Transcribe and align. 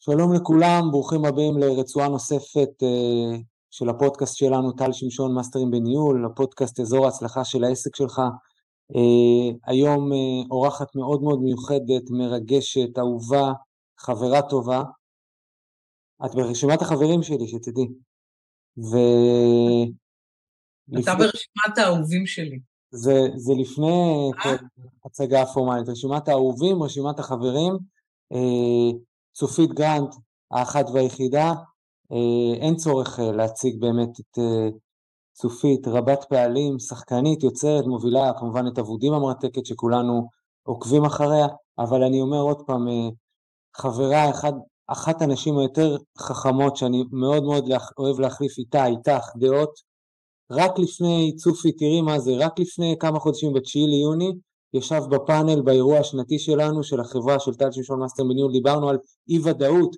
שלום 0.00 0.32
לכולם, 0.34 0.82
ברוכים 0.90 1.24
הבאים 1.24 1.58
לרצועה 1.58 2.08
נוספת 2.08 2.82
uh, 2.82 3.42
של 3.70 3.88
הפודקאסט 3.88 4.36
שלנו, 4.36 4.72
טל 4.72 4.92
שמשון 4.92 5.34
מאסטרים 5.34 5.70
בניהול, 5.70 6.26
הפודקאסט 6.26 6.80
אזור 6.80 7.04
ההצלחה 7.04 7.44
של 7.44 7.64
העסק 7.64 7.96
שלך. 7.96 8.18
Uh, 8.92 9.56
היום 9.66 10.12
uh, 10.12 10.46
אורחת 10.50 10.96
מאוד 10.96 11.22
מאוד 11.22 11.40
מיוחדת, 11.42 12.10
מרגשת, 12.10 12.98
אהובה, 12.98 13.52
חברה 13.98 14.42
טובה. 14.42 14.82
את 16.26 16.34
ברשימת 16.34 16.82
החברים 16.82 17.22
שלי, 17.22 17.48
שתדעי. 17.48 17.88
ו... 18.78 18.96
אתה 20.92 20.98
לפני... 20.98 21.14
ברשימת 21.14 21.78
האהובים 21.78 22.26
שלי. 22.26 22.58
זה, 22.90 23.20
זה 23.36 23.52
לפני 23.60 24.30
הצגה 25.04 25.46
פורמלית, 25.46 25.88
רשימת 25.88 26.28
האהובים, 26.28 26.82
רשימת 26.82 27.18
החברים. 27.18 27.72
צופית 29.38 29.72
גרנט, 29.72 30.14
האחת 30.50 30.86
והיחידה, 30.92 31.52
אה, 32.12 32.54
אין 32.60 32.76
צורך 32.76 33.20
אה, 33.20 33.32
להציג 33.32 33.80
באמת 33.80 34.20
את 34.20 34.38
אה, 34.38 34.68
צופית, 35.32 35.88
רבת 35.88 36.24
פעלים, 36.28 36.78
שחקנית, 36.78 37.42
יוצרת, 37.42 37.84
מובילה 37.86 38.32
כמובן 38.38 38.64
את 38.72 38.78
אבודים 38.78 39.12
המרתקת 39.12 39.66
שכולנו 39.66 40.28
עוקבים 40.62 41.04
אחריה, 41.04 41.46
אבל 41.78 42.02
אני 42.02 42.20
אומר 42.20 42.40
עוד 42.40 42.62
פעם, 42.66 42.86
חברה, 43.76 44.30
אחד, 44.30 44.52
אחת 44.86 45.22
הנשים 45.22 45.58
היותר 45.58 45.96
חכמות 46.18 46.76
שאני 46.76 47.04
מאוד 47.12 47.42
מאוד 47.42 47.64
אוהב 47.98 48.20
להחליף 48.20 48.58
איתה, 48.58 48.86
איתך, 48.86 49.26
דעות. 49.36 49.70
רק 50.50 50.78
לפני, 50.78 51.32
צופי, 51.36 51.72
תראי 51.72 52.00
מה 52.00 52.18
זה, 52.18 52.32
רק 52.38 52.58
לפני 52.58 52.96
כמה 53.00 53.18
חודשים, 53.18 53.52
ב-9 53.52 53.60
ליוני, 53.74 54.32
ישבת 54.74 55.02
בפאנל 55.10 55.60
באירוע 55.60 55.98
השנתי 55.98 56.38
שלנו, 56.38 56.82
של 56.82 57.00
החברה 57.00 57.38
של 57.38 57.54
טל 57.54 57.70
שמשון 57.70 58.00
מאסטר 58.00 58.24
בניהול, 58.24 58.52
דיברנו 58.52 58.88
על 58.88 58.98
אי 59.28 59.38
ודאות. 59.38 59.96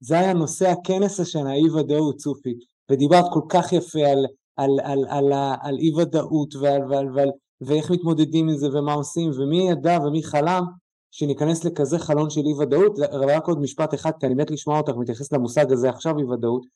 זה 0.00 0.18
היה 0.18 0.32
נושא 0.32 0.68
הכנס 0.68 1.20
השנה, 1.20 1.54
אי 1.54 1.70
ודאות, 1.70 2.16
צופי. 2.16 2.54
ודיברת 2.90 3.24
כל 3.32 3.40
כך 3.48 3.72
יפה 3.72 4.06
על, 4.06 4.26
על, 4.56 4.70
על, 4.82 5.04
על, 5.08 5.32
על, 5.32 5.52
על 5.60 5.78
אי 5.78 5.94
ודאות 5.94 6.54
ועל, 6.54 6.82
ועל, 6.90 7.08
ועל, 7.14 7.30
ואיך 7.60 7.90
מתמודדים 7.90 8.48
עם 8.48 8.56
זה 8.56 8.78
ומה 8.78 8.92
עושים, 8.92 9.30
ומי 9.38 9.70
ידע 9.70 9.98
ומי 10.06 10.22
חלם 10.22 10.64
שניכנס 11.10 11.64
לכזה 11.64 11.98
חלון 11.98 12.30
של 12.30 12.40
אי 12.40 12.52
ודאות. 12.52 12.98
רק 13.12 13.46
עוד 13.48 13.58
משפט 13.58 13.94
אחד, 13.94 14.10
כי 14.20 14.26
אני 14.26 14.34
מת 14.34 14.50
לשמוע 14.50 14.78
אותך 14.78 14.92
מתייחס 14.96 15.32
למושג 15.32 15.72
הזה 15.72 15.90
עכשיו, 15.90 16.18
אי 16.18 16.24
ודאות. 16.24 16.66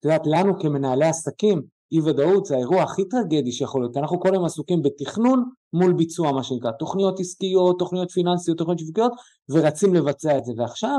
את 0.00 0.04
יודעת, 0.04 0.22
לנו 0.26 0.58
כמנהלי 0.58 1.06
עסקים, 1.06 1.62
אי 1.92 2.00
ודאות 2.00 2.46
זה 2.46 2.54
האירוע 2.54 2.82
הכי 2.82 3.08
טרגדי 3.08 3.52
שיכול 3.52 3.82
להיות, 3.82 3.96
אנחנו 3.96 4.20
כל 4.20 4.28
היום 4.32 4.44
עסוקים 4.44 4.82
בתכנון 4.82 5.50
מול 5.72 5.92
ביצוע 5.92 6.32
מה 6.32 6.42
שנקרא, 6.42 6.70
תוכניות 6.70 7.20
עסקיות, 7.20 7.78
תוכניות 7.78 8.10
פיננסיות, 8.10 8.58
תוכניות 8.58 8.78
שיווקיות, 8.78 9.12
ורצים 9.48 9.94
לבצע 9.94 10.38
את 10.38 10.44
זה, 10.44 10.52
ועכשיו 10.56 10.98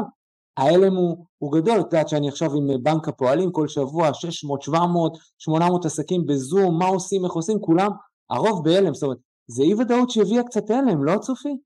ההלם 0.57 0.95
הוא, 0.95 1.25
הוא 1.37 1.53
גדול, 1.53 1.79
את 1.79 1.85
יודעת 1.85 2.09
שאני 2.09 2.29
עכשיו 2.29 2.49
עם 2.55 2.83
בנק 2.83 3.07
הפועלים 3.07 3.51
כל 3.51 3.67
שבוע, 3.67 4.13
600, 4.13 4.61
700, 4.61 5.17
800 5.37 5.85
עסקים 5.85 6.25
בזום, 6.25 6.79
מה 6.79 6.85
עושים, 6.85 7.25
איך 7.25 7.33
עושים, 7.33 7.57
כולם, 7.61 7.89
הרוב 8.29 8.63
בהלם, 8.63 8.93
זאת 8.93 9.03
אומרת, 9.03 9.17
זה 9.47 9.63
אי 9.63 9.73
ודאות 9.73 10.09
שהביאה 10.09 10.43
קצת 10.43 10.69
הלם, 10.69 11.03
לא 11.03 11.17
צופי? 11.17 11.57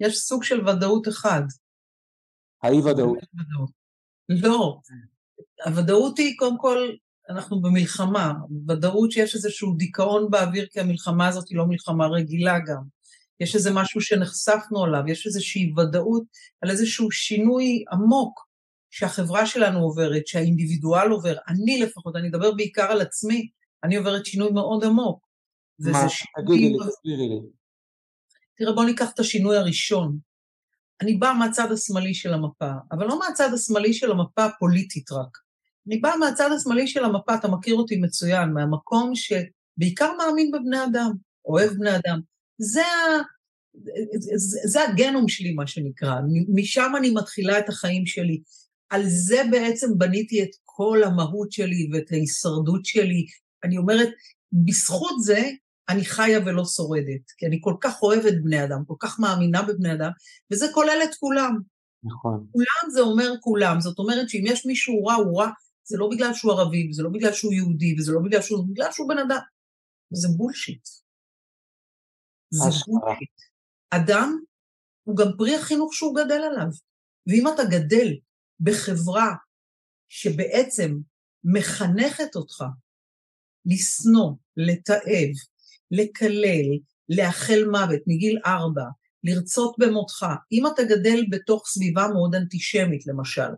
יש 0.00 0.18
סוג 0.18 0.42
של 0.42 0.68
ודאות 0.68 1.08
אחד. 1.08 1.42
האי 2.62 2.80
ודאות. 2.80 3.18
לא, 4.28 4.78
הוודאות 5.66 6.18
היא 6.18 6.34
קודם 6.38 6.58
כל 6.58 6.78
אנחנו 7.30 7.62
במלחמה, 7.62 8.32
ודאות 8.68 9.12
שיש 9.12 9.34
איזשהו 9.34 9.74
דיכאון 9.76 10.30
באוויר 10.30 10.66
כי 10.70 10.80
המלחמה 10.80 11.28
הזאת 11.28 11.48
היא 11.48 11.58
לא 11.58 11.66
מלחמה 11.66 12.06
רגילה 12.06 12.58
גם. 12.66 12.82
יש 13.40 13.54
איזה 13.54 13.70
משהו 13.74 14.00
שנחשפנו 14.00 14.84
עליו, 14.84 15.02
יש 15.08 15.26
איזושהי 15.26 15.72
ודאות 15.76 16.22
על 16.60 16.70
איזשהו 16.70 17.10
שינוי 17.10 17.84
עמוק 17.92 18.50
שהחברה 18.90 19.46
שלנו 19.46 19.80
עוברת, 19.80 20.26
שהאינדיבידואל 20.26 21.10
עובר, 21.10 21.36
אני 21.48 21.80
לפחות, 21.80 22.16
אני 22.16 22.28
אדבר 22.28 22.52
בעיקר 22.52 22.84
על 22.90 23.00
עצמי, 23.00 23.48
אני 23.84 23.96
עוברת 23.96 24.26
שינוי 24.26 24.50
מאוד 24.50 24.84
עמוק. 24.84 25.26
מה? 25.78 26.06
תגידי 26.44 26.68
לי, 26.68 26.76
תסבירי 26.78 27.28
לי. 27.28 27.40
תראה, 28.56 28.72
בוא 28.72 28.84
ניקח 28.84 29.10
את 29.14 29.18
השינוי 29.18 29.56
הראשון. 29.56 30.18
אני 31.00 31.14
באה 31.14 31.34
מהצד 31.34 31.72
השמאלי 31.72 32.14
של 32.14 32.34
המפה, 32.34 32.70
אבל 32.92 33.06
לא 33.06 33.18
מהצד 33.18 33.54
השמאלי 33.54 33.94
של 33.94 34.10
המפה 34.10 34.44
הפוליטית 34.44 35.12
רק. 35.12 35.38
אני 35.90 35.98
באה 35.98 36.16
מהצד 36.16 36.50
השמאלי 36.56 36.88
של 36.88 37.04
המפה, 37.04 37.34
אתה 37.34 37.48
מכיר 37.48 37.74
אותי 37.74 37.96
מצוין, 37.96 38.52
מהמקום 38.52 39.12
שבעיקר 39.14 40.12
מאמין 40.18 40.50
בבני 40.50 40.84
אדם, 40.84 41.10
אוהב 41.44 41.70
בני 41.70 41.90
אדם. 41.90 42.20
זה, 42.58 42.82
זה, 44.36 44.58
זה 44.64 44.88
הגנום 44.88 45.28
שלי, 45.28 45.52
מה 45.52 45.66
שנקרא. 45.66 46.14
משם 46.54 46.92
אני 46.96 47.10
מתחילה 47.10 47.58
את 47.58 47.68
החיים 47.68 48.06
שלי. 48.06 48.40
על 48.90 49.02
זה 49.06 49.42
בעצם 49.50 49.98
בניתי 49.98 50.42
את 50.42 50.48
כל 50.64 51.02
המהות 51.04 51.52
שלי 51.52 51.88
ואת 51.92 52.12
ההישרדות 52.12 52.84
שלי. 52.84 53.26
אני 53.64 53.78
אומרת, 53.78 54.08
בזכות 54.52 55.22
זה 55.22 55.50
אני 55.88 56.04
חיה 56.04 56.38
ולא 56.46 56.64
שורדת, 56.64 57.30
כי 57.36 57.46
אני 57.46 57.58
כל 57.60 57.74
כך 57.80 58.02
אוהבת 58.02 58.34
בני 58.42 58.64
אדם, 58.64 58.82
כל 58.86 58.94
כך 58.98 59.20
מאמינה 59.20 59.62
בבני 59.62 59.92
אדם, 59.92 60.10
וזה 60.52 60.66
כולל 60.74 61.00
את 61.04 61.14
כולם. 61.14 61.58
נכון. 62.04 62.46
כולם 62.52 62.90
זה 62.90 63.00
אומר 63.00 63.32
כולם, 63.40 63.80
זאת 63.80 63.98
אומרת 63.98 64.28
שאם 64.28 64.44
יש 64.46 64.66
מישהו 64.66 65.04
רע, 65.04 65.14
הוא 65.14 65.40
רע 65.40 65.50
זה 65.90 65.98
לא 65.98 66.08
בגלל 66.10 66.34
שהוא 66.34 66.52
ערבי, 66.52 66.88
וזה 66.90 67.02
לא 67.02 67.10
בגלל 67.10 67.32
שהוא 67.32 67.52
יהודי, 67.52 67.96
וזה 67.98 68.12
לא 68.12 68.20
בגלל 68.24 68.42
שהוא, 68.42 68.66
בגלל 68.70 68.92
שהוא 68.92 69.08
בן 69.08 69.18
אדם. 69.18 69.40
זה 70.10 70.28
בולשיט. 70.36 70.88
זה 72.50 72.70
בולשיט. 72.86 73.36
אדם 73.90 74.36
הוא 75.02 75.16
גם 75.16 75.26
פרי 75.38 75.54
החינוך 75.54 75.94
שהוא 75.94 76.14
גדל 76.16 76.40
עליו. 76.50 76.68
ואם 77.26 77.44
אתה 77.54 77.62
גדל 77.64 78.08
בחברה 78.60 79.34
שבעצם 80.08 80.98
מחנכת 81.44 82.36
אותך 82.36 82.64
לשנוא, 83.66 84.32
לתעב, 84.56 85.32
לקלל, 85.90 86.68
לאחל 87.08 87.64
מוות 87.70 88.00
מגיל 88.06 88.38
ארבע, 88.46 88.84
לרצות 89.24 89.74
במותך, 89.78 90.26
אם 90.52 90.66
אתה 90.66 90.82
גדל 90.82 91.20
בתוך 91.30 91.66
סביבה 91.66 92.08
מאוד 92.14 92.34
אנטישמית 92.34 93.06
למשל, 93.06 93.50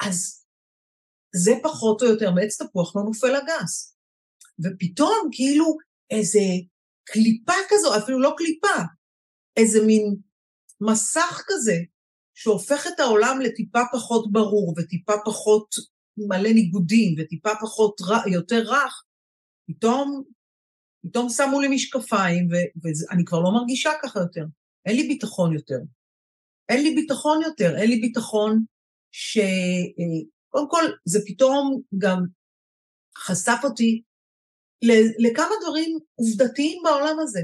אז 0.00 0.41
זה 1.36 1.52
פחות 1.62 2.02
או 2.02 2.06
יותר 2.06 2.30
מעץ 2.30 2.62
תפוח 2.62 2.96
לא 2.96 3.02
נופל 3.02 3.34
הגס. 3.34 3.96
ופתאום 4.64 5.28
כאילו 5.32 5.76
איזה 6.10 6.40
קליפה 7.04 7.52
כזו, 7.68 7.96
אפילו 7.96 8.20
לא 8.20 8.34
קליפה, 8.36 8.82
איזה 9.56 9.86
מין 9.86 10.16
מסך 10.80 11.42
כזה, 11.46 11.76
שהופך 12.34 12.86
את 12.86 13.00
העולם 13.00 13.40
לטיפה 13.40 13.80
פחות 13.92 14.32
ברור 14.32 14.74
וטיפה 14.78 15.12
פחות 15.24 15.74
מלא 16.16 16.52
ניגודים 16.52 17.14
וטיפה 17.18 17.50
פחות 17.60 18.00
ר, 18.00 18.28
יותר 18.28 18.62
רך, 18.66 19.04
פתאום, 19.68 20.22
פתאום 21.06 21.28
שמו 21.28 21.60
לי 21.60 21.68
משקפיים 21.68 22.48
ואני 22.82 23.24
כבר 23.24 23.40
לא 23.40 23.50
מרגישה 23.50 23.90
ככה 24.02 24.20
יותר. 24.20 24.44
אין 24.86 24.96
לי 24.96 25.08
ביטחון 25.08 25.54
יותר. 25.54 25.78
אין 26.68 26.82
לי 26.82 26.94
ביטחון 26.94 27.42
יותר, 27.42 27.76
אין 27.76 27.90
לי 27.90 28.00
ביטחון 28.00 28.64
ש... 29.12 29.38
קודם 30.52 30.70
כל, 30.70 30.84
זה 31.04 31.18
פתאום 31.26 31.80
גם 31.98 32.18
חשף 33.16 33.60
אותי 33.64 34.02
לכמה 35.18 35.54
דברים 35.62 35.98
עובדתיים 36.14 36.82
בעולם 36.84 37.16
הזה. 37.22 37.40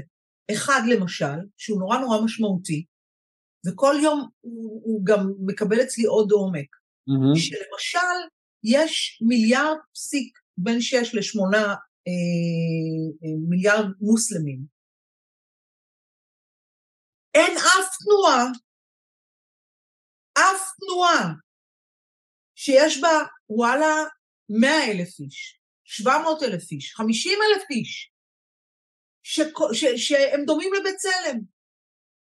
אחד, 0.51 0.81
למשל, 0.87 1.39
שהוא 1.57 1.79
נורא 1.79 1.97
נורא 1.97 2.21
משמעותי, 2.25 2.85
וכל 3.67 3.95
יום 4.03 4.29
הוא, 4.41 4.81
הוא 4.83 5.05
גם 5.05 5.33
מקבל 5.45 5.81
אצלי 5.81 6.03
עוד 6.03 6.31
עומק, 6.31 6.75
mm-hmm. 6.75 7.39
שלמשל, 7.39 8.17
יש 8.63 9.21
מיליארד 9.27 9.77
פסיק 9.93 10.39
בין 10.57 10.81
שש 10.81 11.15
לשמונה 11.15 11.65
אה, 12.07 12.15
אה, 13.23 13.35
מיליארד 13.49 13.85
מוסלמים. 14.01 14.79
אין 17.35 17.57
אף 17.57 17.97
תנועה, 18.03 18.43
אף 20.33 20.71
תנועה 20.79 21.33
שיש 22.61 23.01
בה, 23.01 23.19
וואלה, 23.49 23.95
100 24.49 24.91
אלף 24.91 25.19
איש, 25.19 25.59
700 25.83 26.43
אלף 26.43 26.71
איש, 26.71 26.93
50 26.95 27.39
אלף 27.41 27.63
איש, 27.71 28.11
שהם 29.95 30.45
דומים 30.45 30.71
לבצלם. 30.73 31.39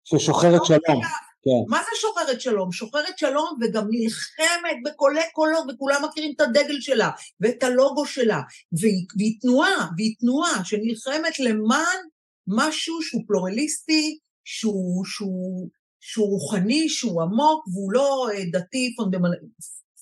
ששוחרת 0.04 0.66
שלום. 0.66 1.02
כן. 1.44 1.70
מה 1.70 1.82
זה 1.84 1.90
שוחרת 2.02 2.42
שלום? 2.42 2.72
שוחרת 2.72 3.18
שלום 3.18 3.58
וגם 3.62 3.88
נלחמת 3.90 4.78
בקולי 4.86 5.22
קולות, 5.34 5.66
וכולם 5.70 6.06
מכירים 6.10 6.34
את 6.36 6.42
הדגל 6.42 6.82
שלה, 6.82 7.10
ואת 7.42 7.64
הלוגו 7.64 8.06
שלה, 8.06 8.42
והיא, 8.82 9.06
והיא 9.18 9.42
תנועה, 9.42 9.90
והיא 9.98 10.16
תנועה 10.20 10.66
שנלחמת 10.66 11.40
למען 11.40 12.00
משהו 12.48 13.02
שהוא 13.02 13.24
פלורליסטי, 13.28 14.18
שהוא, 14.46 15.06
שהוא, 15.06 15.70
שהוא 16.00 16.30
רוחני, 16.30 16.90
שהוא 16.90 17.22
עמוק, 17.22 17.68
והוא 17.68 17.92
לא 17.92 18.28
אה, 18.34 18.44
דתי 18.52 18.96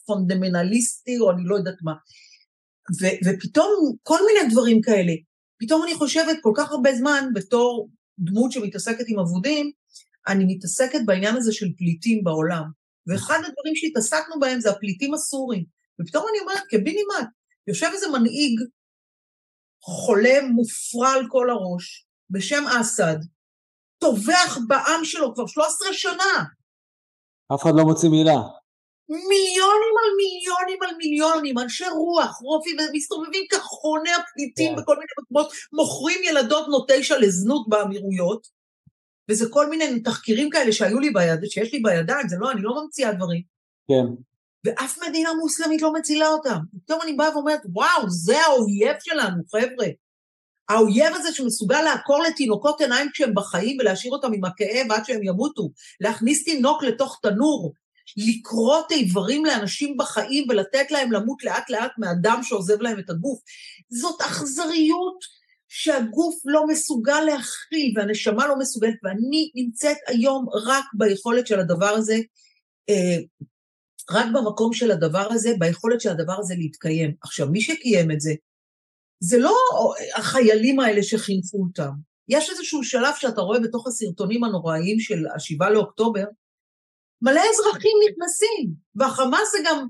פונדמנליסטי, 0.06 1.20
או 1.20 1.32
אני 1.32 1.42
לא 1.46 1.56
יודעת 1.56 1.78
מה. 1.82 1.94
ו- 3.02 3.18
ופתאום 3.26 3.96
כל 4.04 4.20
מיני 4.26 4.54
דברים 4.54 4.82
כאלה. 4.82 5.14
פתאום 5.60 5.84
אני 5.84 5.96
חושבת 5.96 6.38
כל 6.42 6.52
כך 6.58 6.72
הרבה 6.72 6.96
זמן 6.96 7.30
בתור 7.36 7.90
דמות 8.20 8.52
שמתעסקת 8.52 9.06
עם 9.08 9.20
אבודים, 9.20 9.72
אני 10.28 10.44
מתעסקת 10.48 11.00
בעניין 11.06 11.36
הזה 11.36 11.54
של 11.54 11.66
פליטים 11.78 12.24
בעולם. 12.24 12.64
ואחד 13.08 13.38
הדברים 13.38 13.76
שהתעסקנו 13.76 14.40
בהם 14.40 14.60
זה 14.60 14.72
הפליטים 14.72 15.14
הסורים. 15.14 15.66
ופתאום 16.02 16.26
אני 16.30 16.40
אומרת, 16.40 16.64
כבינימט, 16.70 17.28
יושב 17.68 17.90
איזה 17.94 18.08
מנהיג 18.08 18.60
חולה, 19.82 20.42
מופרע 20.54 21.10
על 21.10 21.26
כל 21.30 21.50
הראש, 21.50 22.06
בשם 22.30 22.64
אסד, 22.82 23.18
טובח 23.98 24.58
בעם 24.68 25.06
שלו 25.06 25.34
כבר 25.34 25.48
13 25.48 25.94
שנה. 25.94 26.44
אף 27.54 27.64
אחד 27.64 27.72
לא 27.78 27.84
מוציא 27.84 28.10
מילה. 28.10 28.40
מיליונים 29.10 29.96
על 30.04 30.12
מיליונים 30.18 30.78
על 30.84 30.96
מיליונים, 30.98 31.60
אנשי 31.60 31.86
רוח, 31.88 32.40
רופאים, 32.42 32.76
מסתובבים 32.94 33.44
כחוני 33.52 34.10
הפליטים 34.14 34.72
yeah. 34.72 34.76
כן. 34.76 34.82
בכל 34.82 34.96
מיני 34.96 35.08
מקומות, 35.22 35.54
מוכרים 35.74 36.20
ילדות 36.24 36.68
בנות 36.68 36.92
תשע 36.92 37.18
לזנות 37.20 37.70
באמירויות, 37.70 38.48
וזה 39.32 39.50
כל 39.50 39.70
מיני 39.70 40.00
תחקירים 40.00 40.50
כאלה 40.50 40.72
שהיו 40.72 41.00
לי 41.00 41.10
ביד, 41.10 41.40
שיש 41.46 41.74
לי 41.74 41.80
בידיים, 41.80 42.28
זה 42.28 42.36
לא, 42.40 42.52
אני 42.52 42.62
לא 42.62 42.84
ממציאה 42.84 43.14
דברים. 43.14 43.42
כן. 43.88 44.06
ואף 44.66 44.98
מדינה 45.10 45.30
מוסלמית 45.34 45.82
לא 45.82 45.94
מצילה 45.94 46.28
אותם. 46.28 46.58
פתאום 46.86 47.02
אני 47.02 47.14
באה 47.14 47.34
ואומרת, 47.34 47.62
וואו, 47.74 48.10
זה 48.10 48.42
האויב 48.42 48.96
שלנו, 49.00 49.44
חבר'ה. 49.52 49.88
האויב 50.70 51.16
הזה 51.16 51.34
שמסוגל 51.34 51.82
לעקור 51.82 52.20
לתינוקות 52.24 52.82
עיניים 52.82 53.10
כשהם 53.14 53.34
בחיים 53.34 53.78
ולהשאיר 53.80 54.14
אותם 54.14 54.34
עם 54.34 54.46
הכאב 54.46 54.92
עד 54.92 55.06
שהם 55.06 55.24
ימותו, 55.24 55.70
להכניס 56.02 56.44
תינוק 56.44 56.84
לתוך 56.84 57.20
תנור, 57.22 57.74
לכרות 58.18 58.92
איברים 58.92 59.46
לאנשים 59.46 59.98
בחיים 59.98 60.46
ולתת 60.50 60.92
להם 60.92 61.12
למות 61.12 61.44
לאט 61.44 61.70
לאט 61.70 61.92
מהדם 61.98 62.40
שעוזב 62.44 62.82
להם 62.82 63.00
את 63.00 63.10
הגוף. 63.10 63.40
זאת 63.90 64.22
אכזריות 64.22 65.36
שהגוף 65.68 66.36
לא 66.46 66.68
מסוגל 66.68 67.20
להכיל 67.20 67.94
והנשמה 67.96 68.48
לא 68.48 68.60
מסוגלת, 68.60 68.96
ואני 69.04 69.52
נמצאת 69.56 69.98
היום 70.08 70.46
רק 70.66 70.86
ביכולת 70.94 71.48
של 71.48 71.60
הדבר 71.60 71.90
הזה, 71.90 72.16
אה, 72.90 73.18
רק 74.12 74.26
במקום 74.34 74.74
של 74.74 74.92
הדבר 74.92 75.28
הזה, 75.32 75.54
ביכולת 75.60 76.02
של 76.02 76.10
הדבר 76.10 76.36
הזה 76.40 76.56
להתקיים. 76.58 77.14
עכשיו, 77.22 77.48
מי 77.50 77.62
שקיים 77.62 78.12
את 78.12 78.22
זה, 78.22 78.34
זה 79.20 79.38
לא 79.38 79.56
החיילים 80.16 80.80
האלה 80.80 81.04
שחינכו 81.04 81.58
אותם. 81.58 81.92
יש 82.30 82.50
איזשהו 82.50 82.84
שלב 82.84 83.14
שאתה 83.20 83.42
רואה 83.42 83.60
בתוך 83.60 83.88
הסרטונים 83.88 84.44
הנוראיים 84.44 85.00
של 85.00 85.24
השבעה 85.36 85.70
לאוקטובר, 85.70 86.24
מלא 87.22 87.42
אזרחים 87.52 87.98
נכנסים, 88.10 88.74
והחמאס 88.96 89.52
זה 89.52 89.58
גם, 89.66 89.88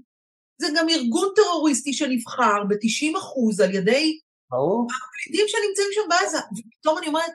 זה 0.61 0.67
גם 0.75 0.89
ארגון 0.89 1.29
טרוריסטי 1.35 1.93
שנבחר 1.93 2.63
ב-90% 2.69 3.63
על 3.63 3.75
ידי 3.75 4.19
הפליטים 4.51 5.45
שנמצאים 5.47 5.89
שם 5.91 6.09
בעזה, 6.09 6.37
ופתאום 6.37 6.97
אני 6.97 7.07
אומרת, 7.07 7.31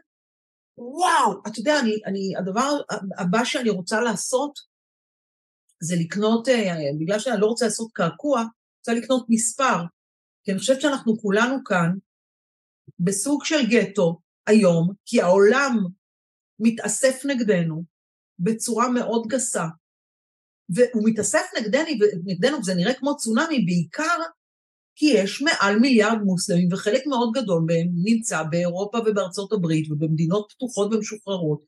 וואו, 0.79 1.43
אתה 1.47 1.61
יודע, 1.61 1.81
אני, 1.81 1.99
אני, 2.07 2.37
הדבר 2.39 2.81
הבא 3.19 3.45
שאני 3.45 3.71
רוצה 3.71 4.01
לעשות 4.01 4.59
זה 5.83 5.95
לקנות, 6.01 6.49
אה, 6.49 6.75
בגלל 7.01 7.19
שאני 7.19 7.41
לא 7.41 7.47
רוצה 7.47 7.65
לעשות 7.65 7.93
קעקוע, 7.93 8.45
רוצה 8.79 8.93
לקנות 8.93 9.27
מספר, 9.29 9.77
כי 10.45 10.51
אני 10.51 10.59
חושבת 10.59 10.81
שאנחנו 10.81 11.19
כולנו 11.19 11.65
כאן 11.65 11.91
בסוג 12.99 13.45
של 13.45 13.67
גטו 13.71 14.19
היום, 14.47 14.93
כי 15.07 15.21
העולם 15.21 15.77
מתאסף 16.59 17.23
נגדנו 17.25 17.85
בצורה 18.39 18.89
מאוד 18.89 19.27
גסה, 19.27 19.65
והוא 20.75 21.03
מתאסף 21.05 21.47
נגדנו, 21.61 21.85
נגדנו, 22.25 22.59
וזה 22.59 22.75
נראה 22.75 22.95
כמו 22.95 23.17
צונאמי, 23.17 23.65
בעיקר 23.65 24.19
כי 25.01 25.07
יש 25.07 25.43
מעל 25.43 25.79
מיליארד 25.79 26.19
מוסלמים, 26.25 26.69
וחלק 26.73 27.07
מאוד 27.07 27.31
גדול 27.35 27.65
מהם 27.67 27.89
נמצא 28.05 28.43
באירופה 28.43 28.99
ובארצות 29.07 29.53
הברית 29.53 29.91
ובמדינות 29.91 30.53
פתוחות 30.57 30.95
ומשוחררות, 30.95 31.61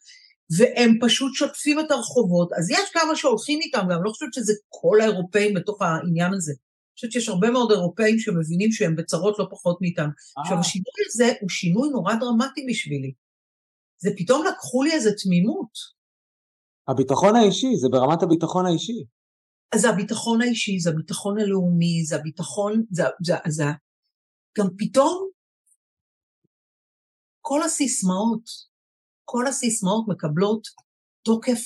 והם 0.58 0.99
פשוט 1.00 1.34
שוטפים 1.34 1.81
את 1.81 1.90
הרחובות. 1.90 2.52
אז 2.58 2.70
יש 2.70 2.90
כמה 2.93 3.16
שהולכים 3.16 3.60
איתם, 3.60 3.87
ואני 3.88 4.00
לא 4.04 4.10
חושבת 4.10 4.34
שזה 4.34 4.52
כל 4.69 5.00
האירופאים 5.00 5.54
בתוך 5.54 5.82
העניין 5.82 6.32
הזה. 6.34 6.52
אני 6.52 6.94
חושבת 6.94 7.12
שיש 7.12 7.28
הרבה 7.28 7.50
מאוד 7.50 7.70
אירופאים 7.70 8.19
שמבינים 8.19 8.72
שהם 8.72 8.96
בצרות 8.96 9.38
לא 9.38 9.46
פחות 9.50 9.78
מאיתנו. 9.81 10.10
עכשיו, 10.37 10.58
השינוי 10.58 10.94
הזה 11.06 11.32
הוא 11.40 11.49
שינוי 11.50 11.88
נורא 11.88 12.14
דרמטי 12.14 12.66
בשבילי. 12.69 13.12
זה 13.99 14.10
פתאום 14.16 14.46
לקחו 14.46 14.82
לי 14.82 14.93
איזו 14.93 15.10
תמימות. 15.22 16.01
הביטחון 16.88 17.37
האישי, 17.37 17.76
זה 17.76 17.88
ברמת 17.93 18.23
הביטחון 18.23 18.67
האישי. 18.67 18.99
אז 19.75 19.81
זה 19.81 19.88
הביטחון 19.88 20.43
האישי, 20.43 20.79
זה 20.79 20.90
הביטחון 20.90 21.34
הלאומי, 21.40 22.05
זה 22.08 22.17
הביטחון, 22.17 22.73
זה, 22.90 23.02
זה, 23.26 23.34
זה 23.49 23.64
גם 24.58 24.67
פתאום 24.79 25.31
כל 27.40 27.62
הסיסמאות, 27.62 28.44
כל 29.25 29.46
הסיסמאות 29.46 30.05
מקבלות 30.08 30.62
תוקף, 31.25 31.62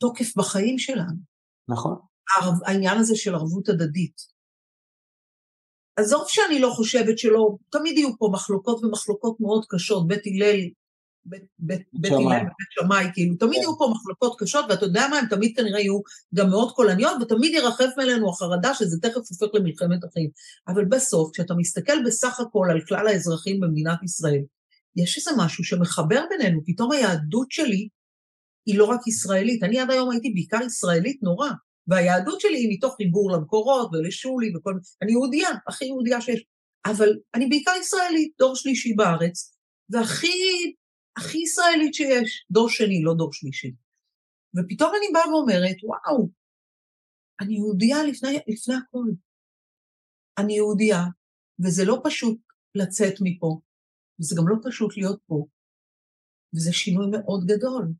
תוקף 0.00 0.36
בחיים 0.36 0.78
שלנו. 0.78 1.16
נכון. 1.68 1.96
העניין 2.66 2.98
הזה 2.98 3.16
של 3.16 3.34
ערבות 3.34 3.68
הדדית. 3.68 4.16
עזוב 5.96 6.24
שאני 6.28 6.60
לא 6.60 6.70
חושבת 6.76 7.18
שלא, 7.18 7.56
תמיד 7.70 7.98
יהיו 7.98 8.18
פה 8.18 8.28
מחלוקות 8.32 8.84
ומחלוקות 8.84 9.36
מאוד 9.40 9.64
קשות, 9.68 10.08
בית 10.08 10.22
הלל 10.26 10.60
בית 11.26 12.12
הלל 12.12 12.20
ובית 12.20 12.70
שמאי, 12.70 13.06
כאילו, 13.14 13.36
תמיד 13.36 13.54
כן. 13.54 13.60
יהיו 13.60 13.78
פה 13.78 13.92
מחלוקות 13.94 14.40
קשות, 14.40 14.64
ואתה 14.68 14.84
יודע 14.84 15.06
מה, 15.10 15.18
הן 15.18 15.26
תמיד 15.26 15.56
כנראה 15.56 15.80
יהיו 15.80 16.00
גם 16.34 16.50
מאוד 16.50 16.72
קולניות, 16.72 17.22
ותמיד 17.22 17.52
ירחף 17.52 17.88
מעלינו 17.96 18.30
החרדה 18.30 18.74
שזה 18.74 18.98
תכף 19.02 19.16
הופך 19.16 19.54
למלחמת 19.54 20.04
אחים. 20.04 20.30
אבל 20.68 20.84
בסוף, 20.84 21.30
כשאתה 21.32 21.54
מסתכל 21.54 22.04
בסך 22.06 22.40
הכל 22.40 22.68
על 22.70 22.80
כלל 22.88 23.06
האזרחים 23.08 23.60
במדינת 23.60 24.02
ישראל, 24.02 24.42
יש 24.96 25.16
איזה 25.18 25.30
משהו 25.38 25.64
שמחבר 25.64 26.24
בינינו, 26.30 26.60
פתאום 26.66 26.92
היהדות 26.92 27.50
שלי 27.50 27.88
היא 28.66 28.78
לא 28.78 28.84
רק 28.84 29.06
ישראלית, 29.06 29.62
אני 29.62 29.80
עד 29.80 29.90
היום 29.90 30.10
הייתי 30.10 30.30
בעיקר 30.30 30.62
ישראלית 30.66 31.22
נורא, 31.22 31.48
והיהדות 31.86 32.40
שלי 32.40 32.56
היא 32.56 32.76
מתוך 32.76 32.94
חיבור 32.96 33.30
למקורות 33.30 33.90
ולשולי 33.92 34.52
וכל 34.56 34.70
מיני, 34.70 34.82
אני 35.02 35.12
יהודייה, 35.12 35.48
הכי 35.68 35.84
יהודייה 35.84 36.20
שיש, 36.20 36.44
אבל 36.86 37.08
אני 37.34 37.46
בעיקר 37.46 37.72
ישראלית, 37.80 38.32
דור 38.38 38.56
שלישי 38.56 38.94
בארץ, 38.94 39.56
והכי 39.90 40.72
הכי 41.16 41.38
ישראלית 41.38 41.94
שיש, 41.94 42.46
דור 42.50 42.68
שני, 42.68 43.02
לא 43.02 43.14
דור 43.14 43.32
שלישי. 43.32 43.72
ופתאום 44.56 44.92
אני 44.98 45.12
באה 45.12 45.28
ואומרת, 45.28 45.76
וואו, 45.84 46.28
אני 47.40 47.54
יהודייה 47.54 48.04
לפני, 48.04 48.38
לפני 48.48 48.74
הכול. 48.74 49.14
אני 50.38 50.52
יהודייה, 50.52 51.00
וזה 51.64 51.84
לא 51.84 52.00
פשוט 52.04 52.38
לצאת 52.74 53.14
מפה, 53.20 53.60
וזה 54.20 54.36
גם 54.38 54.48
לא 54.48 54.56
פשוט 54.64 54.96
להיות 54.96 55.20
פה, 55.26 55.46
וזה 56.54 56.72
שינוי 56.72 57.06
מאוד 57.10 57.44
גדול. 57.46 57.92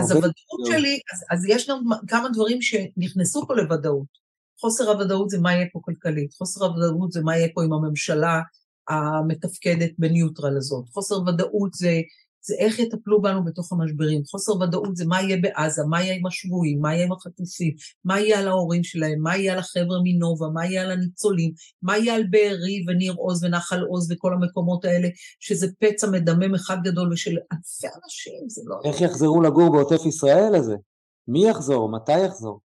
אז 0.00 0.10
הוודאות. 0.10 0.34
שלי, 0.66 1.00
אז, 1.12 1.24
אז 1.30 1.44
יש 1.48 1.68
גם 1.68 1.80
כמה 2.08 2.28
דברים 2.28 2.62
שנכנסו 2.62 3.46
פה 3.46 3.54
לוודאות. 3.54 4.26
חוסר 4.60 4.90
הוודאות 4.90 5.30
זה 5.30 5.38
מה 5.40 5.52
יהיה 5.52 5.66
פה 5.72 5.80
כלכלית, 5.82 6.34
חוסר 6.34 6.64
הוודאות 6.64 7.12
זה 7.12 7.20
מה 7.22 7.36
יהיה 7.36 7.48
פה 7.54 7.64
עם 7.64 7.72
הממשלה, 7.72 8.40
המתפקדת 8.88 9.90
בניוטרל 9.98 10.56
הזאת. 10.56 10.88
חוסר 10.88 11.14
ודאות 11.14 11.74
זה, 11.74 12.00
זה 12.40 12.54
איך 12.58 12.78
יטפלו 12.78 13.22
בנו 13.22 13.44
בתוך 13.44 13.72
המשברים. 13.72 14.22
חוסר 14.30 14.52
ודאות 14.56 14.96
זה 14.96 15.04
מה 15.06 15.22
יהיה 15.22 15.36
בעזה, 15.36 15.82
מה 15.88 16.02
יהיה 16.02 16.14
עם 16.14 16.26
השבויים, 16.26 16.80
מה 16.80 16.94
יהיה 16.94 17.06
עם 17.06 17.12
החטופים, 17.12 17.74
מה 18.04 18.20
יהיה 18.20 18.38
על 18.38 18.48
ההורים 18.48 18.84
שלהם, 18.84 19.22
מה 19.22 19.36
יהיה 19.36 19.52
על 19.52 19.58
החבר'ה 19.58 19.98
מנובה, 20.04 20.46
מה 20.48 20.66
יהיה 20.66 20.82
על 20.82 20.90
הניצולים, 20.90 21.52
מה 21.82 21.98
יהיה 21.98 22.14
על 22.14 22.24
בארי 22.30 22.84
וניר 22.88 23.14
עוז 23.16 23.44
ונחל 23.44 23.82
עוז 23.82 24.12
וכל 24.12 24.32
המקומות 24.32 24.84
האלה, 24.84 25.08
שזה 25.40 25.66
פצע 25.80 26.10
מדמם 26.10 26.54
אחד 26.54 26.76
גדול 26.84 27.12
ושל 27.12 27.36
אלפי 27.52 27.86
אנשים, 28.04 28.48
זה 28.48 28.62
לא... 28.64 28.76
איך 28.84 29.00
יחזרו 29.00 29.42
לגור 29.42 29.72
בעוטף 29.72 30.06
ישראל 30.06 30.54
הזה? 30.54 30.76
מי 31.28 31.48
יחזור? 31.48 31.88
מתי 31.88 32.20
יחזור? 32.20 32.65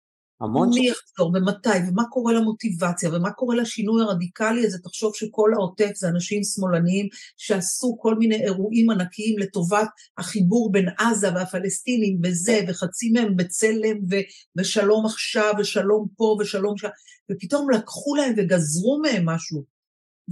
המון 0.43 0.69
מי 0.69 0.89
יחזור 0.89 1.31
ומתי, 1.35 1.89
ומה 1.89 2.03
קורה 2.09 2.33
למוטיבציה, 2.33 3.09
ומה 3.13 3.31
קורה 3.31 3.55
לשינוי 3.55 4.03
הרדיקלי 4.03 4.65
הזה, 4.65 4.77
תחשוב 4.79 5.15
שכל 5.15 5.51
העוטף 5.53 5.91
זה 5.95 6.07
אנשים 6.09 6.43
שמאלניים 6.43 7.07
שעשו 7.37 7.97
כל 8.01 8.15
מיני 8.15 8.43
אירועים 8.43 8.89
ענקיים 8.89 9.39
לטובת 9.39 9.87
החיבור 10.17 10.71
בין 10.71 10.85
עזה 10.97 11.33
והפלסטינים 11.35 12.19
וזה, 12.23 12.59
וחצי 12.67 13.11
מהם 13.11 13.35
בצלם, 13.35 13.97
ו- 14.11 14.25
ושלום 14.57 15.05
עכשיו, 15.05 15.53
ושלום 15.59 16.07
פה, 16.17 16.37
ושלום 16.39 16.77
שם, 16.77 16.89
ופתאום 17.31 17.69
לקחו 17.69 18.15
להם 18.15 18.33
וגזרו 18.37 18.99
מהם 19.01 19.25
משהו. 19.25 19.63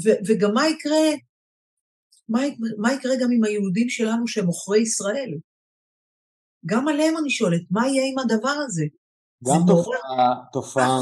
ו- 0.03 0.19
וגם 0.27 0.53
מה 0.53 0.67
יקרה, 0.67 1.09
מה, 2.29 2.41
מה 2.77 2.93
יקרה 2.93 3.15
גם 3.21 3.29
עם 3.31 3.43
היהודים 3.43 3.89
שלנו 3.89 4.27
שהם 4.27 4.47
עוכרי 4.47 4.81
ישראל? 4.81 5.37
גם 6.65 6.87
עליהם 6.87 7.17
אני 7.17 7.29
שואלת, 7.29 7.61
מה 7.71 7.87
יהיה 7.87 8.03
עם 8.11 8.19
הדבר 8.19 8.55
הזה? 8.65 8.85
גם 9.47 9.61
תופעה, 9.67 10.35
תופעה, 10.53 10.99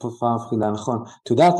תופעה 0.00 0.34
מפחידה, 0.36 0.70
נכון. 0.70 1.04
את 1.22 1.30
יודעת, 1.30 1.54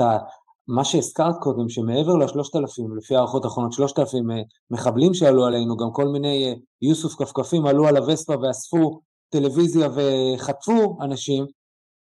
מה 0.68 0.84
שהזכרת 0.84 1.34
קודם, 1.40 1.68
שמעבר 1.68 2.16
לשלושת 2.16 2.56
אלפים, 2.56 2.96
לפי 2.96 3.16
הערכות 3.16 3.44
האחרונות, 3.44 3.72
שלושת 3.72 3.98
אלפים 3.98 4.30
אה, 4.30 4.36
מחבלים 4.70 5.14
שעלו 5.14 5.46
עלינו, 5.46 5.76
גם 5.76 5.88
כל 5.92 6.08
מיני 6.08 6.44
אה, 6.44 6.52
יוסוף 6.82 7.14
כפכפים 7.14 7.66
עלו 7.66 7.86
על 7.86 7.96
הווספה 7.96 8.34
ואספו 8.42 9.00
טלוויזיה 9.28 9.88
וחטפו 9.94 10.98
אנשים, 11.02 11.46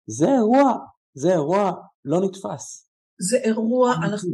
זה 0.07 0.28
אירוע, 0.35 0.73
זה 1.14 1.33
אירוע 1.33 1.73
לא 2.04 2.21
נתפס. 2.21 2.88
זה 3.21 3.37
אירוע, 3.37 3.93
אנחנו... 3.93 4.31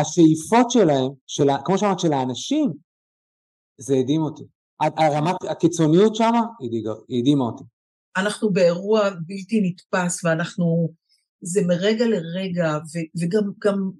השאיפות 0.00 0.70
שלהם, 0.70 1.08
של, 1.26 1.48
כמו 1.64 1.78
שאמרת, 1.78 1.98
של 1.98 2.12
האנשים, 2.12 2.72
זה 3.80 3.94
הדהים 3.94 4.22
אותי. 4.22 4.44
הרמת 4.80 5.36
הקיצוניות 5.50 6.14
שם 6.14 6.32
הדהימה 7.18 7.44
אותי. 7.44 7.64
אנחנו 8.16 8.52
באירוע 8.52 9.10
בלתי 9.10 9.60
נתפס, 9.62 10.24
ואנחנו, 10.24 10.94
זה 11.40 11.60
מרגע 11.66 12.04
לרגע, 12.04 12.68
ו, 12.76 12.98
וגם 13.20 13.50
גם, 13.58 13.90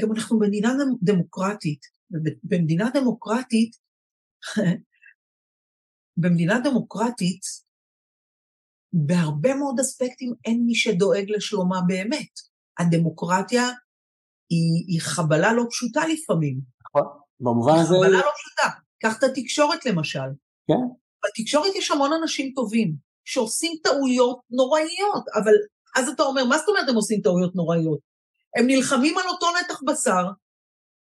גם 0.00 0.12
אנחנו 0.12 0.38
במדינה 0.38 0.72
דמוקרטית, 1.02 1.80
ובמדינה 2.10 2.90
דמוקרטית, 2.94 3.76
במדינה 6.22 6.60
דמוקרטית, 6.64 7.42
בהרבה 8.92 9.54
מאוד 9.54 9.80
אספקטים 9.80 10.32
אין 10.44 10.62
מי 10.66 10.74
שדואג 10.74 11.24
לשלומה 11.28 11.80
באמת. 11.86 12.52
הדמוקרטיה 12.78 13.62
היא, 14.50 14.84
היא 14.88 15.00
חבלה 15.00 15.52
לא 15.52 15.64
פשוטה 15.70 16.00
לפעמים. 16.06 16.60
נכון, 16.86 17.08
במובן 17.40 17.72
הזה... 17.72 17.94
חבלה 17.94 18.10
לא 18.10 18.32
פשוטה. 18.36 18.68
קח 18.98 19.18
את 19.18 19.22
התקשורת 19.22 19.86
למשל. 19.86 20.28
כן. 20.66 20.82
בתקשורת 21.24 21.74
יש 21.76 21.90
המון 21.90 22.10
אנשים 22.22 22.52
טובים, 22.54 22.94
שעושים 23.24 23.72
טעויות 23.82 24.40
נוראיות, 24.50 25.24
אבל 25.34 25.52
אז 25.96 26.08
אתה 26.08 26.22
אומר, 26.22 26.44
מה 26.44 26.58
זאת 26.58 26.68
אומרת 26.68 26.88
הם 26.88 26.94
עושים 26.94 27.20
טעויות 27.20 27.54
נוראיות? 27.54 27.98
הם 28.56 28.66
נלחמים 28.66 29.18
על 29.18 29.28
אותו 29.28 29.46
נתח 29.60 29.80
בשר, 29.86 30.24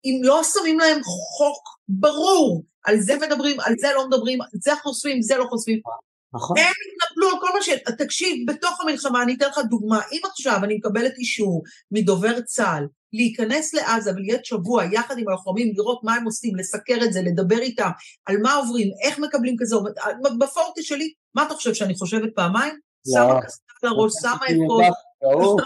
אם 0.06 0.20
לא 0.24 0.42
שמים 0.44 0.80
להם 0.80 1.04
חוק 1.04 1.64
ברור, 1.88 2.64
על 2.86 3.00
זה 3.00 3.16
מדברים, 3.18 3.60
על 3.60 3.74
זה 3.80 3.88
לא 3.96 4.08
מדברים, 4.08 4.40
זה 4.64 4.72
חושפים, 4.84 5.22
זה 5.22 5.38
לא 5.38 5.46
חושפים. 5.50 5.80
נכון. 6.34 6.58
הם 6.58 6.66
התנפלו 6.66 7.30
על 7.30 7.42
כל 7.42 7.50
מה 7.54 7.62
ש... 7.62 7.70
תקשיב, 7.98 8.52
בתוך 8.52 8.82
המלחמה, 8.82 9.24
אני 9.24 9.36
אתן 9.36 9.48
לך 9.50 9.60
דוגמה, 9.70 10.02
אם 10.12 10.20
עכשיו 10.26 10.60
אני 10.64 10.76
מקבלת 10.76 11.18
אישור 11.18 11.64
מדובר 11.92 12.42
צה"ל 12.42 12.88
להיכנס 13.16 13.74
לעזה 13.74 14.12
ולהיות 14.12 14.46
שבוע 14.46 14.84
יחד 14.92 15.18
עם 15.18 15.28
הלוחמים, 15.28 15.74
לראות 15.76 16.00
מה 16.04 16.16
הם 16.16 16.26
עושים, 16.26 16.56
לסקר 16.56 16.98
את 17.04 17.14
זה, 17.14 17.22
לדבר 17.22 17.60
איתם, 17.60 17.90
על 18.26 18.38
מה 18.38 18.54
עוברים, 18.54 18.88
איך 19.04 19.20
מקבלים 19.20 19.56
כזה 19.60 19.76
בפורטה 20.40 20.82
שלי, 20.82 21.14
מה 21.36 21.44
אתה 21.44 21.54
חושב, 21.54 21.74
שאני 21.74 21.96
חושבת 21.96 22.30
פעמיים? 22.36 22.74
שמה 23.14 23.42
כסף 23.42 23.84
לראש, 23.84 24.14
שמה 24.22 24.46
את 24.50 24.56
כל... 24.68 24.84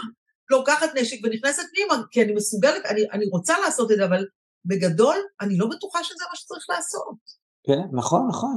לוקחת 0.50 0.88
נשק 0.94 1.16
ונכנסת 1.24 1.62
פנימה, 1.74 2.02
כי 2.10 2.22
אני 2.22 2.32
מסוגלת, 2.32 2.86
אני, 2.86 3.10
אני 3.12 3.26
רוצה 3.32 3.54
לעשות 3.58 3.90
את 3.92 3.96
זה, 3.96 4.04
אבל 4.04 4.26
בגדול, 4.64 5.16
אני 5.40 5.58
לא 5.58 5.66
בטוחה 5.66 6.04
שזה 6.04 6.24
מה 6.30 6.36
שצריך 6.36 6.66
לעשות. 6.70 7.14
כן, 7.66 7.96
נכון, 7.96 8.28
נכון. 8.28 8.56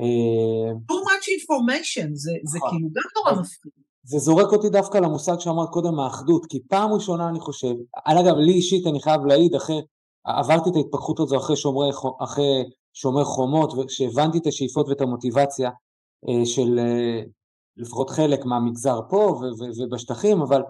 אה, 0.00 0.72
too 0.90 1.02
much 1.04 1.26
information, 1.26 2.08
זה, 2.14 2.32
זה 2.44 2.58
נכון. 2.58 2.70
כאילו 2.70 2.88
גם 2.88 3.02
נורא 3.16 3.40
מפחיד. 3.40 3.83
זה 4.04 4.18
זורק 4.18 4.52
אותי 4.52 4.68
דווקא 4.68 4.98
למושג 4.98 5.38
שאמרת 5.38 5.68
קודם, 5.68 5.98
האחדות, 5.98 6.46
כי 6.46 6.60
פעם 6.68 6.92
ראשונה 6.92 7.28
אני 7.28 7.40
חושב, 7.40 7.74
אגב, 8.04 8.36
לי 8.36 8.52
אישית 8.52 8.86
אני 8.86 9.02
חייב 9.02 9.26
להעיד, 9.26 9.54
אחרי, 9.54 9.80
עברתי 10.24 10.70
את 10.70 10.76
ההתפתחות 10.76 11.20
הזו 11.20 11.36
אחרי 11.36 11.56
שומרי, 11.56 11.90
אחרי 12.20 12.64
שומר 12.92 13.24
חומות, 13.24 13.72
וכשהבנתי 13.72 14.38
את 14.38 14.46
השאיפות 14.46 14.88
ואת 14.88 15.00
המוטיבציה 15.00 15.70
אה, 16.28 16.46
של 16.46 16.78
אה, 16.78 17.22
לפחות 17.76 18.10
חלק 18.10 18.44
מהמגזר 18.44 19.00
פה 19.08 19.40
ובשטחים, 19.78 20.42
אבל 20.42 20.62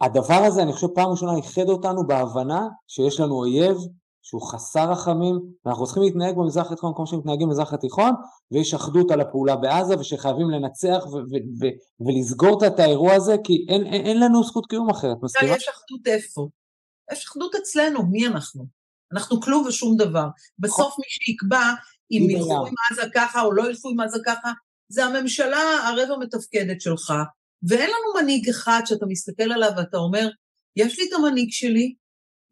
הדבר 0.00 0.42
הזה, 0.46 0.62
אני 0.62 0.72
חושב, 0.72 0.88
פעם 0.94 1.10
ראשונה 1.10 1.36
איחד 1.36 1.68
אותנו 1.68 2.06
בהבנה 2.06 2.68
שיש 2.88 3.20
לנו 3.20 3.34
אויב 3.34 3.76
שהוא 4.22 4.42
חסר 4.42 4.90
רחמים, 4.90 5.40
ואנחנו 5.64 5.84
צריכים 5.84 6.02
להתנהג 6.02 6.34
במזרח 6.36 6.72
התיכון 6.72 6.92
כמו 6.96 7.06
שמתנהגים 7.06 7.48
במזרח 7.48 7.72
התיכון, 7.72 8.12
ויש 8.50 8.74
אחדות 8.74 9.10
על 9.10 9.20
הפעולה 9.20 9.56
בעזה, 9.56 9.94
ושחייבים 9.98 10.50
לנצח 10.50 11.04
ולסגור 12.00 12.66
את 12.66 12.78
האירוע 12.78 13.14
הזה, 13.14 13.36
כי 13.44 13.66
אין, 13.68 13.86
אין, 13.86 14.06
אין 14.06 14.20
לנו 14.20 14.44
זכות 14.44 14.66
קיום 14.66 14.90
אחרת, 14.90 15.16
מסכימה? 15.22 15.56
יש 15.56 15.68
אחדות 15.68 16.06
איפה? 16.06 16.48
יש 17.12 17.24
אחדות 17.24 17.54
אצלנו, 17.54 18.06
מי 18.10 18.26
אנחנו? 18.26 18.66
אנחנו 19.12 19.40
כלום 19.40 19.66
ושום 19.66 19.96
דבר. 19.96 20.26
בסוף 20.58 20.98
מי 20.98 21.04
שיקבע 21.08 21.72
אם 22.10 22.30
ילכו 22.30 22.66
עם 22.66 22.74
עזה 22.90 23.10
ככה 23.14 23.42
או 23.42 23.52
לא 23.52 23.68
ילכו 23.68 23.88
עם 23.88 24.00
עזה 24.00 24.18
ככה, 24.26 24.52
זה 24.88 25.04
הממשלה 25.04 25.88
הרבע 25.88 26.16
מתפקדת 26.20 26.80
שלך, 26.80 27.12
ואין 27.68 27.90
לנו 27.90 28.22
מנהיג 28.22 28.48
אחד 28.48 28.80
שאתה 28.84 29.06
מסתכל 29.08 29.52
עליו 29.52 29.70
ואתה 29.76 29.96
אומר, 29.96 30.28
יש 30.76 30.98
לי 30.98 31.04
את 31.08 31.12
המנהיג 31.12 31.48
שלי, 31.50 31.94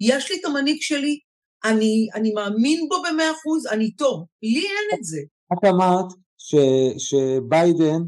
יש 0.00 0.31
לי 0.31 0.37
את 0.41 0.45
המנהיג 0.45 0.79
שלי, 0.81 1.19
אני, 1.64 2.09
אני 2.14 2.33
מאמין 2.33 2.88
בו 2.88 2.97
במאה 2.99 3.31
אחוז, 3.31 3.67
אני 3.67 3.85
איתו. 3.85 4.26
לי 4.43 4.61
אין 4.61 4.99
את 4.99 5.05
זה. 5.05 5.19
את 5.52 5.64
אמרת 5.64 6.07
ש, 6.38 6.55
שביידן, 6.99 8.02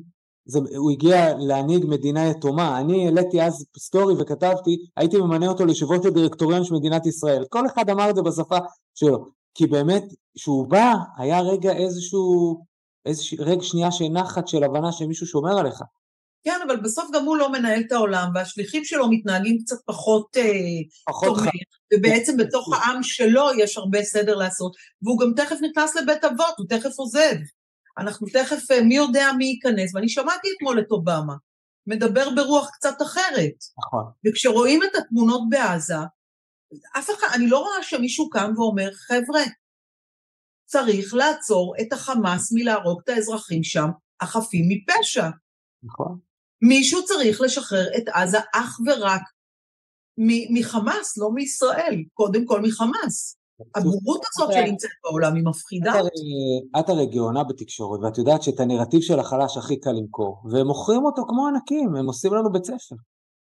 זה, 0.44 0.58
הוא 0.76 0.90
הגיע 0.90 1.34
להנהיג 1.38 1.86
מדינה 1.86 2.26
יתומה. 2.30 2.80
אני 2.80 3.06
העליתי 3.06 3.42
אז 3.42 3.66
סטורי 3.78 4.14
וכתבתי, 4.18 4.76
הייתי 4.96 5.16
ממנה 5.16 5.48
אותו 5.48 5.64
לישיבות 5.64 6.04
הדירקטוריון 6.04 6.64
של 6.64 6.74
מדינת 6.74 7.06
ישראל. 7.06 7.44
כל 7.50 7.66
אחד 7.66 7.90
אמר 7.90 8.10
את 8.10 8.16
זה 8.16 8.22
בשפה 8.22 8.58
שלו. 8.94 9.24
כי 9.54 9.66
באמת, 9.66 10.04
כשהוא 10.36 10.66
בא, 10.66 10.94
היה 11.16 11.40
רגע 11.40 11.72
איזשהו, 11.72 12.56
איזשהו 13.06 13.36
רגע 13.40 13.62
שנייה 13.62 13.90
של 13.90 14.04
נחת 14.04 14.48
של 14.48 14.64
הבנה 14.64 14.92
שמישהו 14.92 15.26
שומר 15.26 15.58
עליך. 15.58 15.82
כן, 16.44 16.60
אבל 16.66 16.76
בסוף 16.76 17.10
גם 17.12 17.24
הוא 17.24 17.36
לא 17.36 17.52
מנהל 17.52 17.80
את 17.86 17.92
העולם, 17.92 18.30
והשליחים 18.34 18.84
שלו 18.84 19.10
מתנהגים 19.10 19.58
קצת 19.64 19.76
פחות, 19.86 20.36
אה, 20.36 20.42
פחות 21.06 21.28
תומך, 21.28 21.50
ובעצם 21.94 22.36
בתוך 22.36 22.72
העם 22.72 23.02
שלו 23.02 23.48
יש 23.58 23.76
הרבה 23.76 24.02
סדר 24.02 24.34
לעשות, 24.34 24.76
והוא 25.02 25.20
גם 25.20 25.32
תכף 25.36 25.56
נכנס 25.62 25.96
לבית 25.96 26.24
אבות, 26.24 26.54
הוא 26.58 26.66
תכף 26.68 26.98
עוזב. 26.98 27.36
אנחנו 27.98 28.26
תכף, 28.32 28.70
אה, 28.70 28.82
מי 28.82 28.96
יודע 28.96 29.30
מי 29.38 29.44
ייכנס, 29.44 29.94
ואני 29.94 30.08
שמעתי 30.08 30.48
אתמול 30.56 30.80
את 30.80 30.90
אובמה, 30.90 31.34
מדבר 31.86 32.30
ברוח 32.30 32.70
קצת 32.72 33.02
אחרת. 33.02 33.54
נכון. 33.78 34.04
וכשרואים 34.26 34.82
את 34.82 34.96
התמונות 34.96 35.42
בעזה, 35.48 35.94
אף 36.98 37.10
אחד, 37.10 37.26
אני 37.34 37.46
לא 37.46 37.58
רואה 37.58 37.82
שמישהו 37.82 38.30
קם 38.30 38.52
ואומר, 38.56 38.90
חבר'ה, 38.92 39.42
צריך 40.64 41.14
לעצור 41.14 41.74
את 41.80 41.92
החמאס 41.92 42.52
מלהרוג 42.52 43.00
את 43.04 43.08
האזרחים 43.08 43.62
שם, 43.62 43.88
החפים 44.20 44.64
מפשע. 44.68 45.28
נכון. 45.82 46.18
מישהו 46.62 47.04
צריך 47.04 47.40
לשחרר 47.40 47.86
את 47.96 48.08
עזה 48.08 48.38
אך 48.54 48.80
ורק 48.86 49.22
מחמאס, 50.50 51.18
לא 51.18 51.30
מישראל, 51.30 52.02
קודם 52.14 52.46
כל 52.46 52.60
מחמאס. 52.60 53.36
הבורות 53.74 54.20
הזאת 54.34 54.52
שנמצאת 54.52 54.90
בעולם 55.04 55.34
היא 55.34 55.44
מפחידה. 55.44 55.92
את 56.80 56.88
הרי 56.88 57.06
גאונה 57.06 57.44
בתקשורת, 57.44 58.00
ואת 58.02 58.18
יודעת 58.18 58.42
שאת 58.42 58.60
הנרטיב 58.60 59.00
של 59.00 59.20
החלש 59.20 59.56
הכי 59.56 59.80
קל 59.80 59.92
למכור, 59.92 60.42
והם 60.50 60.66
מוכרים 60.66 61.04
אותו 61.04 61.22
כמו 61.28 61.48
ענקים, 61.48 61.96
הם 61.96 62.06
עושים 62.06 62.34
לנו 62.34 62.52
בית 62.52 62.64
ספר. 62.64 62.96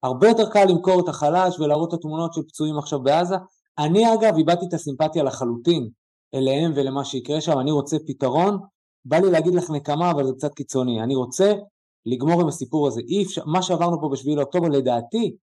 הרבה 0.03 0.29
יותר 0.29 0.51
קל 0.51 0.65
למכור 0.65 1.01
את 1.01 1.09
החלש 1.09 1.61
ולהראות 1.61 1.95
את 1.95 1.99
התמונות 1.99 2.35
של 2.35 2.43
פצועים 2.43 2.79
עכשיו 2.79 3.03
בעזה. 3.03 3.37
אני 3.79 4.15
אגב 4.15 4.37
איבדתי 4.37 4.67
את 4.69 4.75
הסימפתיה 4.75 5.23
לחלוטין 5.23 5.89
אליהם 6.35 6.73
ולמה 6.75 7.05
שיקרה 7.05 7.41
שם, 7.41 7.59
אני 7.61 7.71
רוצה 7.71 7.97
פתרון. 8.07 8.59
בא 9.05 9.19
לי 9.19 9.31
להגיד 9.31 9.55
לך 9.55 9.71
נקמה, 9.71 10.11
אבל 10.11 10.27
זה 10.27 10.33
קצת 10.33 10.55
קיצוני. 10.55 11.03
אני 11.03 11.15
רוצה 11.15 11.53
לגמור 12.07 12.41
עם 12.41 12.49
הסיפור 12.49 12.89
הזה. 12.89 13.01
אי 13.09 13.23
אפשר, 13.23 13.45
מה 13.45 13.63
שעברנו 13.63 14.01
פה 14.01 14.09
בשביעי 14.13 14.37
לאוקטובר 14.37 14.69
לדעתי, 14.69 15.37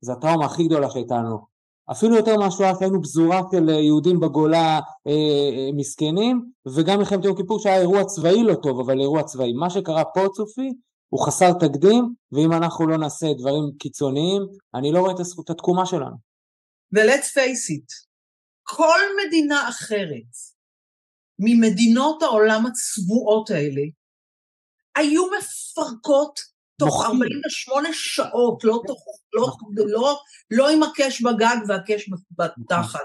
זה 0.00 0.12
הטראומה 0.12 0.46
הכי 0.46 0.64
גדולה 0.64 0.90
שהייתה 0.90 1.14
לנו. 1.14 1.54
אפילו 1.90 2.16
יותר 2.16 2.36
מהשואה 2.36 2.72
שהיינו 2.78 3.02
פזורה 3.02 3.40
של 3.52 3.70
אה, 3.70 3.74
יהודים 3.74 4.20
בגולה 4.20 4.80
אה, 5.06 5.12
אה, 5.56 5.68
מסכנים, 5.76 6.40
וגם 6.76 6.98
מלחמת 6.98 7.24
יום 7.24 7.36
כיפור 7.36 7.58
שהיה 7.58 7.80
אירוע 7.80 8.04
צבאי 8.04 8.42
לא 8.42 8.54
טוב, 8.54 8.80
אבל 8.80 9.00
אירוע 9.00 9.22
צבאי. 9.22 9.52
מה 9.52 9.70
שקרה 9.70 10.04
פה 10.14 10.20
צופי 10.36 10.70
הוא 11.08 11.26
חסר 11.26 11.52
תקדים, 11.52 12.14
ואם 12.32 12.52
אנחנו 12.52 12.86
לא 12.86 12.96
נעשה 12.98 13.26
דברים 13.38 13.62
קיצוניים, 13.78 14.42
אני 14.74 14.92
לא 14.92 14.98
רואה 15.00 15.14
את 15.14 15.20
הזכות 15.20 15.50
התקומה 15.50 15.86
שלנו. 15.86 16.16
ו-let's 16.94 17.28
face 17.36 17.66
it, 17.74 17.88
כל 18.62 18.98
מדינה 19.26 19.68
אחרת 19.68 20.32
ממדינות 21.38 22.22
העולם 22.22 22.66
הצבועות 22.66 23.50
האלה 23.50 23.82
היו 24.96 25.22
מפרקות 25.38 26.40
תוך 26.78 27.04
48 27.04 27.88
שעות, 27.92 28.64
לא, 28.64 28.82
תוך, 28.86 29.04
לא, 29.32 29.48
לא, 29.86 30.18
לא 30.50 30.70
עם 30.70 30.82
הקש 30.82 31.22
בגג 31.22 31.56
והקש 31.68 32.10
בתחת. 32.38 33.00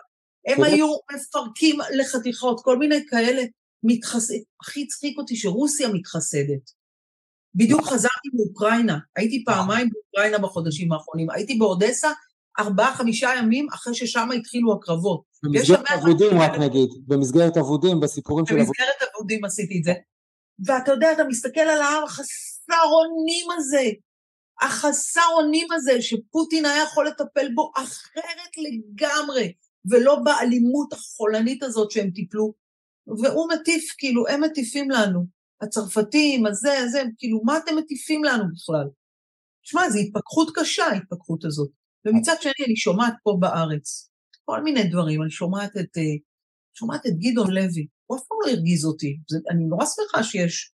הם 0.47 0.63
היו 0.63 0.87
מפרקים 1.15 1.79
לחתיכות, 1.97 2.61
כל 2.63 2.77
מיני 2.77 3.05
כאלה, 3.09 3.41
מתחס... 3.83 4.27
הכי 4.61 4.83
הצחיק 4.83 5.17
אותי 5.17 5.35
שרוסיה 5.35 5.87
מתחסדת. 5.87 6.79
בדיוק 7.55 7.81
חזרתי 7.81 8.29
מאוקראינה, 8.33 8.97
הייתי 9.15 9.43
פעמיים 9.45 9.89
באוקראינה 9.89 10.37
בחודשים 10.37 10.91
האחרונים, 10.91 11.29
הייתי 11.29 11.57
באודסה 11.57 12.11
ארבעה, 12.59 12.95
חמישה 12.95 13.29
ימים 13.37 13.67
אחרי 13.73 13.95
ששם 13.95 14.29
התחילו 14.35 14.73
הקרבות. 14.73 15.21
במסגרת 15.43 15.91
אבודים 15.91 16.41
רק 16.41 16.51
נגיד, 16.59 16.89
במסגרת 17.07 17.57
אבודים, 17.57 17.99
בסיפורים 17.99 18.45
של 18.45 18.53
אבודים. 18.53 18.67
במסגרת 18.67 19.09
אבודים 19.15 19.45
עשיתי 19.45 19.79
את 19.79 19.83
זה. 19.83 19.93
ואתה 20.65 20.91
יודע, 20.91 21.11
אתה 21.11 21.23
מסתכל 21.23 21.59
על 21.59 21.81
ההר 21.81 22.03
החסר 22.03 22.83
אונים 22.91 23.45
הזה, 23.57 23.83
החסר 24.61 25.21
אונים 25.37 25.67
הזה, 25.71 26.01
שפוטין 26.01 26.65
היה 26.65 26.83
יכול 26.83 27.07
לטפל 27.07 27.53
בו 27.55 27.71
אחרת 27.75 28.51
לגמרי, 28.57 29.53
ולא 29.89 30.15
באלימות 30.15 30.93
החולנית 30.93 31.63
הזאת 31.63 31.91
שהם 31.91 32.11
טיפלו. 32.11 32.53
והוא 33.07 33.47
מטיף, 33.53 33.95
כאילו, 33.97 34.27
הם 34.27 34.43
מטיפים 34.43 34.91
לנו. 34.91 35.25
הצרפתים, 35.61 36.45
הזה, 36.45 36.77
הזה, 36.77 37.01
כאילו, 37.17 37.41
מה 37.43 37.57
אתם 37.57 37.75
מטיפים 37.77 38.23
לנו 38.23 38.43
בכלל? 38.53 38.89
שמע, 39.61 39.89
זו 39.89 39.99
התפכחות 39.99 40.51
קשה, 40.55 40.85
ההתפכחות 40.85 41.45
הזאת. 41.45 41.69
ומצד 42.05 42.35
שני, 42.41 42.65
אני 42.67 42.75
שומעת 42.75 43.13
פה 43.23 43.37
בארץ 43.39 44.09
כל 44.45 44.63
מיני 44.63 44.83
דברים, 44.83 45.21
אני 45.21 45.31
שומעת 45.31 45.71
את, 45.77 45.97
אה, 45.97 46.15
שומעת 46.73 47.05
את 47.05 47.13
גדעון 47.19 47.51
לוי, 47.51 47.87
הוא 48.09 48.17
אף 48.17 48.23
פעם 48.27 48.37
לא 48.45 48.51
הרגיז 48.51 48.85
אותי. 48.85 49.17
זה, 49.29 49.37
אני 49.49 49.65
נורא 49.65 49.85
שמחה 49.85 50.23
שיש 50.23 50.71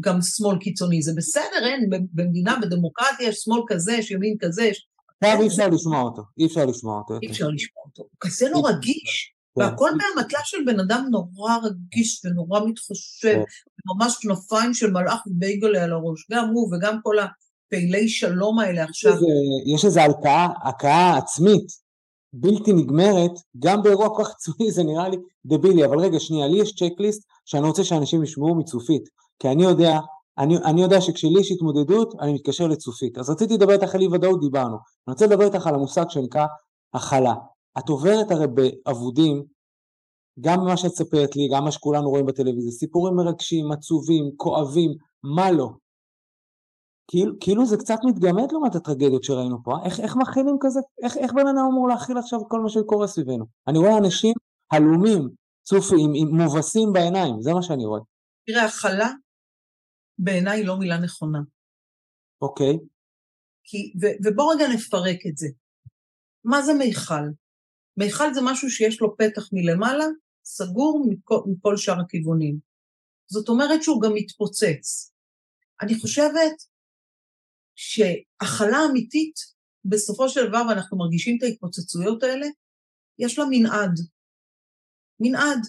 גם 0.00 0.22
שמאל 0.22 0.58
קיצוני, 0.58 1.02
זה 1.02 1.12
בסדר, 1.16 1.66
אין, 1.66 1.90
במדינה, 2.12 2.58
בדמוקרטיה 2.62 3.28
יש 3.28 3.36
שמאל 3.36 3.60
כזה, 3.68 3.92
יש 3.92 4.10
ימין 4.10 4.36
כזה, 4.40 4.64
יש... 4.64 4.86
עכשיו 5.22 5.42
אי 5.42 5.46
אפשר 5.46 5.68
לשמוע 5.68 6.02
אותו, 6.02 6.22
אי 6.38 6.46
אפשר 6.46 6.64
לשמוע 6.64 6.98
אותו. 6.98 7.18
אי 7.22 7.30
אפשר 7.30 7.48
לשמוע 7.48 7.84
אותו, 7.84 8.02
הוא 8.02 8.10
כזה 8.20 8.46
לא 8.50 8.62
רגיש, 8.66 9.34
כן. 9.54 9.60
והכל 9.60 9.90
מהמטלה 9.90 10.40
של 10.44 10.56
בן 10.66 10.80
אדם 10.80 11.06
נורא 11.10 11.56
רגיש 11.62 12.24
ונורא 12.24 12.60
מתחשב, 12.66 13.32
כן. 13.32 13.42
ממש 13.86 14.16
כנפיים 14.20 14.74
של 14.74 14.90
מלאך 14.90 15.26
ובייגלה 15.26 15.84
על 15.84 15.92
הראש, 15.92 16.26
גם 16.32 16.48
הוא 16.48 16.74
וגם 16.74 16.98
כל 17.02 17.16
הפעילי 17.18 18.08
שלום 18.08 18.58
האלה 18.58 18.84
עכשיו. 18.84 19.12
יש 19.74 19.84
איזו 19.84 20.00
הלקאה, 20.00 20.48
הכאה 20.64 21.16
עצמית 21.16 21.85
בלתי 22.32 22.72
נגמרת, 22.72 23.32
גם 23.58 23.82
באירוע 23.82 24.08
כוח 24.08 24.30
עצמי 24.30 24.70
זה 24.70 24.82
נראה 24.84 25.08
לי 25.08 25.16
דבילי, 25.46 25.84
אבל 25.84 25.98
רגע 25.98 26.20
שנייה, 26.20 26.48
לי 26.48 26.58
יש 26.58 26.74
צ'קליסט 26.74 27.22
שאני 27.44 27.66
רוצה 27.66 27.84
שאנשים 27.84 28.22
ישמעו 28.22 28.54
מצופית, 28.54 29.02
כי 29.38 29.48
אני 29.48 29.62
יודע, 29.62 29.98
אני, 30.38 30.56
אני 30.56 30.82
יודע 30.82 31.00
שכשלי 31.00 31.40
יש 31.40 31.52
התמודדות 31.52 32.14
אני 32.20 32.32
מתקשר 32.32 32.66
לצופית, 32.66 33.18
אז 33.18 33.30
רציתי 33.30 33.54
לדבר 33.54 33.72
איתך 33.72 33.94
על 33.94 34.00
אי 34.00 34.08
ודאות, 34.08 34.40
דיברנו, 34.40 34.76
אני 34.76 35.12
רוצה 35.12 35.26
לדבר 35.26 35.44
איתך 35.44 35.66
על 35.66 35.74
המושג 35.74 36.04
שנקרא 36.08 36.46
הכלה, 36.94 37.34
את 37.78 37.88
עוברת 37.88 38.30
הרי 38.30 38.46
באבודים, 38.46 39.42
גם 40.40 40.64
מה 40.64 40.76
שאת 40.76 40.90
ספרת 40.90 41.36
לי, 41.36 41.48
גם 41.52 41.64
מה 41.64 41.72
שכולנו 41.72 42.10
רואים 42.10 42.26
בטלוויזיה, 42.26 42.72
סיפורים 42.72 43.14
מרגשים, 43.14 43.72
עצובים, 43.72 44.30
כואבים, 44.36 44.90
מה 45.22 45.50
לא, 45.50 45.68
כאילו, 47.08 47.32
כאילו 47.40 47.66
זה 47.66 47.76
קצת 47.76 47.98
מתגמד 48.04 48.52
לעומת 48.52 48.74
הטרגדיות 48.74 49.24
שראינו 49.24 49.62
פה, 49.64 49.72
איך, 49.84 50.00
איך 50.00 50.16
מכילים 50.16 50.56
כזה, 50.60 50.80
איך, 51.04 51.16
איך 51.16 51.32
בן 51.32 51.46
אדם 51.46 51.66
אמור 51.70 51.88
להכיל 51.88 52.18
עכשיו 52.18 52.48
כל 52.48 52.60
מה 52.60 52.68
שקורה 52.68 53.06
סביבנו? 53.06 53.44
אני 53.68 53.78
רואה 53.78 53.98
אנשים 53.98 54.34
הלומים, 54.72 55.28
צופים, 55.62 56.10
מובסים 56.30 56.92
בעיניים, 56.92 57.42
זה 57.42 57.50
מה 57.54 57.62
שאני 57.62 57.84
רואה. 57.84 58.00
תראה, 58.46 58.64
הכלה 58.64 59.10
בעיניי 60.18 60.64
לא 60.64 60.76
מילה 60.78 60.98
נכונה. 60.98 61.38
אוקיי. 62.42 62.78
כי, 63.64 63.92
ו, 64.02 64.06
ובוא 64.24 64.54
רגע 64.54 64.64
נפרק 64.74 65.18
את 65.30 65.36
זה. 65.36 65.46
מה 66.44 66.62
זה 66.62 66.74
מיכל? 66.74 67.26
מיכל 67.96 68.34
זה 68.34 68.40
משהו 68.44 68.70
שיש 68.70 69.00
לו 69.00 69.16
פתח 69.16 69.48
מלמעלה, 69.52 70.04
סגור 70.44 71.06
מכל, 71.08 71.40
מכל 71.46 71.76
שאר 71.76 72.00
הכיוונים. 72.00 72.58
זאת 73.30 73.48
אומרת 73.48 73.82
שהוא 73.82 74.02
גם 74.02 74.10
מתפוצץ. 74.14 75.12
אני 75.82 76.00
חושבת 76.00 76.56
שהכלה 77.76 78.78
אמיתית, 78.90 79.34
בסופו 79.84 80.28
של 80.28 80.48
דבר, 80.48 80.62
ואנחנו 80.68 80.98
מרגישים 80.98 81.36
את 81.38 81.42
ההתפוצצויות 81.42 82.22
האלה, 82.22 82.46
יש 83.18 83.38
לה 83.38 83.44
מנעד. 83.50 84.00
מנעד. 85.20 85.66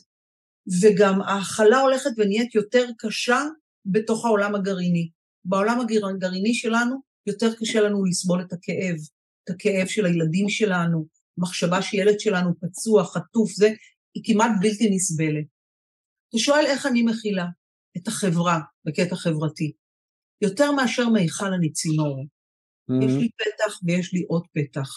וגם 0.81 1.21
ההכלה 1.21 1.79
הולכת 1.79 2.09
ונהיית 2.17 2.55
יותר 2.55 2.85
קשה 2.97 3.43
בתוך 3.85 4.25
העולם 4.25 4.55
הגרעיני. 4.55 5.09
בעולם 5.45 5.79
הגרעיני 5.79 6.53
שלנו 6.53 6.95
יותר 7.27 7.55
קשה 7.59 7.81
לנו 7.81 8.05
לסבול 8.05 8.41
את 8.41 8.53
הכאב, 8.53 8.95
את 9.43 9.49
הכאב 9.49 9.87
של 9.87 10.05
הילדים 10.05 10.49
שלנו, 10.49 11.07
מחשבה 11.37 11.81
שילד 11.81 12.19
שלנו 12.19 12.53
פצוע, 12.59 13.03
חטוף, 13.03 13.51
זה, 13.51 13.69
היא 14.13 14.23
כמעט 14.25 14.51
בלתי 14.61 14.89
נסבלת. 14.95 15.45
אתה 16.29 16.37
שואל 16.37 16.65
איך 16.65 16.85
אני 16.85 17.01
מכילה 17.01 17.45
את 17.97 18.07
החברה 18.07 18.59
בקטע 18.85 19.15
חברתי. 19.15 19.71
יותר 20.41 20.71
מאשר 20.71 21.09
מיכל 21.09 21.53
אני 21.53 21.71
צינור. 21.71 22.23
Mm-hmm. 22.23 23.05
יש 23.05 23.11
לי 23.21 23.29
פתח 23.29 23.79
ויש 23.83 24.13
לי 24.13 24.25
עוד 24.27 24.43
פתח. 24.53 24.89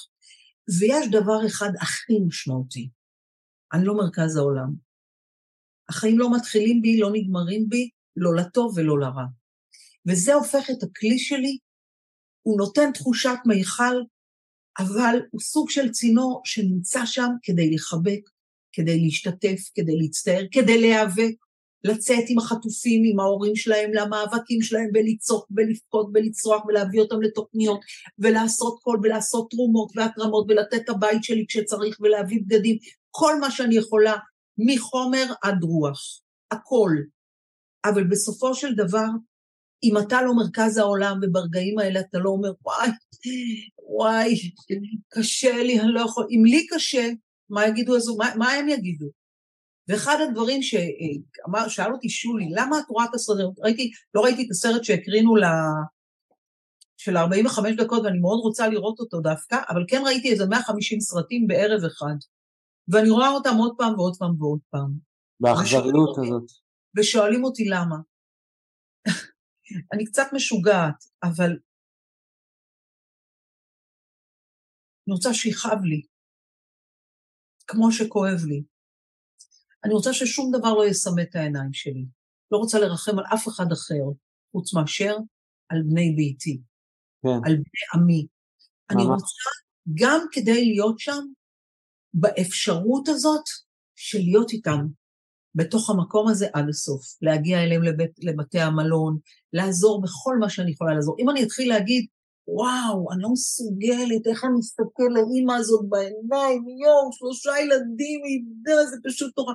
ויש 0.78 1.06
דבר 1.10 1.46
אחד 1.46 1.70
הכי 1.80 2.18
משמעותי, 2.26 2.88
אני 3.72 3.84
לא 3.84 3.94
מרכז 3.96 4.36
העולם. 4.36 4.74
החיים 5.88 6.18
לא 6.18 6.36
מתחילים 6.36 6.82
בי, 6.82 6.98
לא 6.98 7.10
נגמרים 7.12 7.68
בי, 7.68 7.90
לא 8.16 8.34
לטוב 8.34 8.72
ולא 8.76 8.98
לרע. 8.98 9.24
וזה 10.08 10.34
הופך 10.34 10.70
את 10.70 10.82
הכלי 10.82 11.18
שלי, 11.18 11.58
הוא 12.42 12.58
נותן 12.58 12.92
תחושת 12.92 13.38
מיכל, 13.46 13.96
אבל 14.78 15.16
הוא 15.30 15.40
סוג 15.40 15.70
של 15.70 15.90
צינור 15.90 16.42
שנמצא 16.44 17.06
שם 17.06 17.28
כדי 17.42 17.70
לחבק, 17.74 18.20
כדי 18.72 19.00
להשתתף, 19.00 19.60
כדי 19.74 19.96
להצטער, 19.96 20.44
כדי 20.52 20.80
להיאבק, 20.80 21.34
לצאת 21.84 22.24
עם 22.28 22.38
החטופים, 22.38 23.02
עם 23.04 23.20
ההורים 23.20 23.56
שלהם, 23.56 23.90
למאבקים 23.94 24.62
שלהם, 24.62 24.90
ולצעוק 24.94 25.46
ולבכות 25.56 26.10
ולצרוח 26.14 26.64
ולהביא 26.64 27.00
אותם 27.00 27.22
לתוכניות, 27.22 27.80
ולעשות 28.18 28.78
קול 28.82 29.00
ולעשות 29.02 29.50
תרומות 29.50 29.92
והתרמות, 29.96 30.46
ולתת 30.48 30.74
את 30.74 30.88
הבית 30.88 31.24
שלי 31.24 31.44
כשצריך, 31.48 31.96
ולהביא 32.00 32.40
בגדים, 32.46 32.76
כל 33.10 33.40
מה 33.40 33.50
שאני 33.50 33.76
יכולה, 33.76 34.16
מחומר 34.58 35.32
עד 35.42 35.62
רוח, 35.62 36.20
הכל. 36.50 36.90
אבל 37.84 38.04
בסופו 38.04 38.54
של 38.54 38.74
דבר, 38.74 39.06
אם 39.82 39.98
אתה 39.98 40.22
לא 40.22 40.34
מרכז 40.36 40.78
העולם, 40.78 41.20
וברגעים 41.22 41.78
האלה 41.78 42.00
אתה 42.00 42.18
לא 42.18 42.30
אומר, 42.30 42.52
וואי, 42.64 42.90
וואי, 43.98 44.34
קשה 45.08 45.62
לי, 45.62 45.80
אני 45.80 45.92
לא 45.92 46.00
יכול, 46.00 46.26
אם 46.30 46.44
לי 46.44 46.66
קשה, 46.66 47.08
מה 47.50 47.66
יגידו, 47.66 47.92
מה, 48.18 48.32
מה 48.36 48.52
הם 48.52 48.68
יגידו? 48.68 49.06
ואחד 49.90 50.16
הדברים 50.28 50.62
שאמר, 50.62 51.68
שאל 51.68 51.92
אותי 51.92 52.08
שולי, 52.08 52.48
למה 52.50 52.78
את 52.78 52.84
רואה 52.88 53.04
את 53.04 53.14
הסרט? 53.14 53.58
ראיתי, 53.58 53.90
לא 54.14 54.20
ראיתי 54.20 54.42
את 54.46 54.50
הסרט 54.50 54.84
שהקרינו 54.84 55.36
ל... 55.36 55.44
של 56.96 57.16
45 57.16 57.76
דקות, 57.76 58.02
ואני 58.04 58.18
מאוד 58.18 58.38
רוצה 58.42 58.68
לראות 58.68 58.98
אותו 58.98 59.20
דווקא, 59.20 59.56
אבל 59.68 59.84
כן 59.88 60.02
ראיתי 60.06 60.32
איזה 60.32 60.46
150 60.46 61.00
סרטים 61.00 61.46
בערב 61.46 61.84
אחד. 61.84 62.16
ואני 62.88 63.10
רואה 63.10 63.28
אותם 63.28 63.54
עוד 63.58 63.74
פעם 63.78 63.98
ועוד 63.98 64.16
פעם 64.18 64.42
ועוד 64.42 64.60
פעם. 64.70 64.90
באכזריות 65.40 66.18
הזאת. 66.18 66.50
ושואלים 66.96 67.44
אותי 67.44 67.64
למה. 67.64 67.96
אני 69.92 70.04
קצת 70.04 70.26
משוגעת, 70.32 71.04
אבל 71.22 71.50
אני 75.06 75.14
רוצה 75.14 75.34
שיכאב 75.34 75.84
לי, 75.84 76.02
כמו 77.66 77.92
שכואב 77.92 78.44
לי. 78.48 78.62
אני 79.84 79.94
רוצה 79.94 80.12
ששום 80.12 80.52
דבר 80.58 80.74
לא 80.74 80.86
יסמא 80.86 81.22
את 81.22 81.36
העיניים 81.36 81.72
שלי. 81.72 82.04
לא 82.50 82.58
רוצה 82.58 82.78
לרחם 82.78 83.18
על 83.18 83.24
אף 83.34 83.48
אחד 83.48 83.72
אחר, 83.72 84.04
חוץ 84.52 84.74
מאשר 84.74 85.16
על 85.68 85.82
בני 85.82 86.14
ביתי, 86.16 86.60
כן. 87.22 87.28
על 87.28 87.56
בני 87.56 87.82
עמי. 87.94 88.26
אני 88.90 89.02
רוצה 89.02 89.50
גם 89.94 90.20
כדי 90.32 90.64
להיות 90.64 90.98
שם, 90.98 91.20
באפשרות 92.14 93.08
הזאת 93.08 93.44
של 93.96 94.18
להיות 94.18 94.50
איתם, 94.50 94.86
בתוך 95.54 95.90
המקום 95.90 96.28
הזה 96.28 96.46
עד 96.52 96.68
הסוף, 96.68 97.02
להגיע 97.22 97.62
אליהם 97.62 97.82
לבית, 97.82 98.10
לבתי 98.18 98.60
המלון, 98.60 99.18
לעזור 99.52 100.02
בכל 100.02 100.38
מה 100.38 100.50
שאני 100.50 100.70
יכולה 100.70 100.94
לעזור. 100.94 101.16
אם 101.18 101.30
אני 101.30 101.42
אתחיל 101.42 101.68
להגיד, 101.68 102.06
וואו, 102.48 103.12
אני 103.12 103.22
לא 103.22 103.28
מסוגלת, 103.32 104.26
איך 104.26 104.44
אני 104.44 104.52
מסתכל 104.58 105.08
לאימא 105.14 105.52
הזאת 105.52 105.88
בעיניים, 105.88 106.64
יואו, 106.68 107.12
שלושה 107.12 107.50
ילדים, 107.60 108.20
אידה, 108.24 108.84
זה 108.90 108.96
פשוט 109.04 109.38
נורא. 109.38 109.54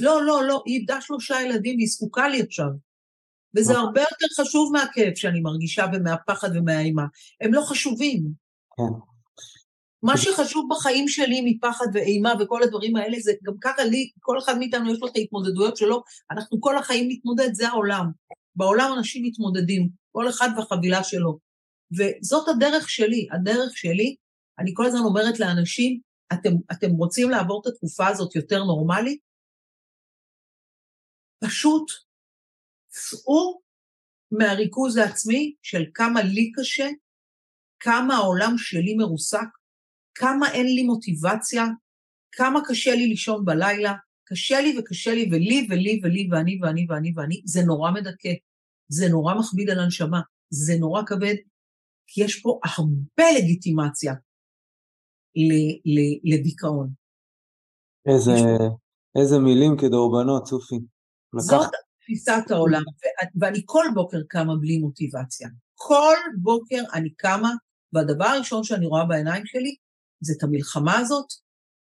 לא, 0.00 0.24
לא, 0.24 0.44
לא, 0.44 0.62
היא 0.66 0.78
איבדה 0.78 1.00
שלושה 1.00 1.42
ילדים 1.42 1.76
והיא 1.76 1.88
זקוקה 1.88 2.28
לי 2.28 2.42
עכשיו. 2.42 2.68
וזה 3.56 3.78
הרבה 3.78 4.00
יותר 4.00 4.26
חשוב 4.40 4.72
מהכאב 4.72 5.14
שאני 5.14 5.40
מרגישה 5.40 5.86
ומהפחד 5.92 6.56
ומהאימה. 6.56 7.04
הם 7.40 7.54
לא 7.54 7.60
חשובים. 7.60 8.22
כן. 8.76 9.12
מה 10.02 10.18
שחשוב 10.18 10.68
בחיים 10.70 11.08
שלי 11.08 11.40
מפחד 11.44 11.86
ואימה 11.94 12.32
וכל 12.40 12.62
הדברים 12.62 12.96
האלה, 12.96 13.20
זה 13.20 13.32
גם 13.42 13.52
ככה 13.60 13.84
לי, 13.84 14.10
כל 14.20 14.38
אחד 14.38 14.58
מאיתנו 14.58 14.92
יש 14.92 14.98
לו 15.00 15.08
את 15.08 15.16
ההתמודדויות 15.16 15.76
שלו, 15.76 16.02
אנחנו 16.30 16.60
כל 16.60 16.78
החיים 16.78 17.08
נתמודד, 17.10 17.54
זה 17.54 17.68
העולם. 17.68 18.06
בעולם 18.56 18.94
אנשים 18.98 19.24
מתמודדים, 19.24 19.88
כל 20.12 20.28
אחד 20.28 20.48
והחבילה 20.56 21.04
שלו. 21.04 21.38
וזאת 21.98 22.48
הדרך 22.48 22.90
שלי, 22.90 23.28
הדרך 23.32 23.76
שלי, 23.76 24.16
אני 24.58 24.70
כל 24.74 24.86
הזמן 24.86 25.00
אומרת 25.00 25.40
לאנשים, 25.40 26.00
אתם, 26.32 26.50
אתם 26.72 26.90
רוצים 26.90 27.30
לעבור 27.30 27.62
את 27.62 27.66
התקופה 27.66 28.06
הזאת 28.06 28.36
יותר 28.36 28.64
נורמלית? 28.64 29.20
פשוט 31.46 31.90
צאו 32.88 33.60
מהריכוז 34.38 34.96
העצמי 34.96 35.54
של 35.62 35.84
כמה 35.94 36.22
לי 36.22 36.52
קשה, 36.54 36.88
כמה 37.80 38.14
העולם 38.14 38.54
שלי 38.56 38.94
מרוסק, 38.94 39.48
כמה 40.14 40.52
אין 40.52 40.66
לי 40.66 40.82
מוטיבציה, 40.82 41.64
כמה 42.32 42.60
קשה 42.68 42.94
לי 42.94 43.06
לישון 43.06 43.44
בלילה, 43.44 43.92
קשה 44.24 44.60
לי 44.60 44.78
וקשה 44.78 45.14
לי 45.14 45.28
ולי 45.32 45.66
ולי 45.70 46.00
ולי 46.02 46.28
ואני 46.32 46.58
ואני 46.62 46.86
ואני 46.88 47.12
ואני, 47.16 47.42
זה 47.44 47.60
נורא 47.66 47.90
מדכא, 47.90 48.32
זה 48.88 49.08
נורא 49.10 49.34
מכביד 49.34 49.70
על 49.70 49.78
הנשמה, 49.78 50.20
זה 50.50 50.72
נורא 50.80 51.02
כבד, 51.06 51.34
כי 52.06 52.24
יש 52.24 52.40
פה 52.40 52.60
הרבה 52.64 53.24
לגיטימציה 53.38 54.14
לדיכאון. 56.24 56.90
איזה, 58.06 58.32
איזה 59.18 59.38
מילים 59.38 59.76
כדורבנות, 59.80 60.44
צופי. 60.44 60.91
זאת 61.38 61.70
תפיסת 62.02 62.50
העולם, 62.50 62.82
ואני 63.40 63.62
כל 63.64 63.84
בוקר 63.94 64.18
קמה 64.28 64.56
בלי 64.56 64.78
מוטיבציה. 64.78 65.48
כל 65.74 66.16
בוקר 66.38 66.82
אני 66.94 67.10
קמה, 67.10 67.52
והדבר 67.92 68.24
הראשון 68.24 68.64
שאני 68.64 68.86
רואה 68.86 69.04
בעיניים 69.04 69.46
שלי 69.46 69.74
זה 70.20 70.32
את 70.38 70.42
המלחמה 70.42 70.98
הזאת, 70.98 71.26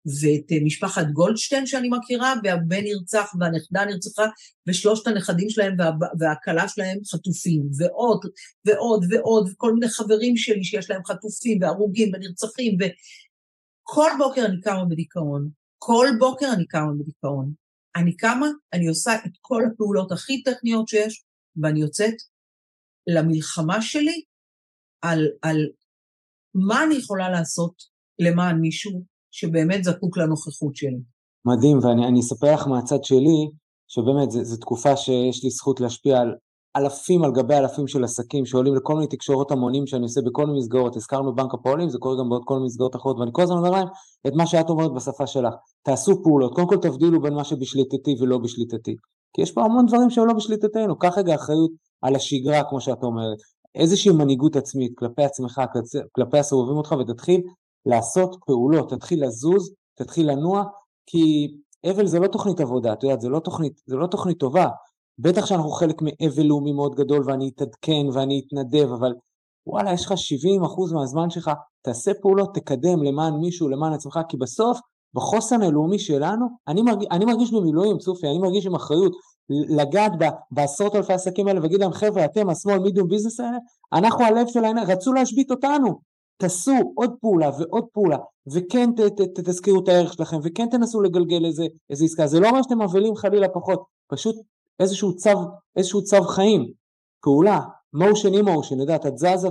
ואת 0.06 0.52
אה, 0.52 0.56
משפחת 0.64 1.06
גולדשטיין 1.12 1.66
שאני 1.66 1.88
מכירה, 1.88 2.34
והבן 2.44 2.84
נרצח 2.84 3.32
והנכדה 3.40 3.84
נרצחה, 3.84 4.24
ושלושת 4.66 5.06
הנכדים 5.06 5.50
שלהם 5.50 5.74
וה, 5.78 5.90
והכלה 6.18 6.68
שלהם 6.68 6.98
חטופים, 7.12 7.62
ועוד 7.78 8.24
ועוד 8.64 9.04
ועוד, 9.10 9.48
וכל 9.52 9.74
מיני 9.74 9.88
חברים 9.88 10.36
שלי 10.36 10.64
שיש 10.64 10.90
להם 10.90 11.04
חטופים 11.04 11.58
והרוגים 11.62 12.12
ונרצחים, 12.14 12.78
וכל 12.80 14.10
בוקר 14.18 14.44
אני 14.44 14.60
קמה 14.60 14.84
בדיכאון, 14.84 15.48
כל 15.78 16.08
בוקר 16.18 16.46
אני 16.52 16.66
קמה 16.66 16.92
בדיכאון. 16.98 17.65
אני 17.96 18.16
קמה, 18.16 18.46
אני 18.72 18.86
עושה 18.86 19.14
את 19.26 19.32
כל 19.40 19.62
הפעולות 19.72 20.12
הכי 20.12 20.42
טכניות 20.42 20.88
שיש, 20.88 21.24
ואני 21.62 21.80
יוצאת 21.80 22.14
למלחמה 23.06 23.82
שלי 23.82 24.22
על, 25.02 25.26
על 25.42 25.56
מה 26.54 26.84
אני 26.84 26.94
יכולה 26.94 27.30
לעשות 27.30 27.74
למען 28.18 28.56
מישהו 28.60 29.04
שבאמת 29.30 29.84
זקוק 29.84 30.18
לנוכחות 30.18 30.76
שלי. 30.76 31.02
מדהים, 31.44 31.78
ואני 31.78 32.20
אספר 32.20 32.54
לך 32.54 32.66
מהצד 32.66 33.04
שלי, 33.04 33.50
שבאמת 33.88 34.30
זו 34.30 34.56
תקופה 34.56 34.96
שיש 34.96 35.44
לי 35.44 35.50
זכות 35.50 35.80
להשפיע 35.80 36.18
על 36.18 36.34
אלפים 36.76 37.24
על 37.24 37.32
גבי 37.32 37.54
אלפים 37.54 37.88
של 37.88 38.04
עסקים 38.04 38.46
שעולים 38.46 38.74
לכל 38.74 38.94
מיני 38.94 39.06
תקשורות 39.06 39.50
המונים 39.50 39.86
שאני 39.86 40.02
עושה 40.02 40.20
בכל 40.20 40.46
מיני 40.46 40.58
מסגרות, 40.58 40.96
הזכרנו 40.96 41.34
בנק 41.34 41.54
הפועלים, 41.54 41.88
זה 41.88 41.98
קורה 41.98 42.16
גם 42.18 42.28
בעוד 42.28 42.42
כל 42.44 42.54
מיני 42.54 42.66
מסגרות 42.66 42.96
אחרות, 42.96 43.18
ואני 43.18 43.30
כל 43.32 43.42
הזמן 43.42 43.56
אומר 43.56 43.70
להם 43.70 43.88
את 44.26 44.32
מה 44.34 44.46
שאת 44.46 44.70
אומרת 44.70 44.92
בשפה 44.92 45.26
שלך, 45.26 45.54
תעשו 45.82 46.22
פעולות, 46.22 46.54
קודם 46.54 46.68
כל 46.68 46.76
תבדילו 46.76 47.22
בין 47.22 47.34
מה 47.34 47.44
שבשליטתי 47.44 48.16
ולא 48.20 48.38
בשליטתי, 48.38 48.96
כי 49.32 49.42
יש 49.42 49.52
פה 49.52 49.64
המון 49.64 49.86
דברים 49.86 50.10
שהם 50.10 50.26
לא 50.26 50.34
בשליטתנו, 50.34 50.98
קח 50.98 51.18
רגע 51.18 51.34
אחריות 51.34 51.70
על 52.02 52.16
השגרה 52.16 52.62
כמו 52.68 52.80
שאת 52.80 53.02
אומרת, 53.02 53.38
איזושהי 53.74 54.12
מנהיגות 54.12 54.56
עצמית 54.56 54.92
כלפי 54.98 55.24
עצמך, 55.24 55.60
כלפי 56.12 56.38
הסובבים 56.38 56.76
אותך 56.76 56.94
ותתחיל 57.00 57.40
לעשות 57.86 58.36
פעולות, 58.46 58.90
תתחיל 58.90 59.26
לזוז, 59.26 59.74
תתחיל 59.94 60.30
לנוע, 60.30 60.64
כי 61.06 61.48
אבל 61.90 62.06
זה 62.06 62.18
לא 62.18 62.26
תוכנית 62.26 62.60
עבודה, 62.60 62.92
את 62.92 63.02
יודעת, 63.02 63.20
זה 63.20 63.28
לא 63.28 63.38
תוכנית, 63.38 63.80
זה 63.86 63.96
לא 63.96 64.06
תוכנית 64.06 64.38
טובה, 64.38 64.66
בטח 65.18 65.46
שאנחנו 65.46 65.70
חלק 65.70 66.02
מאבל 66.02 66.42
לאומי 66.42 66.72
מאוד 66.72 66.94
גדול 66.94 67.22
ואני 67.26 67.50
אתעדכן 67.54 68.06
ואני 68.12 68.42
אתנדב, 68.46 68.92
אבל 68.92 69.14
וואלה, 69.66 69.92
יש 69.92 70.06
לך 70.06 70.12
70% 70.12 70.94
מהזמן 70.94 71.30
שלך, 71.30 71.50
תעשה 71.82 72.12
פעולות, 72.22 72.54
תקדם 72.54 73.02
למען 73.02 73.34
מישהו, 73.34 73.68
למען 73.68 73.92
עצמך, 73.92 74.20
כי 74.28 74.36
בסוף, 74.36 74.78
בחוסן 75.14 75.62
הלאומי 75.62 75.98
שלנו, 75.98 76.46
אני, 76.68 76.82
מרג, 76.82 77.04
אני 77.10 77.24
מרגיש 77.24 77.52
במילואים, 77.52 77.98
צופי, 77.98 78.26
אני 78.26 78.38
מרגיש 78.38 78.66
עם 78.66 78.74
אחריות 78.74 79.12
לגעת 79.50 80.12
בעשרות 80.50 80.94
אלפי 80.94 81.12
עסקים 81.12 81.48
האלה 81.48 81.60
ולהגיד 81.60 81.80
להם, 81.80 81.92
חבר'ה, 81.92 82.24
אתם, 82.24 82.50
השמאל, 82.50 82.78
מידיום 82.78 83.08
ביזנס 83.08 83.40
האלה, 83.40 83.58
אנחנו 83.92 84.24
הלב 84.24 84.46
של 84.46 84.64
העניין, 84.64 84.86
רצו 84.90 85.12
להשבית 85.12 85.50
אותנו, 85.50 86.00
תעשו 86.38 86.92
עוד 86.94 87.10
פעולה 87.20 87.50
ועוד 87.58 87.84
פעולה, 87.92 88.16
וכן 88.52 88.90
ת, 88.92 89.00
ת, 89.00 89.20
ת, 89.20 89.40
תזכירו 89.40 89.80
את 89.82 89.88
הערך 89.88 90.12
שלכם, 90.12 90.36
וכן 90.42 90.68
תנסו 90.70 91.00
לגלגל 91.00 91.44
איזה, 91.44 91.66
איזה 91.90 92.04
עסקה, 92.04 92.26
זה 92.26 92.40
לא 92.40 92.48
אומר 92.48 92.62
שאתם 92.62 92.82
מבלים 92.82 93.16
חלילה 93.16 93.48
פחות, 93.48 93.82
פשוט 94.08 94.36
איזשהו 94.80 95.16
צו, 95.16 95.50
איזשהו 95.76 96.04
צו 96.04 96.22
חיים, 96.22 96.72
פעולה, 97.22 97.58
motion 97.96 98.32
in 98.34 98.46
motion, 98.46 98.80
יודעת, 98.80 99.06
את 99.06 99.18
זזה 99.18 99.48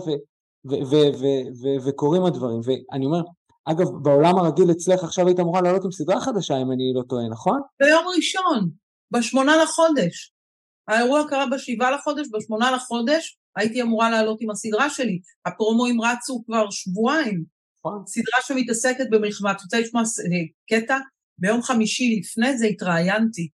וקורים 1.86 2.26
הדברים, 2.26 2.60
ואני 2.64 3.06
אומר, 3.06 3.22
אגב, 3.66 3.88
בעולם 4.04 4.38
הרגיל 4.38 4.72
אצלך 4.72 5.04
עכשיו 5.04 5.28
היית 5.28 5.40
אמורה 5.40 5.62
לעלות 5.62 5.84
עם 5.86 5.92
סדרה 5.92 6.22
חדשה, 6.22 6.54
אם 6.62 6.72
אני 6.72 6.94
לא 6.96 7.02
טועה, 7.10 7.30
נכון? 7.30 7.62
ביום 7.80 8.06
ראשון, 8.18 8.70
בשמונה 9.12 9.64
לחודש. 9.64 10.32
האירוע 10.88 11.24
קרה 11.30 11.46
בשבעה 11.52 11.92
לחודש, 11.92 12.28
בשמונה 12.34 12.72
לחודש 12.72 13.38
הייתי 13.56 13.82
אמורה 13.82 14.10
לעלות 14.10 14.38
עם 14.42 14.50
הסדרה 14.50 14.90
שלי. 14.90 15.20
הפרומואים 15.46 16.02
רצו 16.02 16.44
כבר 16.46 16.70
שבועיים. 16.70 17.44
נכון. 17.80 18.04
סדרה 18.08 18.42
שמתעסקת 18.42 19.06
במלחמה. 19.12 19.52
את 19.52 19.62
רוצה 19.62 19.80
לשמוע 19.80 20.04
קטע? 20.70 20.98
ביום 21.38 21.62
חמישי 21.62 22.20
לפני 22.20 22.58
זה 22.58 22.66
התראיינתי 22.66 23.50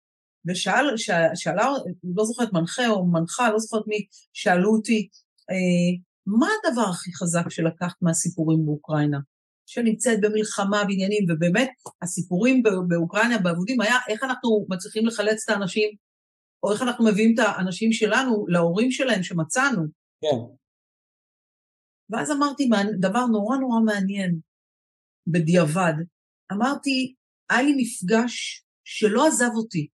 ושאל, 0.47 0.97
שאלה, 1.35 1.69
לא 2.17 2.25
זוכרת 2.25 2.53
מנחה 2.53 2.89
או 2.89 3.07
מנחה, 3.07 3.51
לא 3.51 3.59
זוכרת 3.59 3.87
מי, 3.87 4.07
שאלו 4.33 4.77
אותי, 4.77 5.09
אה, 5.51 6.03
מה 6.27 6.47
הדבר 6.59 6.89
הכי 6.91 7.15
חזק 7.15 7.49
שלקחת 7.49 7.97
מהסיפורים 8.03 8.67
באוקראינה? 8.67 9.19
שנמצאת 9.67 10.19
במלחמה 10.21 10.85
בעניינים, 10.85 11.27
ובאמת 11.29 11.71
הסיפורים 12.03 12.63
באוקראינה, 12.89 13.39
באבודים, 13.39 13.81
היה 13.81 13.95
איך 14.09 14.23
אנחנו 14.23 14.67
מצליחים 14.69 15.07
לחלץ 15.07 15.45
את 15.45 15.55
האנשים, 15.55 15.91
או 16.63 16.73
איך 16.73 16.83
אנחנו 16.83 17.05
מביאים 17.05 17.35
את 17.35 17.39
האנשים 17.39 17.93
שלנו 17.93 18.47
להורים 18.49 18.91
שלהם 18.91 19.23
שמצאנו. 19.23 19.83
כן. 20.21 20.55
ואז 22.11 22.31
אמרתי 22.31 22.69
דבר 23.01 23.27
נורא 23.27 23.57
נורא 23.57 23.81
מעניין, 23.81 24.39
בדיעבד. 25.27 25.95
אמרתי, 26.53 27.15
היה 27.51 27.63
לי 27.63 27.75
מפגש 27.77 28.65
שלא 28.85 29.27
עזב 29.27 29.51
אותי. 29.55 29.89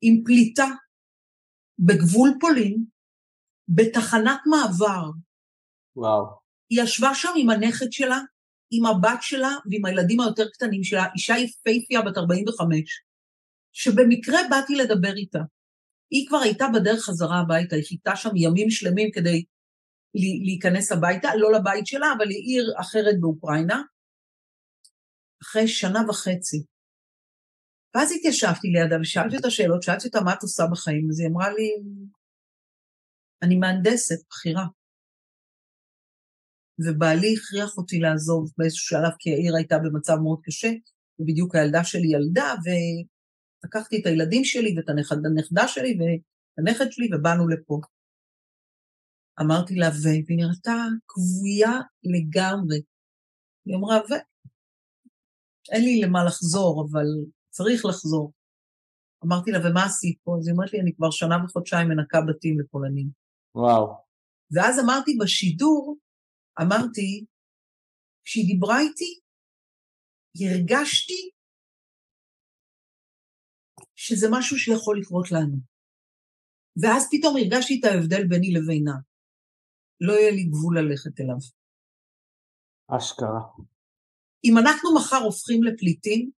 עם 0.00 0.22
פליטה 0.24 0.66
בגבול 1.78 2.30
פולין, 2.40 2.84
בתחנת 3.68 4.40
מעבר. 4.46 5.10
וואו. 5.96 6.24
היא 6.70 6.82
ישבה 6.82 7.14
שם 7.14 7.32
עם 7.36 7.50
הנכד 7.50 7.92
שלה, 7.92 8.18
עם 8.70 8.86
הבת 8.86 9.18
שלה 9.20 9.50
ועם 9.70 9.84
הילדים 9.84 10.20
היותר 10.20 10.48
קטנים 10.48 10.84
שלה, 10.84 11.04
אישה 11.14 11.34
יפהפייה 11.38 12.02
בת 12.02 12.18
45, 12.18 13.02
שבמקרה 13.72 14.38
באתי 14.50 14.74
לדבר 14.74 15.16
איתה. 15.16 15.38
היא 16.10 16.28
כבר 16.28 16.38
הייתה 16.38 16.64
בדרך 16.74 17.00
חזרה 17.00 17.40
הביתה, 17.40 17.76
היא 17.76 17.84
חיכתה 17.84 18.16
שם 18.16 18.36
ימים 18.36 18.70
שלמים 18.70 19.10
כדי 19.12 19.44
להיכנס 20.44 20.92
הביתה, 20.92 21.28
לא 21.36 21.52
לבית 21.52 21.86
שלה, 21.86 22.12
אבל 22.16 22.24
לעיר 22.24 22.72
אחרת 22.80 23.20
באוקראינה. 23.20 23.82
אחרי 25.42 25.68
שנה 25.68 26.00
וחצי 26.08 26.62
ואז 27.94 28.12
התיישבתי 28.16 28.68
לידה 28.68 28.96
ושאלתי 29.00 29.36
אותה 29.36 29.50
שאלות, 29.50 29.82
שאלתי 29.82 30.06
אותה 30.06 30.20
מה 30.24 30.34
את 30.34 30.42
עושה 30.42 30.62
בחיים, 30.72 31.06
אז 31.10 31.20
היא 31.20 31.28
אמרה 31.28 31.48
לי, 31.50 31.68
אני 33.42 33.56
מהנדסת, 33.56 34.20
בכירה. 34.28 34.66
ובעלי 36.84 37.34
הכריח 37.36 37.78
אותי 37.78 37.98
לעזוב 37.98 38.52
באיזשהו 38.58 38.86
שלב, 38.86 39.14
כי 39.18 39.30
העיר 39.30 39.56
הייתה 39.56 39.76
במצב 39.78 40.16
מאוד 40.22 40.40
קשה, 40.42 40.70
ובדיוק 41.18 41.54
הילדה 41.54 41.84
שלי 41.84 42.08
ילדה, 42.14 42.54
ולקחתי 42.64 44.00
את 44.00 44.06
הילדים 44.06 44.44
שלי 44.44 44.74
ואת 44.76 44.88
הנכדה 44.88 45.68
שלי 45.68 45.92
ואת 45.98 46.22
הנכד 46.58 46.92
שלי, 46.92 47.08
ובאנו 47.12 47.48
לפה. 47.48 47.80
אמרתי 49.40 49.74
לה, 49.74 49.88
ו... 49.88 50.04
והיא 50.26 50.38
נראתה 50.40 50.78
כבויה 51.08 51.74
לגמרי. 52.12 52.80
היא 53.66 53.76
אמרה, 53.76 53.96
ו... 53.96 54.12
אין 55.72 55.84
לי 55.84 56.00
למה 56.00 56.24
לחזור, 56.24 56.86
אבל 56.86 57.06
צריך 57.62 57.84
לחזור. 57.84 58.32
אמרתי 59.24 59.50
לה, 59.50 59.58
ומה 59.58 59.84
עשית 59.84 60.18
פה? 60.24 60.36
אז 60.38 60.46
היא 60.46 60.54
אומרת 60.54 60.72
לי, 60.72 60.80
אני 60.80 60.92
כבר 60.96 61.10
שנה 61.10 61.36
וחודשיים 61.44 61.88
מנקה 61.88 62.18
בתים 62.28 62.60
לפולנים. 62.60 63.08
וואו. 63.54 63.86
ואז 64.54 64.74
אמרתי 64.84 65.10
בשידור, 65.20 65.96
אמרתי, 66.62 67.24
כשהיא 68.24 68.46
דיברה 68.52 68.80
איתי, 68.80 69.20
הרגשתי 70.44 71.30
שזה 73.96 74.26
משהו 74.30 74.56
שיכול 74.58 75.00
לקרות 75.00 75.26
לנו. 75.32 75.56
ואז 76.82 77.08
פתאום 77.12 77.34
הרגשתי 77.36 77.80
את 77.80 77.84
ההבדל 77.84 78.22
ביני 78.28 78.50
לבינה. 78.56 78.96
לא 80.00 80.12
יהיה 80.12 80.30
לי 80.30 80.44
גבול 80.44 80.78
ללכת 80.78 81.20
אליו. 81.20 81.40
אשכרה. 82.96 83.42
אם 84.44 84.54
אנחנו 84.58 84.88
מחר 84.96 85.22
הופכים 85.24 85.62
לפליטים, 85.64 86.30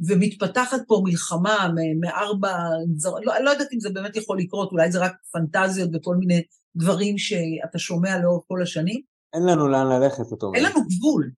ומתפתחת 0.00 0.80
פה 0.86 1.02
מלחמה 1.04 1.68
מארבע, 2.00 2.54
לא, 3.24 3.32
לא 3.44 3.50
יודעת 3.50 3.72
אם 3.72 3.80
זה 3.80 3.90
באמת 3.90 4.16
יכול 4.16 4.38
לקרות, 4.40 4.72
אולי 4.72 4.92
זה 4.92 4.98
רק 4.98 5.12
פנטזיות 5.32 5.90
וכל 5.94 6.16
מיני 6.16 6.42
דברים 6.76 7.18
שאתה 7.18 7.78
שומע 7.78 8.18
לאורך 8.18 8.44
כל 8.48 8.62
השנים. 8.62 9.00
אין 9.34 9.42
לנו 9.42 9.68
לאן 9.68 9.86
ללכת, 9.86 10.32
אותו. 10.32 10.52
אין 10.54 10.64
לנו 10.64 10.80
גבול. 10.80 11.30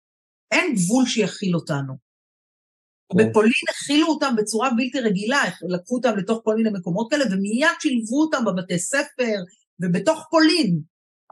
אין 0.51 0.75
גבול 0.75 1.07
שיכיל 1.07 1.55
אותנו. 1.55 1.95
כן. 3.13 3.19
בפולין 3.19 3.67
הכילו 3.71 4.07
אותם 4.07 4.35
בצורה 4.37 4.71
בלתי 4.77 5.01
רגילה, 5.01 5.43
לקחו 5.69 5.97
אותם 5.97 6.17
לתוך 6.17 6.41
כל 6.45 6.57
מיני 6.57 6.71
מקומות 6.73 7.11
כאלה, 7.11 7.25
ומיד 7.25 7.69
שילבו 7.81 8.21
אותם 8.21 8.45
בבתי 8.45 8.79
ספר, 8.79 9.37
ובתוך 9.81 10.27
פולין. 10.31 10.81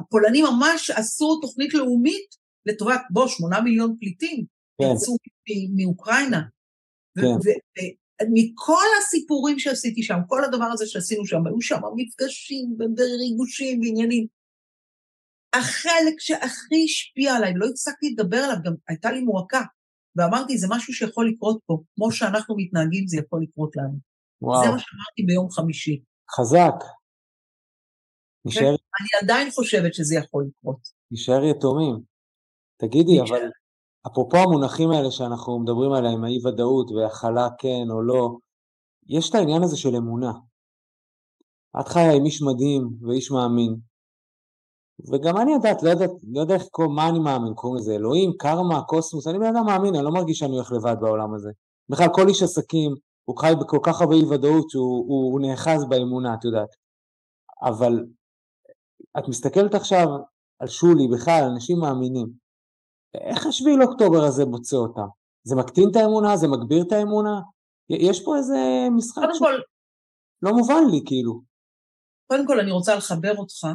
הפולנים 0.00 0.44
ממש 0.44 0.90
עשו 0.90 1.40
תוכנית 1.40 1.74
לאומית 1.74 2.26
לטובת, 2.66 3.00
בוא, 3.10 3.28
שמונה 3.28 3.60
מיליון 3.60 3.96
פליטים, 3.98 4.44
כן. 4.80 4.84
יצאו 4.94 5.16
מאוקראינה. 5.76 6.42
כן. 7.20 7.48
ומכל 8.22 8.86
הסיפורים 8.98 9.58
שעשיתי 9.58 10.02
שם, 10.02 10.18
כל 10.26 10.44
הדבר 10.44 10.64
הזה 10.64 10.86
שעשינו 10.86 11.26
שם, 11.26 11.46
היו 11.46 11.60
שם 11.60 11.80
מפגשים 11.96 12.76
וריגושים 12.96 13.80
ועניינים. 13.80 14.26
החלק 15.52 16.14
שהכי 16.18 16.84
השפיע 16.84 17.34
עליי, 17.34 17.52
לא 17.56 17.66
הפסקתי 17.66 18.10
לדבר 18.10 18.36
עליו, 18.36 18.56
גם 18.64 18.74
הייתה 18.88 19.12
לי 19.12 19.20
מועקה, 19.20 19.62
ואמרתי, 20.16 20.58
זה 20.58 20.66
משהו 20.70 20.94
שיכול 20.94 21.30
לקרות 21.30 21.58
פה, 21.66 21.82
כמו 21.94 22.12
שאנחנו 22.12 22.56
מתנהגים, 22.56 23.06
זה 23.06 23.16
יכול 23.16 23.42
לקרות 23.42 23.76
לנו. 23.76 23.98
וואו. 24.42 24.64
זה 24.64 24.70
מה 24.70 24.78
שאמרתי 24.78 25.22
ביום 25.26 25.50
חמישי. 25.50 26.02
חזק. 26.36 26.74
נשאר... 28.44 28.62
כן, 28.62 28.68
אני 29.00 29.08
עדיין 29.22 29.50
חושבת 29.50 29.94
שזה 29.94 30.14
יכול 30.14 30.44
לקרות. 30.48 30.80
נשאר 31.10 31.44
יתומים. 31.44 31.96
תגידי, 32.76 33.22
נשאר. 33.22 33.36
אבל 33.36 33.46
אפרופו 34.12 34.36
המונחים 34.36 34.90
האלה 34.90 35.10
שאנחנו 35.10 35.58
מדברים 35.58 35.92
עליהם, 35.92 36.24
האי 36.24 36.46
ודאות 36.46 36.90
והכלה 36.90 37.48
כן 37.58 37.90
או 37.90 38.02
לא, 38.02 38.36
יש 39.08 39.30
את 39.30 39.34
העניין 39.34 39.62
הזה 39.62 39.76
של 39.76 39.96
אמונה. 39.96 40.32
את 41.80 41.88
חיה 41.88 42.12
עם 42.12 42.24
איש 42.24 42.42
מדהים 42.42 42.88
ואיש 43.02 43.30
מאמין, 43.30 43.76
וגם 45.12 45.36
אני 45.36 45.52
יודעת, 45.52 45.82
לא 45.82 45.90
יודעת, 45.90 46.10
לא 46.32 46.40
יודע 46.40 46.54
איך 46.54 46.62
קוראים, 46.70 46.94
מה 46.94 47.08
אני 47.08 47.18
מאמין, 47.18 47.54
קוראים 47.54 47.80
לזה 47.80 47.94
אלוהים, 47.94 48.32
קרמה, 48.38 48.82
קוסמוס, 48.82 49.26
אני 49.26 49.38
בן 49.38 49.56
אדם 49.56 49.66
מאמין, 49.66 49.94
אני 49.94 50.04
לא 50.04 50.10
מרגיש 50.10 50.38
שאני 50.38 50.54
הולך 50.54 50.72
לבד 50.72 50.96
בעולם 51.00 51.34
הזה. 51.34 51.50
בכלל 51.88 52.06
כל 52.12 52.28
איש 52.28 52.42
עסקים, 52.42 52.94
הוא 53.24 53.38
חי 53.38 53.52
בכל 53.60 53.78
כך 53.82 54.00
הרבה 54.00 54.14
אי 54.14 54.24
ודאות 54.24 54.70
שהוא 54.70 55.04
הוא, 55.08 55.32
הוא 55.32 55.40
נאחז 55.40 55.84
באמונה, 55.88 56.34
את 56.34 56.44
יודעת. 56.44 56.68
אבל 57.62 58.04
את 59.18 59.28
מסתכלת 59.28 59.74
עכשיו 59.74 60.06
על 60.60 60.68
שולי, 60.68 61.08
בכלל, 61.08 61.42
אנשים 61.52 61.78
מאמינים. 61.78 62.47
איך 63.14 63.46
השביעי 63.46 63.76
לאוקטובר 63.76 64.24
הזה 64.24 64.44
מוצא 64.44 64.76
אותם? 64.76 65.08
זה 65.44 65.56
מקטין 65.56 65.88
את 65.90 65.96
האמונה? 65.96 66.36
זה 66.36 66.46
מגביר 66.48 66.82
את 66.86 66.92
האמונה? 66.92 67.40
יש 67.90 68.24
פה 68.24 68.36
איזה 68.36 68.58
משחק 68.96 69.22
ש... 69.34 69.38
כל... 69.38 69.54
לא 70.42 70.52
מובן 70.52 70.82
לי, 70.90 71.00
כאילו. 71.06 71.42
קודם 72.26 72.46
כל, 72.46 72.60
אני 72.60 72.70
רוצה 72.70 72.96
לחבר 72.96 73.36
אותך 73.36 73.66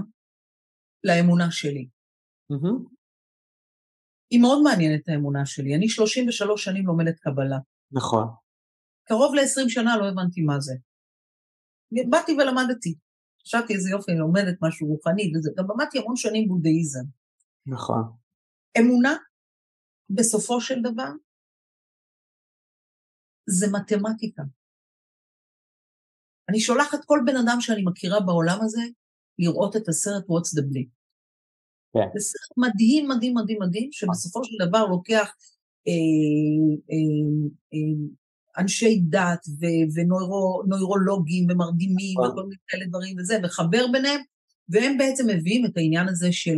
לאמונה 1.03 1.51
שלי. 1.51 1.87
Mm-hmm. 2.53 2.93
היא 4.31 4.41
מאוד 4.41 4.61
מעניינת 4.63 5.09
האמונה 5.09 5.45
שלי. 5.45 5.75
אני 5.75 5.89
33 5.89 6.63
שנים 6.63 6.85
לומדת 6.85 7.19
קבלה. 7.19 7.57
נכון. 7.91 8.27
קרוב 9.07 9.35
ל-20 9.35 9.69
שנה 9.69 9.97
לא 9.97 10.05
הבנתי 10.05 10.41
מה 10.41 10.59
זה. 10.59 10.73
באתי 12.09 12.31
ולמדתי. 12.31 12.95
חשבתי 13.41 13.73
איזה 13.73 13.89
יופי, 13.89 14.11
אני 14.11 14.19
לומדת 14.19 14.57
משהו 14.61 14.87
רוחני, 14.87 15.31
וזה, 15.35 15.51
גם 15.57 15.65
למדתי 15.71 15.99
המון 15.99 16.15
שנים 16.15 16.47
בודהיזם. 16.47 17.03
נכון. 17.65 18.22
אמונה, 18.79 19.15
בסופו 20.09 20.61
של 20.61 20.81
דבר, 20.81 21.09
זה 23.49 23.67
מתמטיקה. 23.71 24.43
אני 26.49 26.59
שולחת 26.59 26.99
כל 27.05 27.19
בן 27.25 27.35
אדם 27.35 27.57
שאני 27.61 27.81
מכירה 27.85 28.19
בעולם 28.19 28.57
הזה 28.61 28.81
לראות 29.39 29.75
את 29.75 29.87
הסרט 29.87 30.23
What's 30.23 30.59
the 30.59 30.63
Bleep. 30.63 30.89
כן. 31.93 32.09
זה 32.13 32.19
סרט 32.19 32.57
מדהים, 32.57 33.09
מדהים, 33.09 33.33
מדהים, 33.33 33.57
מדהים, 33.61 33.89
שבסופו 33.91 34.43
של 34.43 34.67
דבר 34.67 34.85
לוקח 34.85 35.35
אה, 35.87 35.93
אה, 36.91 37.49
אה, 37.73 38.61
אנשי 38.61 39.01
דת 39.09 39.45
ונוירולוגים 39.95 41.47
ומרדימים 41.49 42.15
נכון. 42.19 42.31
וכל 42.31 42.43
מיני 42.43 42.55
כאלה 42.67 42.85
דברים 42.85 43.15
וזה, 43.17 43.39
מחבר 43.43 43.85
ביניהם, 43.91 44.21
והם 44.69 44.97
בעצם 44.97 45.27
מביאים 45.27 45.65
את 45.65 45.77
העניין 45.77 46.07
הזה 46.09 46.31
של, 46.31 46.57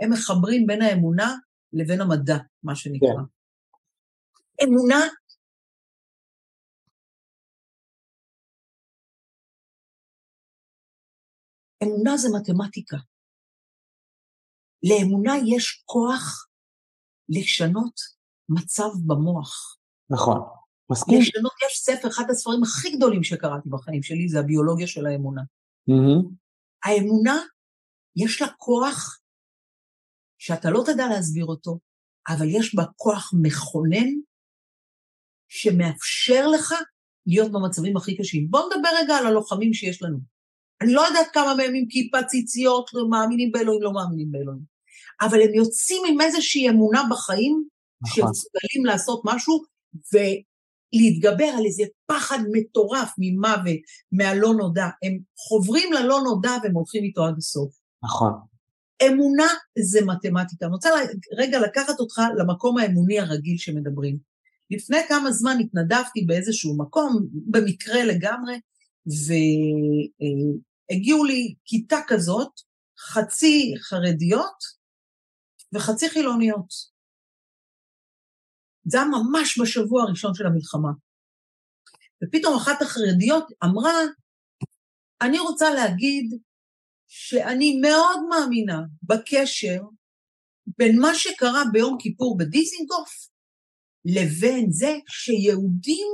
הם 0.00 0.10
מחברים 0.12 0.66
בין 0.66 0.82
האמונה 0.82 1.36
לבין 1.72 2.00
המדע, 2.00 2.36
מה 2.62 2.76
שנקרא. 2.76 3.08
כן. 3.08 4.64
אמונה 4.64 5.00
אמונה 11.82 12.16
זה 12.16 12.28
מתמטיקה. 12.38 12.96
לאמונה 14.82 15.32
יש 15.46 15.82
כוח 15.84 16.48
לשנות 17.28 18.00
מצב 18.48 18.88
במוח. 19.06 19.78
נכון. 20.10 20.40
מסכים. 20.90 21.20
לשנות, 21.20 21.52
יש 21.66 21.78
ספר, 21.78 22.08
אחד 22.08 22.24
הספרים 22.30 22.62
הכי 22.62 22.96
גדולים 22.96 23.24
שקראתי 23.24 23.68
בחיים 23.68 24.02
שלי, 24.02 24.28
זה 24.28 24.38
הביולוגיה 24.40 24.86
של 24.86 25.06
האמונה. 25.06 25.42
Mm-hmm. 25.90 26.28
האמונה, 26.84 27.36
יש 28.16 28.42
לה 28.42 28.48
כוח 28.56 29.21
שאתה 30.44 30.70
לא 30.70 30.82
תדע 30.86 31.08
להסביר 31.08 31.46
אותו, 31.46 31.78
אבל 32.28 32.46
יש 32.48 32.74
בה 32.74 32.84
כוח 32.96 33.32
מכונן 33.42 34.08
שמאפשר 35.48 36.46
לך 36.48 36.74
להיות 37.26 37.52
במצבים 37.52 37.96
הכי 37.96 38.16
קשים. 38.16 38.46
בואו 38.50 38.66
נדבר 38.66 38.88
רגע 39.02 39.16
על 39.16 39.26
הלוחמים 39.26 39.74
שיש 39.74 40.02
לנו. 40.02 40.18
אני 40.82 40.92
לא 40.92 41.00
יודעת 41.00 41.26
כמה 41.32 41.54
מהם 41.54 41.74
עם 41.74 41.86
כיפה 41.88 42.22
ציציות, 42.22 42.90
לא 42.94 43.08
מאמינים 43.10 43.52
באלוהים, 43.52 43.82
לא 43.82 43.92
מאמינים 43.92 44.30
באלוהים. 44.30 44.62
אבל 45.20 45.42
הם 45.42 45.54
יוצאים 45.54 46.02
עם 46.08 46.20
איזושהי 46.20 46.68
אמונה 46.68 47.02
בחיים, 47.10 47.64
נכון. 48.02 48.14
שהם 48.14 48.30
מסוגלים 48.30 48.84
לעשות 48.84 49.22
משהו, 49.24 49.62
להתגבר 50.92 51.50
על 51.58 51.64
איזה 51.64 51.82
פחד 52.06 52.38
מטורף 52.52 53.10
ממוות, 53.18 53.80
מהלא 54.12 54.54
נודע. 54.58 54.86
הם 55.02 55.18
חוברים 55.48 55.92
ללא 55.92 56.20
נודע 56.24 56.52
והם 56.62 56.74
הולכים 56.74 57.04
איתו 57.04 57.24
עד 57.24 57.34
הסוף. 57.38 57.74
נכון. 58.04 58.51
אמונה 59.06 59.48
זה 59.78 60.00
מתמטיקה. 60.06 60.66
אני 60.66 60.72
רוצה 60.72 60.90
רגע 61.38 61.60
לקחת 61.60 62.00
אותך 62.00 62.20
למקום 62.38 62.78
האמוני 62.78 63.20
הרגיל 63.20 63.58
שמדברים. 63.58 64.18
לפני 64.70 64.98
כמה 65.08 65.32
זמן 65.32 65.56
התנדבתי 65.60 66.24
באיזשהו 66.26 66.78
מקום, 66.78 67.26
במקרה 67.32 68.04
לגמרי, 68.04 68.60
והגיעו 70.90 71.24
לי 71.24 71.54
כיתה 71.64 71.98
כזאת, 72.06 72.50
חצי 72.98 73.74
חרדיות 73.78 74.82
וחצי 75.72 76.10
חילוניות. 76.10 76.66
זה 78.84 78.98
היה 78.98 79.06
ממש 79.06 79.60
בשבוע 79.60 80.02
הראשון 80.02 80.34
של 80.34 80.46
המלחמה. 80.46 80.90
ופתאום 82.24 82.56
אחת 82.56 82.82
החרדיות 82.82 83.44
אמרה, 83.64 83.92
אני 85.22 85.38
רוצה 85.38 85.70
להגיד 85.70 86.34
שאני 87.14 87.80
מאוד 87.80 88.20
מאמינה 88.28 88.80
בקשר 89.02 89.80
בין 90.78 91.00
מה 91.00 91.14
שקרה 91.14 91.62
ביום 91.72 91.96
כיפור 92.00 92.36
בדיזינגוף 92.38 93.28
לבין 94.04 94.70
זה 94.70 94.92
שיהודים 95.08 96.06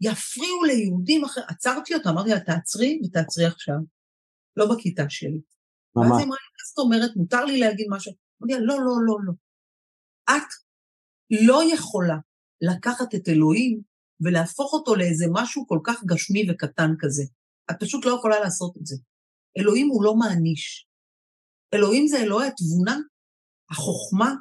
יפריעו 0.00 0.64
ליהודים 0.64 1.24
אחר... 1.24 1.40
עצרתי 1.48 1.94
אותה, 1.94 2.10
אמרתי 2.10 2.30
לה, 2.30 2.40
תעצרי 2.40 3.00
ותעצרי 3.04 3.44
עכשיו. 3.44 3.76
לא 4.56 4.74
בכיתה 4.74 5.02
שלי. 5.08 5.40
ממש. 5.96 6.06
ואז 6.10 6.18
היא 6.18 6.26
אמרה 6.26 6.36
לי, 6.36 6.48
מה 6.52 6.64
זאת 6.68 6.78
אומרת, 6.78 7.16
מותר 7.16 7.44
לי 7.44 7.58
להגיד 7.58 7.86
משהו? 7.90 8.12
אמרתי 8.42 8.54
לה, 8.54 8.66
לא, 8.66 8.74
לא, 8.74 8.94
לא, 9.06 9.16
לא. 9.24 9.32
את 10.36 10.48
לא 11.30 11.74
יכולה 11.74 12.16
לקחת 12.60 13.14
את 13.14 13.28
אלוהים 13.28 13.80
ולהפוך 14.20 14.72
אותו 14.72 14.94
לאיזה 14.94 15.24
משהו 15.32 15.66
כל 15.66 15.78
כך 15.84 16.04
גשמי 16.04 16.50
וקטן 16.50 16.90
כזה. 16.98 17.22
את 17.70 17.76
פשוט 17.80 18.04
לא 18.04 18.10
יכולה 18.18 18.40
לעשות 18.40 18.76
את 18.76 18.86
זה. 18.86 18.96
אלוהים 19.58 19.88
הוא 19.88 20.04
לא 20.04 20.14
מעניש. 20.14 20.86
אלוהים 21.74 22.06
זה 22.06 22.18
אלוהי 22.18 22.48
התבונה, 22.48 22.98
החוכמה, 23.70 24.34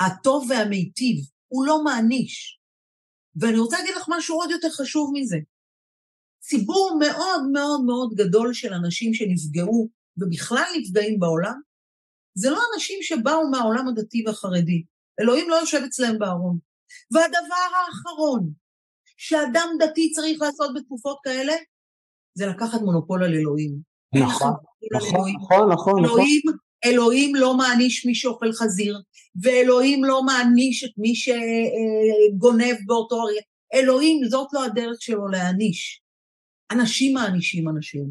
הטוב 0.00 0.46
והמיטיב. 0.50 1.16
הוא 1.48 1.66
לא 1.66 1.84
מעניש. 1.84 2.58
ואני 3.36 3.58
רוצה 3.58 3.78
להגיד 3.78 3.94
לך 3.96 4.06
משהו 4.08 4.36
עוד 4.36 4.50
יותר 4.50 4.70
חשוב 4.70 5.10
מזה. 5.14 5.36
ציבור 6.40 6.98
מאוד 7.00 7.42
מאוד 7.52 7.84
מאוד 7.84 8.14
גדול 8.14 8.54
של 8.54 8.72
אנשים 8.72 9.14
שנפגעו 9.14 9.88
ובכלל 10.16 10.64
נפגעים 10.78 11.20
בעולם, 11.20 11.60
זה 12.34 12.50
לא 12.50 12.60
אנשים 12.74 12.98
שבאו 13.02 13.50
מהעולם 13.50 13.88
הדתי 13.88 14.24
והחרדי. 14.26 14.84
אלוהים 15.20 15.50
לא 15.50 15.54
יושב 15.54 15.80
אצלם 15.86 16.18
בארון. 16.18 16.58
והדבר 17.10 17.66
האחרון 17.76 18.52
שאדם 19.16 19.68
דתי 19.78 20.12
צריך 20.12 20.42
לעשות 20.42 20.70
בתקופות 20.76 21.18
כאלה, 21.24 21.52
זה 22.34 22.46
לקחת 22.46 22.80
מונופול 22.80 23.24
על 23.24 23.34
אלוהים. 23.34 23.91
נכון, 24.14 24.52
נכון, 24.96 25.30
נכון, 25.40 25.72
נכון. 25.72 26.04
אלוהים, 26.04 26.42
אלוהים 26.84 27.34
לא 27.34 27.56
מעניש 27.56 28.06
מי 28.06 28.14
שאוכל 28.14 28.52
חזיר, 28.52 29.00
ואלוהים 29.42 30.04
לא 30.04 30.22
מעניש 30.22 30.84
את 30.84 30.90
מי 30.98 31.14
שגונב 31.14 32.76
באותו. 32.86 33.24
אלוהים, 33.74 34.24
זאת 34.28 34.48
לא 34.52 34.64
הדרך 34.64 34.96
שלו 35.00 35.28
להעניש. 35.28 36.02
אנשים 36.72 37.14
מענישים 37.14 37.68
אנשים. 37.68 38.10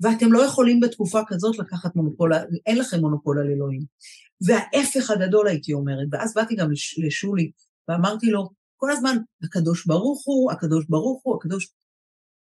ואתם 0.00 0.32
לא 0.32 0.44
יכולים 0.44 0.80
בתקופה 0.80 1.20
כזאת 1.26 1.58
לקחת 1.58 1.96
מונופול, 1.96 2.32
אין 2.66 2.78
לכם 2.78 3.00
מונופול 3.00 3.38
על 3.38 3.50
אלוהים. 3.50 3.82
וההפך 4.46 5.10
הגדול 5.10 5.48
הייתי 5.48 5.72
אומרת, 5.72 6.06
ואז 6.12 6.34
באתי 6.34 6.56
גם 6.56 6.70
לשולי 7.06 7.50
ואמרתי 7.88 8.26
לו, 8.26 8.48
כל 8.76 8.92
הזמן, 8.92 9.16
הקדוש 9.42 9.86
ברוך 9.86 10.22
הוא, 10.26 10.52
הקדוש 10.52 10.84
ברוך 10.88 11.20
הוא, 11.24 11.36
הקדוש... 11.36 11.68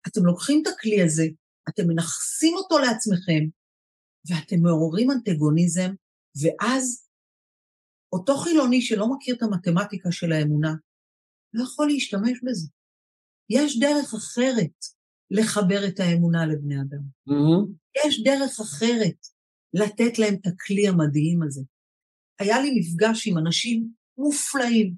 אתם 0.07 0.25
לוקחים 0.25 0.61
את 0.61 0.67
הכלי 0.67 1.01
הזה, 1.01 1.23
אתם 1.69 1.83
מנכסים 1.87 2.53
אותו 2.55 2.79
לעצמכם, 2.79 3.43
ואתם 4.29 4.59
מעוררים 4.61 5.11
אנטגוניזם, 5.11 5.91
ואז 6.41 7.07
אותו 8.13 8.37
חילוני 8.37 8.81
שלא 8.81 9.07
מכיר 9.13 9.35
את 9.35 9.43
המתמטיקה 9.43 10.11
של 10.11 10.31
האמונה, 10.31 10.73
לא 11.53 11.63
יכול 11.63 11.87
להשתמש 11.87 12.39
בזה. 12.43 12.67
יש 13.49 13.79
דרך 13.79 14.13
אחרת 14.13 14.77
לחבר 15.31 15.87
את 15.87 15.99
האמונה 15.99 16.45
לבני 16.45 16.75
אדם. 16.75 17.03
Mm-hmm. 17.29 17.73
יש 18.05 18.23
דרך 18.23 18.59
אחרת 18.59 19.17
לתת 19.73 20.19
להם 20.19 20.33
את 20.33 20.47
הכלי 20.47 20.87
המדהים 20.87 21.43
הזה. 21.43 21.61
היה 22.39 22.61
לי 22.61 22.79
מפגש 22.79 23.27
עם 23.27 23.37
אנשים 23.37 23.87
מופלאים, 24.17 24.95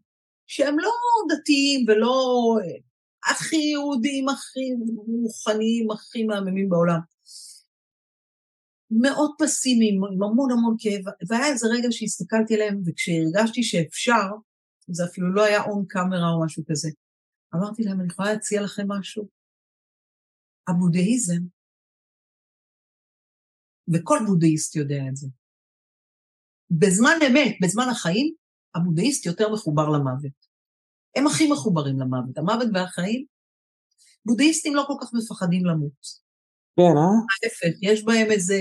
שהם 0.47 0.79
לא 0.79 0.91
דתיים 1.29 1.85
ולא 1.87 2.13
אה, 2.63 2.79
הכי 3.29 3.55
יהודים, 3.55 4.29
הכי 4.29 4.73
מוכנים, 5.21 5.91
הכי 5.91 6.23
מהממים 6.23 6.69
בעולם. 6.69 6.99
מאוד 8.91 9.31
פסימיים, 9.39 9.95
עם 10.13 10.23
המון 10.23 10.51
המון 10.51 10.75
כאב, 10.79 11.13
והיה 11.29 11.47
איזה 11.47 11.67
רגע 11.67 11.87
שהסתכלתי 11.91 12.55
עליהם, 12.55 12.81
וכשהרגשתי 12.85 13.63
שאפשר, 13.63 14.27
זה 14.87 15.05
אפילו 15.05 15.33
לא 15.33 15.43
היה 15.43 15.63
און 15.63 15.85
קאמרה 15.89 16.29
או 16.33 16.45
משהו 16.45 16.63
כזה, 16.69 16.89
אמרתי 17.55 17.83
להם, 17.83 17.99
אני 17.99 18.07
יכולה 18.07 18.33
להציע 18.33 18.61
לכם 18.61 18.87
משהו? 18.87 19.27
הבודהיזם, 20.67 21.41
וכל 23.93 24.19
בודהיסט 24.27 24.75
יודע 24.75 25.01
את 25.09 25.15
זה, 25.15 25.27
בזמן 26.71 27.17
אמת, 27.27 27.57
בזמן 27.61 27.85
החיים, 27.91 28.33
הבודהיסט 28.75 29.25
יותר 29.25 29.53
מחובר 29.53 29.89
למוות. 29.89 30.40
הם 31.15 31.27
הכי 31.27 31.51
מחוברים 31.51 31.99
למוות, 31.99 32.37
המוות 32.37 32.67
והחיים. 32.73 33.25
בודהיסטים 34.25 34.75
לא 34.75 34.83
כל 34.87 34.93
כך 35.01 35.13
מפחדים 35.13 35.65
למות. 35.65 36.01
כן, 36.75 36.97
אה? 36.97 37.13
ההפך, 37.31 37.77
יש 37.81 38.05
בהם 38.05 38.31
איזה... 38.31 38.59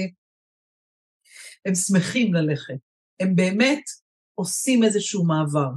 הם 1.66 1.74
שמחים 1.74 2.34
ללכת. 2.34 2.80
הם 3.20 3.36
באמת 3.36 3.82
עושים 4.34 4.84
איזשהו 4.84 5.24
מעבר. 5.24 5.70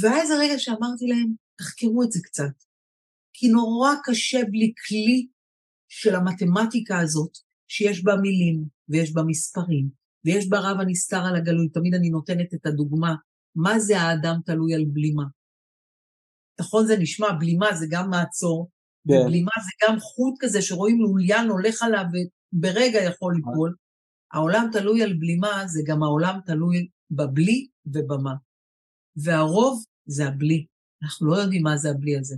והיה 0.00 0.22
איזה 0.22 0.34
רגע 0.40 0.58
שאמרתי 0.58 1.06
להם, 1.06 1.34
תחקרו 1.58 2.02
את 2.02 2.12
זה 2.12 2.20
קצת. 2.22 2.64
כי 3.32 3.48
נורא 3.48 3.90
קשה 4.04 4.38
בלי 4.50 4.72
כלי 4.88 5.26
של 5.88 6.14
המתמטיקה 6.14 6.98
הזאת, 7.00 7.38
שיש 7.68 8.04
בה 8.04 8.12
מילים, 8.22 8.64
ויש 8.88 9.14
בה 9.14 9.22
מספרים, 9.26 9.88
ויש 10.24 10.48
בה 10.48 10.58
רב 10.60 10.80
הנסתר 10.80 11.22
על 11.28 11.36
הגלוי. 11.36 11.68
תמיד 11.68 11.94
אני 11.94 12.10
נותנת 12.10 12.54
את 12.54 12.66
הדוגמה, 12.66 13.14
מה 13.56 13.78
זה 13.78 14.00
האדם 14.00 14.36
תלוי 14.44 14.74
על 14.74 14.84
בלימה? 14.92 15.24
נכון 16.60 16.86
זה 16.86 16.96
נשמע, 16.98 17.32
בלימה 17.32 17.74
זה 17.74 17.86
גם 17.90 18.10
מעצור, 18.10 18.68
כן. 19.08 19.14
ובלימה 19.14 19.52
זה 19.56 19.86
גם 19.86 20.00
חוט 20.00 20.34
כזה 20.40 20.62
שרואים 20.62 21.00
לוליין 21.00 21.48
הולך 21.48 21.82
עליו 21.82 22.04
וברגע 22.12 22.98
יכול 23.02 23.34
ליפול. 23.34 23.74
העולם 24.32 24.68
תלוי 24.72 25.02
על 25.02 25.12
בלימה, 25.12 25.62
זה 25.66 25.80
גם 25.86 26.02
העולם 26.02 26.38
תלוי 26.46 26.88
בבלי 27.10 27.66
ובמה. 27.86 28.34
והרוב 29.24 29.84
זה 30.06 30.28
הבלי. 30.28 30.66
אנחנו 31.02 31.26
לא 31.26 31.36
יודעים 31.36 31.62
מה 31.62 31.76
זה 31.76 31.90
הבלי 31.90 32.18
הזה. 32.18 32.36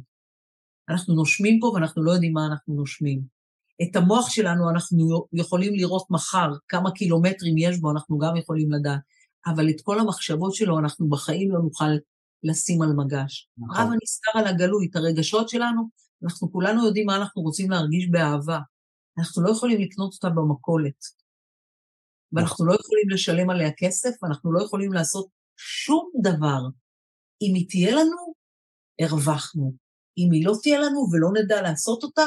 אנחנו 0.89 1.15
נושמים 1.15 1.61
פה 1.61 1.67
ואנחנו 1.67 2.03
לא 2.03 2.11
יודעים 2.11 2.33
מה 2.33 2.47
אנחנו 2.47 2.75
נושמים. 2.75 3.23
את 3.83 3.97
המוח 3.97 4.31
שלנו 4.31 4.71
אנחנו 4.71 5.27
יכולים 5.33 5.75
לראות 5.75 6.07
מחר, 6.11 6.49
כמה 6.69 6.91
קילומטרים 6.91 7.55
יש 7.59 7.81
בו, 7.81 7.91
אנחנו 7.91 8.19
גם 8.19 8.37
יכולים 8.37 8.73
לדעת, 8.73 9.01
אבל 9.47 9.71
את 9.71 9.81
כל 9.83 10.01
המחשבות 10.01 10.55
שלו 10.55 10.79
אנחנו 10.79 11.09
בחיים 11.09 11.51
לא 11.51 11.59
נוכל 11.59 11.91
לשים 12.43 12.83
על 12.83 12.93
מגש. 12.97 13.49
נכון. 13.59 13.77
רב 13.77 13.89
הנסתר 13.93 14.39
על 14.39 14.47
הגלוי, 14.47 14.89
את 14.91 14.97
הרגשות 14.97 15.49
שלנו, 15.49 15.89
אנחנו 16.25 16.53
כולנו 16.53 16.87
יודעים 16.87 17.07
מה 17.07 17.17
אנחנו 17.17 17.43
רוצים 17.43 17.71
להרגיש 17.71 18.09
באהבה. 18.11 18.59
אנחנו 19.19 19.43
לא 19.43 19.51
יכולים 19.51 19.81
לקנות 19.81 20.15
אותה 20.15 20.29
במכולת. 20.29 21.05
ואנחנו 22.33 22.55
נכון. 22.55 22.67
לא 22.67 22.75
יכולים 22.81 23.11
לשלם 23.11 23.51
עליה 23.51 23.71
כסף, 23.77 24.23
ואנחנו 24.23 24.53
לא 24.53 24.63
יכולים 24.65 24.93
לעשות 24.93 25.27
שום 25.57 26.11
דבר. 26.23 26.61
אם 27.43 27.55
היא 27.55 27.69
תהיה 27.69 27.91
לנו, 27.97 28.35
הרווחנו. 29.01 29.75
אם 30.19 30.33
היא 30.33 30.47
לא 30.47 30.53
תהיה 30.63 30.79
לנו 30.79 31.07
ולא 31.13 31.43
נדע 31.43 31.63
לעשות 31.63 32.03
אותה, 32.03 32.27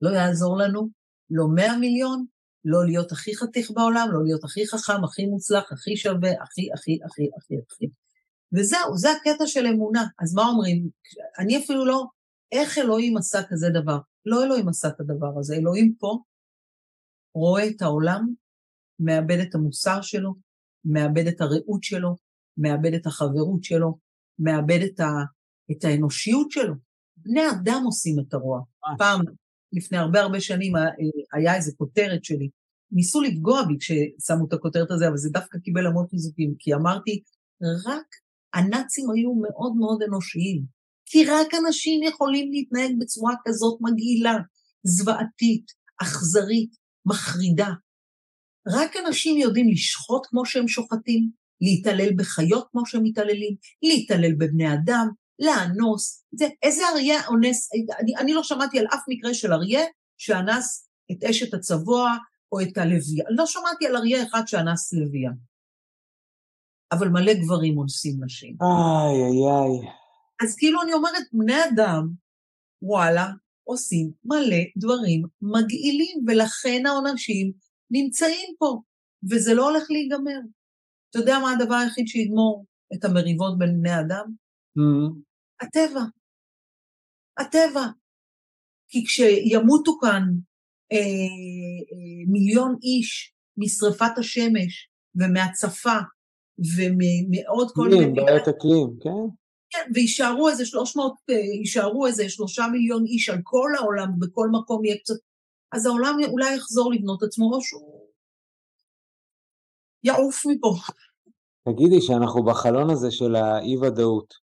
לא 0.00 0.10
יעזור 0.10 0.58
לנו 0.58 0.88
לא 1.30 1.44
100 1.54 1.76
מיליון, 1.76 2.26
לא 2.68 2.86
להיות 2.86 3.12
הכי 3.12 3.36
חתיך 3.36 3.70
בעולם, 3.70 4.08
לא 4.12 4.24
להיות 4.24 4.44
הכי 4.44 4.66
חכם, 4.66 5.04
הכי 5.04 5.26
מוצלח, 5.26 5.72
הכי 5.72 5.96
שווה, 5.96 6.30
הכי, 6.42 6.68
הכי, 6.74 6.98
הכי, 7.04 7.28
הכי, 7.36 7.54
הכי. 7.66 7.86
וזהו, 8.52 8.96
זה 8.96 9.08
הקטע 9.10 9.46
של 9.46 9.66
אמונה. 9.66 10.04
אז 10.22 10.34
מה 10.34 10.42
אומרים? 10.42 10.88
אני 11.38 11.58
אפילו 11.58 11.86
לא, 11.86 12.04
איך 12.52 12.78
אלוהים 12.78 13.16
עשה 13.16 13.42
כזה 13.48 13.66
דבר? 13.74 13.98
לא 14.26 14.44
אלוהים 14.44 14.68
עשה 14.68 14.88
את 14.88 15.00
הדבר 15.00 15.38
הזה, 15.38 15.54
אלוהים 15.54 15.94
פה 15.98 16.18
רואה 17.34 17.66
את 17.68 17.82
העולם, 17.82 18.26
מאבד 19.00 19.38
את 19.38 19.54
המוסר 19.54 20.02
שלו, 20.02 20.34
מאבד 20.84 21.26
את 21.26 21.40
הרעות 21.40 21.82
שלו, 21.82 22.16
מאבד 22.58 22.94
את 22.94 23.06
החברות 23.06 23.64
שלו, 23.64 23.98
מאבד 24.38 24.80
את, 24.84 25.00
ה, 25.00 25.10
את 25.70 25.84
האנושיות 25.84 26.50
שלו. 26.50 26.74
בני 27.16 27.50
אדם 27.50 27.82
עושים 27.84 28.16
את 28.20 28.34
הרוע. 28.34 28.60
פעם 28.98 29.20
לפני 29.76 29.98
הרבה 29.98 30.20
הרבה 30.20 30.40
שנים 30.40 30.76
אה, 30.76 30.82
היה 31.32 31.56
איזו 31.56 31.72
כותרת 31.76 32.24
שלי. 32.24 32.48
ניסו 32.92 33.20
לפגוע 33.20 33.62
בי 33.62 33.74
כששמו 33.80 34.46
את 34.48 34.52
הכותרת 34.52 34.90
הזה, 34.90 35.08
אבל 35.08 35.16
זה 35.16 35.30
דווקא 35.32 35.58
קיבל 35.58 35.86
המון 35.86 36.06
חיזוקים, 36.10 36.54
כי 36.58 36.74
אמרתי, 36.74 37.22
רק 37.86 38.06
הנאצים 38.54 39.10
היו 39.10 39.34
מאוד 39.34 39.76
מאוד 39.76 40.02
אנושיים, 40.02 40.62
כי 41.06 41.24
רק 41.24 41.46
אנשים 41.54 42.02
יכולים 42.02 42.52
להתנהג 42.52 42.92
בצורה 43.00 43.34
כזאת 43.44 43.78
מגעילה, 43.80 44.36
זוועתית, 44.82 45.66
אכזרית, 46.02 46.70
מחרידה. 47.06 47.70
רק 48.68 48.96
אנשים 49.06 49.36
יודעים 49.36 49.68
לשחוט 49.68 50.26
כמו 50.26 50.46
שהם 50.46 50.68
שוחטים, 50.68 51.30
להתעלל 51.60 52.14
בחיות 52.16 52.68
כמו 52.72 52.86
שהם 52.86 53.02
מתעללים, 53.02 53.54
להתעלל 53.82 54.34
בבני 54.34 54.74
אדם, 54.74 55.08
לאנוס, 55.38 56.24
זה, 56.32 56.48
איזה 56.62 56.82
אריה 56.88 57.26
אונס, 57.26 57.70
אני, 58.00 58.16
אני 58.16 58.34
לא 58.34 58.42
שמעתי 58.42 58.78
על 58.78 58.86
אף 58.86 59.00
מקרה 59.08 59.34
של 59.34 59.52
אריה 59.52 59.84
שאנס 60.16 60.88
את 61.12 61.24
אשת 61.24 61.54
הצבוע 61.54 62.16
או 62.52 62.60
את 62.60 62.78
הלוויה, 62.78 63.24
לא 63.28 63.46
שמעתי 63.46 63.86
על 63.86 63.96
אריה 63.96 64.22
אחד 64.22 64.42
שאנס 64.46 64.92
לוויה. 64.92 65.30
אבל 66.92 67.08
מלא 67.08 67.34
גברים 67.34 67.78
אונסים 67.78 68.24
נשים. 68.24 68.56
איי, 68.62 69.22
איי, 69.22 69.38
איי. 69.48 69.90
אז 70.42 70.56
כאילו 70.56 70.82
אני 70.82 70.92
אומרת, 70.92 71.22
בני 71.32 71.64
אדם, 71.64 72.08
וואלה, 72.82 73.26
עושים 73.64 74.10
מלא 74.24 74.62
דברים 74.76 75.22
מגעילים, 75.42 76.24
ולכן 76.26 76.86
העונשים 76.86 77.52
נמצאים 77.90 78.54
פה, 78.58 78.80
וזה 79.30 79.54
לא 79.54 79.70
הולך 79.70 79.90
להיגמר. 79.90 80.40
אתה 81.10 81.18
יודע 81.18 81.38
מה 81.38 81.52
הדבר 81.52 81.74
היחיד 81.74 82.06
שיגמור 82.06 82.66
את 82.94 83.04
המריבות 83.04 83.58
בין 83.58 83.78
בני 83.78 84.00
אדם? 84.00 84.32
Mm-hmm. 84.76 85.12
הטבע. 85.60 86.00
הטבע. 87.38 87.86
כי 88.88 89.04
כשימותו 89.06 89.98
כאן 90.00 90.22
אה, 90.92 90.98
אה, 90.98 92.32
מיליון 92.32 92.76
איש 92.82 93.34
משרפת 93.56 94.18
השמש 94.18 94.88
ומהצפה 95.14 95.98
ומעוד 96.58 97.70
כל 97.74 97.88
מיני... 97.88 98.12
בעיות 98.12 98.48
אקלים, 98.48 98.98
כן. 99.00 99.36
כן, 99.70 99.90
ויישארו 99.94 100.48
איזה 100.48 100.66
300, 100.66 101.12
אה, 101.30 101.34
יישארו 101.34 102.06
איזה 102.06 102.28
שלושה 102.28 102.66
מיליון 102.72 103.04
איש 103.06 103.28
על 103.28 103.38
כל 103.42 103.70
העולם, 103.78 104.08
בכל 104.18 104.48
מקום 104.52 104.84
יהיה 104.84 104.96
קצת... 104.98 105.14
אז 105.72 105.86
העולם 105.86 106.16
אולי 106.28 106.54
יחזור 106.54 106.92
לבנות 106.92 107.22
עצמו, 107.22 107.54
או 107.54 107.62
שהוא 107.62 108.06
יעוף 110.04 110.46
מפה. 110.46 110.74
תגידי 111.68 112.00
שאנחנו 112.00 112.44
בחלון 112.44 112.90
הזה 112.90 113.10
של 113.10 113.34
האי-ודאות. 113.34 114.45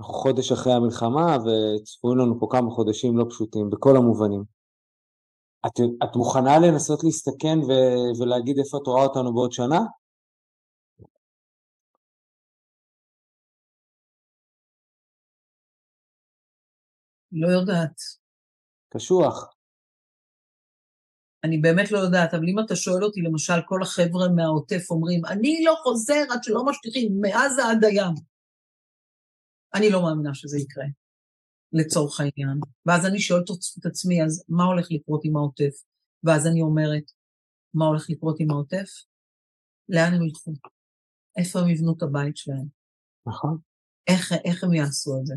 אנחנו 0.00 0.14
חודש 0.14 0.52
אחרי 0.52 0.72
המלחמה 0.72 1.36
וצפויים 1.36 2.18
לנו 2.18 2.40
פה 2.40 2.46
כמה 2.50 2.70
חודשים 2.70 3.18
לא 3.18 3.24
פשוטים 3.30 3.70
בכל 3.70 3.96
המובנים. 3.96 4.44
את, 5.66 5.80
את 6.04 6.16
מוכנה 6.16 6.58
לנסות 6.58 7.04
להסתכן 7.04 7.58
ו, 7.58 7.70
ולהגיד 8.20 8.58
איפה 8.58 8.78
את 8.82 8.86
רואה 8.86 9.02
אותנו 9.02 9.34
בעוד 9.34 9.52
שנה? 9.52 9.80
לא 17.32 17.48
יודעת. 17.48 17.94
קשוח. 18.88 19.54
אני 21.44 21.58
באמת 21.58 21.90
לא 21.92 21.98
יודעת, 21.98 22.34
אבל 22.34 22.48
אם 22.48 22.58
אתה 22.64 22.76
שואל 22.76 23.04
אותי, 23.04 23.20
למשל, 23.20 23.62
כל 23.66 23.82
החבר'ה 23.82 24.28
מהעוטף 24.28 24.90
אומרים, 24.90 25.24
אני 25.26 25.64
לא 25.64 25.74
חוזר 25.82 26.22
עד 26.30 26.42
שלא 26.42 26.64
משליכים, 26.64 27.20
מעזה 27.20 27.62
עד 27.70 27.84
הים. 27.84 28.29
אני 29.74 29.90
לא 29.90 30.02
מאמינה 30.02 30.34
שזה 30.34 30.58
יקרה, 30.58 30.84
לצורך 31.72 32.20
העניין. 32.20 32.60
ואז 32.86 33.06
אני 33.06 33.20
שואלת 33.20 33.50
את 33.78 33.86
עצמי, 33.86 34.24
אז 34.24 34.44
מה 34.48 34.64
הולך 34.64 34.86
לקרות 34.90 35.20
עם 35.24 35.36
העוטף? 35.36 35.74
ואז 36.24 36.46
אני 36.46 36.62
אומרת, 36.62 37.04
מה 37.74 37.86
הולך 37.86 38.10
לקרות 38.10 38.36
עם 38.40 38.50
העוטף? 38.50 38.88
לאן 39.88 40.14
הם 40.14 40.22
ילכו? 40.22 40.52
איפה 41.36 41.60
הם 41.60 41.68
יבנו 41.68 41.94
את 41.96 42.02
הבית 42.02 42.36
שלהם? 42.36 42.66
נכון. 43.26 43.58
איך, 44.08 44.32
איך 44.44 44.64
הם 44.64 44.74
יעשו 44.74 45.20
את 45.20 45.26
זה? 45.26 45.34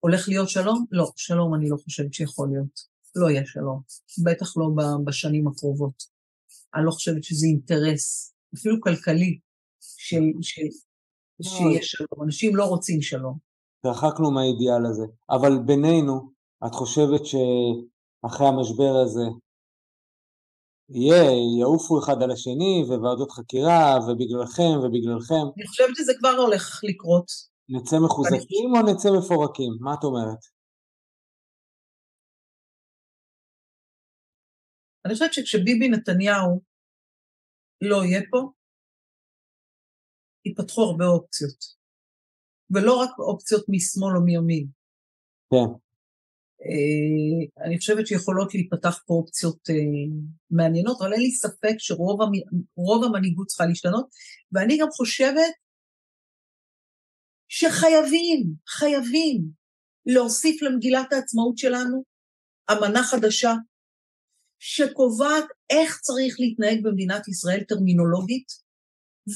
הולך 0.00 0.28
להיות 0.28 0.48
שלום? 0.48 0.86
לא, 0.90 1.06
שלום 1.16 1.54
אני 1.54 1.68
לא 1.68 1.76
חושבת 1.76 2.14
שיכול 2.14 2.48
להיות. 2.52 2.90
לא 3.16 3.30
יהיה 3.30 3.46
שלום. 3.46 3.82
בטח 4.24 4.56
לא 4.56 4.70
בשנים 5.04 5.48
הקרובות. 5.48 6.02
אני 6.74 6.86
לא 6.86 6.90
חושבת 6.90 7.24
שזה 7.24 7.46
אינטרס, 7.46 8.34
אפילו 8.54 8.80
כלכלי, 8.80 9.38
של, 9.80 10.22
של, 10.42 10.62
שיש 11.42 11.90
שלום, 11.90 12.24
אנשים 12.24 12.56
לא 12.56 12.64
רוצים 12.64 13.02
שלום. 13.02 13.38
רחקנו 13.86 14.30
מהאידיאל 14.30 14.86
הזה, 14.90 15.06
אבל 15.30 15.52
בינינו, 15.66 16.32
את 16.66 16.74
חושבת 16.74 17.26
שאחרי 17.26 18.46
המשבר 18.48 18.92
הזה 19.04 19.26
יהיה, 20.90 21.24
יעופו 21.60 21.98
אחד 21.98 22.22
על 22.22 22.30
השני 22.30 22.84
וועדות 22.88 23.30
חקירה 23.30 23.98
ובגללכם 24.04 24.76
ובגללכם? 24.82 25.44
אני 25.56 25.66
חושבת 25.66 25.96
שזה 25.96 26.12
כבר 26.18 26.34
הולך 26.38 26.80
לקרות. 26.88 27.26
נצא 27.68 27.96
מחוזקים 28.04 28.68
או 28.76 28.92
נצא 28.92 29.08
מפורקים? 29.18 29.72
מה 29.80 29.94
את 29.94 30.04
אומרת? 30.04 30.42
אני 35.04 35.12
חושבת 35.14 35.32
שכשביבי 35.32 35.88
נתניהו 35.88 36.60
לא 37.80 38.04
יהיה 38.04 38.20
פה, 38.30 38.50
ייפתחו 40.44 40.82
הרבה 40.82 41.06
אופציות. 41.06 41.80
ולא 42.70 42.96
רק 42.96 43.10
אופציות 43.18 43.64
משמאל 43.68 44.16
או 44.16 44.22
מימין. 44.22 44.66
כן. 45.50 45.70
Uh, 46.62 47.66
אני 47.66 47.78
חושבת 47.78 48.06
שיכולות 48.06 48.54
להיפתח 48.54 49.02
פה 49.06 49.14
אופציות 49.14 49.68
uh, 49.68 49.74
מעניינות, 50.50 51.00
אבל 51.00 51.12
אין 51.12 51.22
לי 51.22 51.30
ספק 51.30 51.74
שרוב 51.78 53.04
המנהיגות 53.04 53.46
צריכה 53.46 53.66
להשתנות, 53.66 54.08
ואני 54.52 54.78
גם 54.78 54.88
חושבת 54.90 55.54
שחייבים, 57.48 58.54
חייבים 58.68 59.42
להוסיף 60.06 60.62
למגילת 60.62 61.12
העצמאות 61.12 61.58
שלנו 61.58 62.04
אמנה 62.72 63.02
חדשה 63.02 63.52
שקובעת 64.58 65.44
איך 65.70 66.00
צריך 66.00 66.36
להתנהג 66.38 66.82
במדינת 66.82 67.28
ישראל 67.28 67.60
טרמינולוגית, 67.68 68.46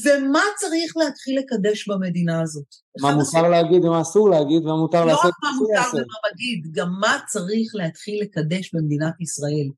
ומה 0.05 0.43
צריך 0.57 0.97
להתחיל 0.97 1.39
לקדש 1.39 1.89
במדינה 1.89 2.43
הזאת. 2.43 2.67
מה 3.01 3.15
מותר. 3.15 3.49
להגיד 3.49 3.85
ומה 3.85 4.01
אסור 4.01 4.31
להגיד, 4.31 4.63
ומה 4.63 4.77
מותר 4.77 5.01
לא 5.01 5.07
לעשות. 5.07 5.25
לא 5.25 5.29
רק 5.29 5.35
מה 5.43 5.51
מותר 5.59 5.91
ומה 5.93 6.17
מגיד, 6.33 6.73
גם 6.73 6.89
מה 7.01 7.19
צריך 7.27 7.75
להתחיל 7.75 8.23
לקדש 8.23 8.75
במדינת 8.75 9.21
ישראל. 9.21 9.69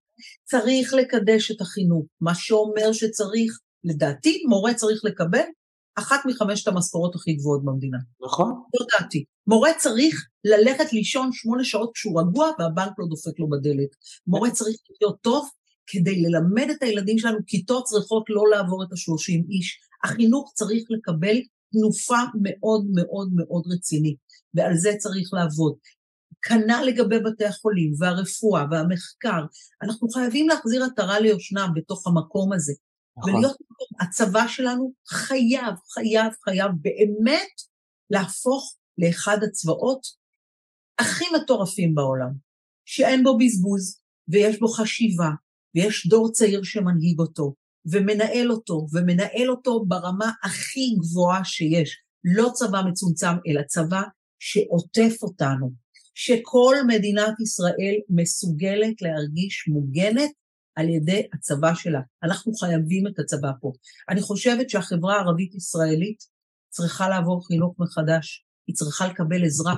צריך 0.44 0.94
לקדש 0.94 1.50
את 1.50 1.61
החינוך, 1.61 2.07
מה 2.20 2.34
שאומר 2.34 2.92
שצריך, 2.92 3.59
לדעתי, 3.84 4.42
מורה 4.48 4.74
צריך 4.74 5.00
לקבל 5.04 5.44
אחת 5.98 6.20
מחמשת 6.26 6.68
המשכורות 6.68 7.14
הכי 7.14 7.32
גבוהות 7.34 7.64
במדינה. 7.64 7.98
נכון. 8.22 8.52
זו 8.78 8.84
דעתי. 8.98 9.24
מורה 9.46 9.70
צריך 9.78 10.26
ללכת 10.44 10.92
לישון 10.92 11.30
שמונה 11.32 11.64
שעות 11.64 11.90
כשהוא 11.94 12.20
רגוע 12.20 12.50
והבנק 12.59 12.92
לא 12.98 13.07
דופק 13.11 13.38
לו 13.38 13.48
בדלת. 13.48 13.88
מורה 14.26 14.50
צריך 14.50 14.76
להיות 15.00 15.16
טוב 15.20 15.48
כדי 15.86 16.22
ללמד 16.22 16.70
את 16.70 16.82
הילדים 16.82 17.18
שלנו, 17.18 17.38
כיתות 17.46 17.84
צריכות 17.84 18.24
לא 18.28 18.42
לעבור 18.50 18.82
את 18.82 18.92
השלושים 18.92 19.44
איש. 19.50 19.80
החינוך 20.07 20.52
צריך 20.54 20.82
לקבל 20.90 21.36
תנופה 21.72 22.20
מאוד 22.42 22.86
מאוד 22.94 23.28
מאוד 23.34 23.64
רצינית, 23.72 24.16
ועל 24.54 24.76
זה 24.76 24.92
צריך 24.98 25.28
לעבוד. 25.32 25.74
כנ"ל 26.42 26.84
לגבי 26.86 27.18
בתי 27.18 27.44
החולים 27.44 27.92
והרפואה 27.98 28.64
והמחקר, 28.70 29.44
אנחנו 29.82 30.09
חייבים 30.09 30.48
להחזיר 30.48 30.84
עטרה 30.84 31.20
ליושנם 31.20 31.68
בתוך 31.74 32.07
המקום 32.07 32.52
הזה. 32.52 32.72
נכון. 33.18 33.34
ולהיות, 33.34 33.57
הצבא 34.00 34.48
שלנו 34.48 34.92
חייב, 35.09 35.74
חייב, 35.94 36.32
חייב 36.44 36.70
באמת 36.82 37.52
להפוך 38.11 38.76
לאחד 38.98 39.38
הצבאות 39.42 40.00
הכי 40.98 41.24
מטורפים 41.36 41.94
בעולם, 41.94 42.32
שאין 42.84 43.24
בו 43.24 43.38
בזבוז, 43.38 44.00
ויש 44.28 44.61
בו 44.61 44.68
חשיבה, 44.68 45.30
ויש 45.74 46.07
דור 46.07 46.32
צעיר 46.32 46.62
שמנהיג 46.62 47.18
אותו, 47.18 47.54
ומנהל 47.93 48.53
אותו, 48.53 48.87
ומנהל 48.93 49.51
אותו 49.51 49.84
ברמה 49.84 50.30
הכי 50.45 50.97
גבוהה 51.01 51.45
שיש. 51.45 51.99
לא 52.24 52.51
צבא 52.55 52.82
מצומצם, 52.89 53.34
אלא 53.49 53.62
צבא 53.62 54.03
שעוטף 54.39 55.22
אותנו, 55.22 55.72
שכל 56.14 56.76
מדינת 56.87 57.41
ישראל 57.41 57.95
מסוגלת 58.09 59.03
להרגיש 59.03 59.68
מוגנת 59.68 60.30
על 60.74 60.89
ידי 60.89 61.22
הצבא 61.34 61.74
שלה. 61.74 62.01
אנחנו 62.22 62.53
חייבים 62.55 63.07
את 63.07 63.18
הצבא 63.18 63.51
פה. 63.61 63.72
אני 64.11 64.22
חושבת 64.22 64.70
שהחברה 64.70 65.16
הערבית-ישראלית 65.16 66.18
צריכה 66.68 67.09
לעבור 67.09 67.47
חינוך 67.47 67.74
מחדש, 67.78 68.45
היא 68.66 68.76
צריכה 68.76 69.07
לקבל 69.07 69.45
עזרה. 69.45 69.74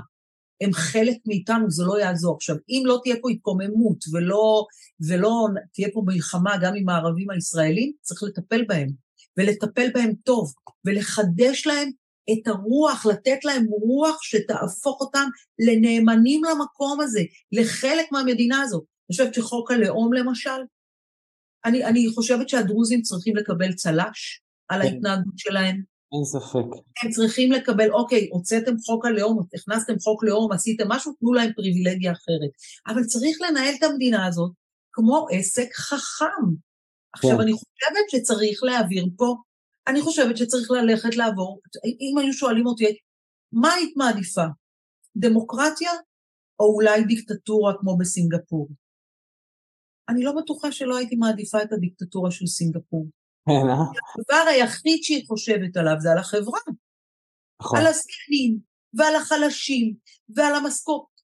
הם 0.61 0.73
חלק 0.73 1.17
מאיתנו, 1.27 1.71
זה 1.71 1.85
לא 1.85 2.01
יעזור. 2.01 2.37
עכשיו, 2.37 2.57
אם 2.69 2.83
לא 2.87 3.01
תהיה 3.03 3.17
פה 3.23 3.31
התקוממות 3.31 4.05
ולא, 4.13 4.67
ולא 5.09 5.47
תהיה 5.73 5.89
פה 5.93 6.03
מלחמה 6.07 6.57
גם 6.63 6.73
עם 6.77 6.89
הערבים 6.89 7.31
הישראלים, 7.31 7.93
צריך 8.03 8.23
לטפל 8.23 8.65
בהם, 8.69 8.89
ולטפל 9.37 9.89
בהם 9.95 10.13
טוב, 10.25 10.55
ולחדש 10.85 11.67
להם 11.67 11.91
את 12.33 12.47
הרוח, 12.47 13.07
לתת 13.07 13.45
להם 13.45 13.67
רוח 13.67 14.23
שתהפוך 14.23 15.01
אותם 15.01 15.29
לנאמנים 15.59 16.43
למקום 16.45 17.01
הזה, 17.01 17.23
לחלק 17.53 18.13
מהמדינה 18.13 18.63
הזאת. 18.63 18.83
אני 18.83 19.17
חושבת 19.17 19.35
שחוק 19.35 19.71
הלאום, 19.71 20.13
למשל, 20.13 20.61
אני, 21.65 21.85
אני 21.85 22.09
חושבת 22.15 22.49
שהדרוזים 22.49 23.03
צריכים 23.03 23.37
לקבל 23.37 23.73
צל"ש 23.73 24.41
על 24.69 24.83
כן. 24.83 24.89
ההתנהגות 24.89 25.39
שלהם. 25.39 25.98
אין 26.13 26.25
ספק. 26.25 26.69
הם 27.03 27.11
צריכים 27.11 27.53
לקבל, 27.53 27.93
אוקיי, 27.93 28.29
הוצאתם 28.33 28.79
חוק 28.87 29.07
הלאום, 29.07 29.39
הכנסתם 29.55 29.99
חוק 29.99 30.25
לאום, 30.25 30.53
עשיתם 30.53 30.85
משהו, 30.89 31.13
תנו 31.21 31.33
להם 31.33 31.53
פריבילגיה 31.57 32.13
אחרת. 32.13 32.53
אבל 32.87 33.05
צריך 33.05 33.37
לנהל 33.41 33.75
את 33.79 33.83
המדינה 33.83 34.27
הזאת 34.27 34.53
כמו 34.93 35.27
עסק 35.33 35.69
חכם. 35.75 36.45
עכשיו, 37.15 37.37
כן. 37.37 37.41
אני 37.41 37.53
חושבת 37.53 38.07
שצריך 38.11 38.63
להעביר 38.63 39.07
פה, 39.17 39.35
אני 39.89 40.01
חושבת 40.03 40.37
שצריך 40.37 40.71
ללכת 40.71 41.17
לעבור, 41.17 41.61
אם 41.85 42.19
היו 42.19 42.33
שואלים 42.33 42.67
אותי, 42.67 42.85
מה 43.53 43.73
היית 43.73 43.97
מעדיפה? 43.97 44.45
דמוקרטיה 45.17 45.91
או 46.61 46.75
אולי 46.75 47.05
דיקטטורה 47.05 47.73
כמו 47.81 47.99
בסינגפור? 47.99 48.69
אני 50.09 50.23
לא 50.23 50.33
בטוחה 50.43 50.73
שלא 50.73 50.97
הייתי 50.97 51.17
מעדיפה 51.17 51.63
את 51.63 51.73
הדיקטטורה 51.73 52.31
של 52.31 52.47
סינגפור. 52.47 53.07
כן, 53.49 53.69
אה? 53.69 53.75
הדבר 54.19 54.51
היחיד 54.51 55.03
שהיא 55.03 55.27
חושבת 55.27 55.77
עליו 55.77 55.95
זה 55.99 56.13
על 56.13 56.19
החברה. 56.19 56.61
נכון. 57.63 57.79
על 57.79 57.87
הזקנים, 57.87 58.59
ועל 58.95 59.17
החלשים, 59.17 59.95
ועל 60.37 60.55
המשכורת. 60.55 61.19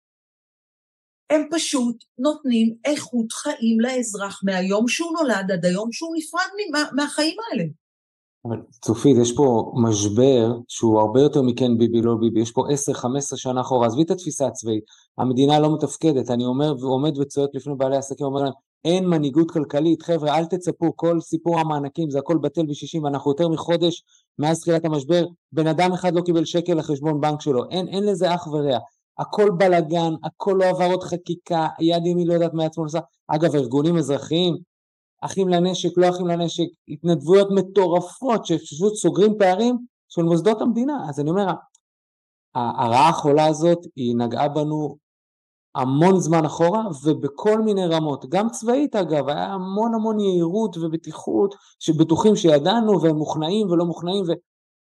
הם 1.31 1.43
פשוט 1.51 2.05
נותנים 2.19 2.75
איכות 2.85 3.33
חיים 3.33 3.81
לאזרח 3.81 4.41
מהיום 4.45 4.89
שהוא 4.89 5.13
נולד 5.13 5.51
עד 5.53 5.65
היום 5.65 5.93
שהוא 5.93 6.15
נפרד 6.17 6.47
מה, 6.73 6.85
מהחיים 6.93 7.37
האלה. 7.51 7.65
אבל 8.45 8.57
צופית, 8.83 9.17
יש 9.23 9.33
פה 9.37 9.73
משבר 9.83 10.59
שהוא 10.69 11.01
הרבה 11.01 11.21
יותר 11.21 11.43
מכן 11.43 11.79
ביבי 11.79 12.03
לא 12.03 12.15
ביבי, 12.21 12.41
יש 12.41 12.53
פה 12.53 12.67
10-15 13.33 13.37
שנה 13.37 13.61
אחורה, 13.61 13.87
עזבי 13.87 14.03
את 14.03 14.11
התפיסה 14.11 14.47
הצבאית, 14.47 14.85
המדינה 15.19 15.61
לא 15.61 15.75
מתפקדת, 15.75 16.31
אני 16.31 16.45
אומר 16.45 16.75
ועומד 16.81 17.19
וצועק 17.19 17.51
לפני 17.55 17.75
בעלי 17.75 17.97
עסקים, 17.97 18.27
אומר 18.27 18.43
להם, 18.43 18.53
אין 18.85 19.07
מנהיגות 19.07 19.51
כלכלית, 19.51 20.03
חבר'ה 20.03 20.39
אל 20.39 20.45
תצפו, 20.45 20.97
כל 20.97 21.21
סיפור 21.21 21.61
המענקים 21.61 22.11
זה 22.11 22.19
הכל 22.19 22.39
בטל 22.39 22.67
בשישים, 22.67 23.07
אנחנו 23.07 23.31
יותר 23.31 23.49
מחודש 23.49 24.03
מאז 24.39 24.61
תחילת 24.61 24.85
המשבר, 24.85 25.25
בן 25.53 25.67
אדם 25.67 25.93
אחד 25.93 26.15
לא 26.15 26.21
קיבל 26.21 26.45
שקל 26.45 26.75
לחשבון 26.75 27.21
בנק 27.21 27.41
שלו, 27.41 27.71
אין, 27.71 27.89
אין 27.89 28.05
לזה 28.05 28.35
אח 28.35 28.47
ורע, 28.47 28.79
הכל 29.19 29.51
בלאגן, 29.59 30.13
הכל 30.25 30.57
לא 30.59 30.65
עבר 30.65 30.91
עוד 30.91 31.03
חקיקה, 31.03 31.67
יד 31.81 32.07
ימין 32.07 32.27
לא 32.27 32.33
יודעת 32.35 32.55
מה 32.55 32.65
עצמו 32.65 32.85
עושה, 32.85 32.99
אגב 33.29 33.55
ארגונים 33.55 33.97
אזרחיים, 33.97 34.57
אחים 35.21 35.49
לנשק, 35.49 35.99
לא 35.99 36.09
אחים 36.09 36.27
לנשק, 36.27 36.67
התנדבויות 36.89 37.49
מטורפות 37.51 38.47
שפשוט 38.47 38.95
סוגרים 38.95 39.33
פערים 39.39 39.79
של 40.09 40.23
מוסדות 40.23 40.61
המדינה, 40.61 41.07
אז 41.09 41.21
אני 41.21 41.31
אומר, 41.31 41.47
הרעה 42.55 43.09
החולה 43.09 43.47
הזאת 43.47 43.79
היא 43.97 44.17
נגעה 44.17 44.49
בנו 44.49 44.97
המון 45.75 46.21
זמן 46.21 46.45
אחורה 46.45 46.83
ובכל 47.05 47.61
מיני 47.61 47.87
רמות, 47.87 48.25
גם 48.29 48.51
צבאית 48.51 48.97
אגב, 48.97 49.29
היה 49.29 49.47
המון 49.47 49.95
המון 49.95 50.21
יהירות 50.21 50.77
ובטיחות, 50.77 51.55
שבטוחים 51.79 52.37
שידענו 52.37 53.03
והם 53.03 53.17
מוכנעים 53.17 53.71
ולא 53.71 53.85
מוכנעים 53.85 54.25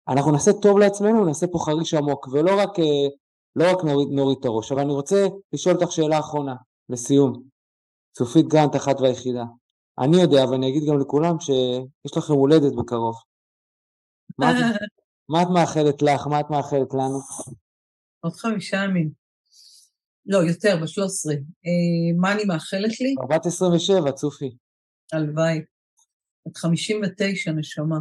ואנחנו 0.08 0.32
נעשה 0.32 0.52
טוב 0.52 0.78
לעצמנו, 0.78 1.24
נעשה 1.24 1.46
פה 1.46 1.58
חריש 1.58 1.94
עמוק 1.94 2.28
ולא 2.32 2.50
רק, 2.60 2.78
אה, 2.78 3.08
לא 3.56 3.70
רק 3.70 3.84
נוריד, 3.84 4.08
נוריד 4.10 4.38
את 4.40 4.44
הראש, 4.44 4.72
אבל 4.72 4.80
אני 4.80 4.92
רוצה 4.92 5.26
לשאול 5.52 5.74
אותך 5.74 5.92
שאלה 5.92 6.18
אחרונה, 6.18 6.54
לסיום, 6.88 7.42
צופית 8.12 8.48
גרנט 8.48 8.76
אחת 8.76 9.00
והיחידה, 9.00 9.44
אני 9.98 10.22
יודע 10.22 10.44
ואני 10.50 10.68
אגיד 10.68 10.82
גם 10.88 10.98
לכולם 11.00 11.40
שיש 11.40 12.16
לכם 12.16 12.32
הולדת 12.32 12.72
בקרוב, 12.74 13.16
מה 14.38 14.50
את, 14.50 14.56
מה 15.32 15.42
את 15.42 15.48
מאחלת 15.48 16.02
לך, 16.02 16.26
מה 16.26 16.40
את 16.40 16.50
מאחלת 16.50 16.94
לנו? 16.94 17.18
עוד 18.20 18.32
חמישה 18.32 18.76
ימים. 18.76 19.19
לא, 20.26 20.38
יותר, 20.38 20.76
ב-13. 20.76 21.30
אה, 21.32 22.20
מה 22.20 22.32
אני 22.32 22.44
מאחלת 22.44 23.00
לי? 23.00 23.14
בת 23.30 23.46
27, 23.46 24.12
צופי. 24.12 24.56
הלוואי. 25.12 25.60
בת 26.48 26.56
59, 26.56 27.52
נשמה. 27.52 27.98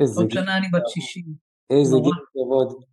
איזה 0.00 0.20
עוד 0.20 0.30
שנה 0.30 0.56
אני 0.58 0.66
בת 0.72 0.88
60. 0.88 1.24
איזה 1.70 1.96
גיל 2.02 2.24
כבוד. 2.32 2.84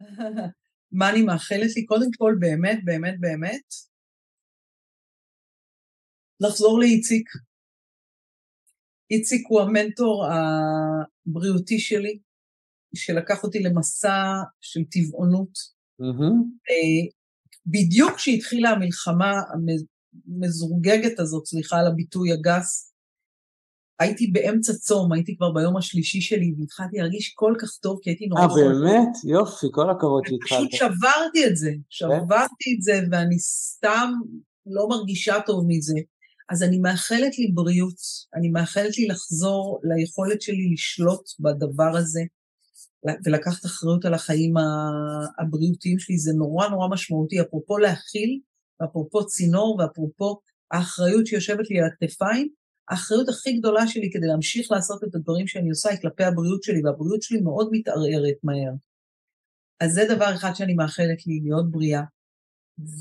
מה 0.98 1.10
אני 1.10 1.22
מאחלת 1.22 1.76
לי? 1.76 1.86
קודם 1.86 2.08
כל, 2.18 2.34
באמת, 2.40 2.78
באמת, 2.84 3.14
באמת, 3.20 3.74
לחזור 6.40 6.78
לאיציק. 6.78 7.28
איציק 9.10 9.46
הוא 9.48 9.60
המנטור 9.60 10.26
הבריאותי 10.26 11.78
שלי, 11.78 12.18
שלקח 12.94 13.44
אותי 13.44 13.58
למסע 13.58 14.42
של 14.60 14.80
טבעונות. 14.90 15.52
Mm-hmm. 16.00 16.34
בדיוק 17.66 18.12
כשהתחילה 18.16 18.70
המלחמה 18.70 19.32
המזורגגת 20.28 21.20
הזאת, 21.20 21.46
סליחה 21.46 21.78
על 21.78 21.86
הביטוי 21.86 22.32
הגס, 22.32 22.92
הייתי 24.00 24.26
באמצע 24.26 24.72
צום, 24.72 25.12
הייתי 25.12 25.36
כבר 25.36 25.52
ביום 25.52 25.76
השלישי 25.76 26.20
שלי, 26.20 26.54
והתחלתי 26.58 26.96
להרגיש 26.96 27.32
כל 27.34 27.54
כך 27.60 27.68
טוב, 27.82 27.98
כי 28.02 28.10
הייתי 28.10 28.26
נורא... 28.26 28.40
אה, 28.40 28.46
באמת? 28.48 29.08
יופי, 29.24 29.66
כל 29.70 29.90
הכבוד 29.90 30.22
שהתחלת. 30.26 30.68
פשוט 30.68 30.72
שברתי 30.72 31.46
את 31.46 31.56
זה, 31.56 31.70
שברתי 31.88 32.74
את 32.76 32.82
זה, 32.82 33.00
ואני 33.10 33.38
סתם 33.38 34.12
לא 34.66 34.88
מרגישה 34.88 35.34
טוב 35.46 35.64
מזה. 35.68 35.98
אז 36.50 36.62
אני 36.62 36.78
מאחלת 36.78 37.38
לי 37.38 37.50
בריאות, 37.54 37.96
אני 38.34 38.48
מאחלת 38.48 38.98
לי 38.98 39.06
לחזור 39.06 39.80
ליכולת 39.84 40.42
שלי 40.42 40.72
לשלוט 40.72 41.24
בדבר 41.40 41.96
הזה 41.96 42.20
ולקחת 43.24 43.64
אחריות 43.66 44.04
על 44.04 44.14
החיים 44.14 44.54
הבריאותיים 45.38 45.98
שלי, 45.98 46.18
זה 46.18 46.32
נורא 46.32 46.68
נורא 46.68 46.88
משמעותי, 46.88 47.40
אפרופו 47.40 47.78
להכיל, 47.78 48.40
ואפרופו 48.80 49.26
צינור, 49.26 49.76
ואפרופו 49.78 50.40
האחריות 50.70 51.26
שיושבת 51.26 51.70
לי 51.70 51.80
על 51.80 51.86
הכתפיים, 51.86 52.48
האחריות 52.88 53.28
הכי 53.28 53.58
גדולה 53.58 53.86
שלי 53.86 54.10
כדי 54.12 54.26
להמשיך 54.26 54.72
לעשות 54.72 55.04
את 55.04 55.14
הדברים 55.14 55.46
שאני 55.46 55.68
עושה 55.68 55.90
היא 55.90 55.98
כלפי 56.00 56.24
הבריאות 56.24 56.62
שלי, 56.62 56.84
והבריאות 56.84 57.22
שלי 57.22 57.40
מאוד 57.40 57.68
מתערערת 57.72 58.36
מהר. 58.42 58.72
אז 59.80 59.92
זה 59.92 60.02
דבר 60.14 60.34
אחד 60.34 60.50
שאני 60.54 60.74
מאחלת 60.74 61.26
לי, 61.26 61.40
להיות 61.42 61.70
בריאה. 61.70 62.02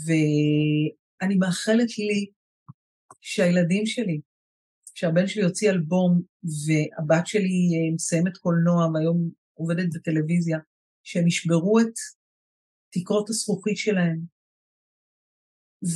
ואני 0.06 1.36
מאחלת 1.36 1.98
לי 1.98 2.26
שהילדים 3.22 3.86
שלי, 3.86 4.22
שהבן 4.96 5.28
שלי 5.28 5.44
יוציא 5.44 5.70
אלבום 5.70 6.22
והבת 6.44 7.28
שלי 7.28 7.70
אה, 7.74 7.96
מסיימת 7.96 8.38
קולנוע 8.38 8.88
והיום 8.94 9.30
עובדת 9.62 9.90
בטלוויזיה, 9.96 10.58
שהם 11.04 11.28
ישברו 11.28 11.80
את 11.80 11.94
תקרות 12.94 13.30
הזכוכית 13.30 13.78
שלהם, 13.78 14.20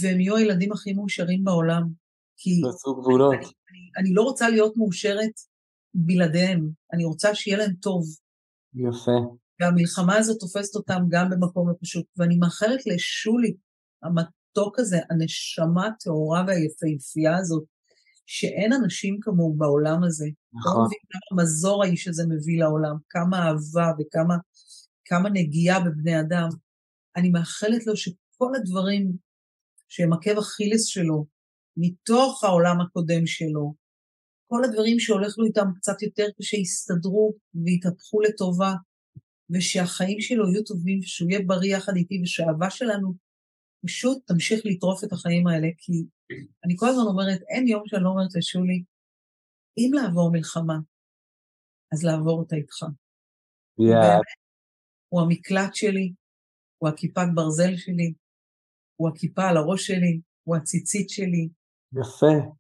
והם 0.02 0.20
יהיו 0.20 0.36
הילדים 0.36 0.72
הכי 0.72 0.94
מאושרים 0.94 1.44
בעולם. 1.44 1.84
כי 2.38 2.62
אני, 3.36 3.48
אני, 3.70 3.92
אני 3.98 4.14
לא 4.14 4.22
רוצה 4.22 4.50
להיות 4.50 4.78
מאושרת 4.78 5.36
בלעדיהם, 5.94 6.70
אני 6.94 7.06
רוצה 7.06 7.36
שיהיה 7.36 7.58
להם 7.58 7.74
טוב. 7.82 8.04
יפה. 8.74 9.36
והמלחמה 9.60 10.18
הזאת 10.18 10.38
תופסת 10.40 10.76
אותם 10.76 11.02
גם 11.10 11.30
במקום 11.30 11.70
לא 11.70 11.74
פשוט, 11.82 12.06
ואני 12.18 12.38
מאחלת 12.38 12.86
לשולי, 12.86 13.56
המתוק 14.04 14.80
הזה, 14.80 14.98
הנשמה 15.10 15.88
הטהורה 15.88 16.44
והיפהפייה 16.48 17.38
הזאת, 17.38 17.64
שאין 18.26 18.74
אנשים 18.74 19.18
כמוהו 19.22 19.54
בעולם 19.58 20.04
הזה. 20.04 20.26
נכון. 20.54 20.82
לא 20.82 20.86
מבין 20.86 21.00
כמה 21.10 21.44
מזור 21.44 21.84
האיש 21.84 22.08
הזה 22.08 22.24
מביא 22.30 22.60
לעולם, 22.60 22.96
כמה 23.10 23.38
אהבה 23.38 23.92
וכמה 24.00 24.36
כמה 25.06 25.30
נגיעה 25.30 25.80
בבני 25.80 26.20
אדם. 26.20 26.50
אני 27.16 27.30
מאחלת 27.30 27.88
לו 27.88 27.98
שכל 27.98 28.52
הדברים 28.56 29.12
שהם 29.90 30.14
עקב 30.14 30.38
אכילס 30.38 30.86
שלו, 30.86 31.26
מתוך 31.78 32.44
העולם 32.44 32.82
הקודם 32.82 33.26
שלו, 33.26 33.74
כל 34.48 34.64
הדברים 34.64 35.00
שהולך 35.00 35.38
לו 35.38 35.46
איתם 35.46 35.68
קצת 35.76 36.02
יותר 36.02 36.26
קשה 36.38 36.58
יסתדרו 36.58 37.34
ויתהפכו 37.66 38.22
לטובה, 38.22 38.74
ושהחיים 39.50 40.22
שלו 40.22 40.50
יהיו 40.50 40.64
טובים, 40.64 41.00
ושהוא 41.00 41.30
יהיה 41.30 41.42
בריא 41.46 41.76
יחד 41.76 41.96
איתי, 41.96 42.22
ושהאהבה 42.24 42.70
שלנו 42.70 43.14
פשוט 43.86 44.18
תמשיך 44.28 44.62
לטרוף 44.66 45.04
את 45.04 45.14
החיים 45.14 45.48
האלה, 45.48 45.68
כי 45.78 45.94
אני 46.66 46.74
כל 46.76 46.88
הזמן 46.90 47.04
אומרת, 47.04 47.42
אין 47.50 47.68
יום 47.68 47.84
שאני 47.86 48.04
לא 48.04 48.10
אומרת 48.10 48.36
לשולי, 48.36 48.84
אם 49.78 49.92
לעבור 49.94 50.32
מלחמה, 50.32 50.78
אז 51.94 52.04
לעבור 52.04 52.40
אותה 52.40 52.56
איתך. 52.56 52.84
Yeah. 53.82 54.22
הוא 55.10 55.22
המקלט 55.22 55.76
שלי, 55.76 56.14
הוא 56.78 56.90
הכיפת 56.90 57.28
ברזל 57.36 57.76
שלי, 57.78 58.14
הוא 58.96 59.10
הכיפה 59.10 59.50
על 59.50 59.58
הראש 59.58 59.88
שלי, 59.88 60.22
הוא 60.44 60.56
הציצית 60.56 61.10
שלי. 61.10 61.50
יפה. 61.94 62.56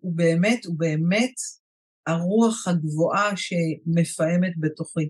הוא 0.00 0.16
באמת, 0.16 0.64
הוא 0.66 0.78
באמת 0.78 1.34
הרוח 2.06 2.68
הגבוהה 2.68 3.36
שמפעמת 3.36 4.52
בתוכי. 4.60 5.08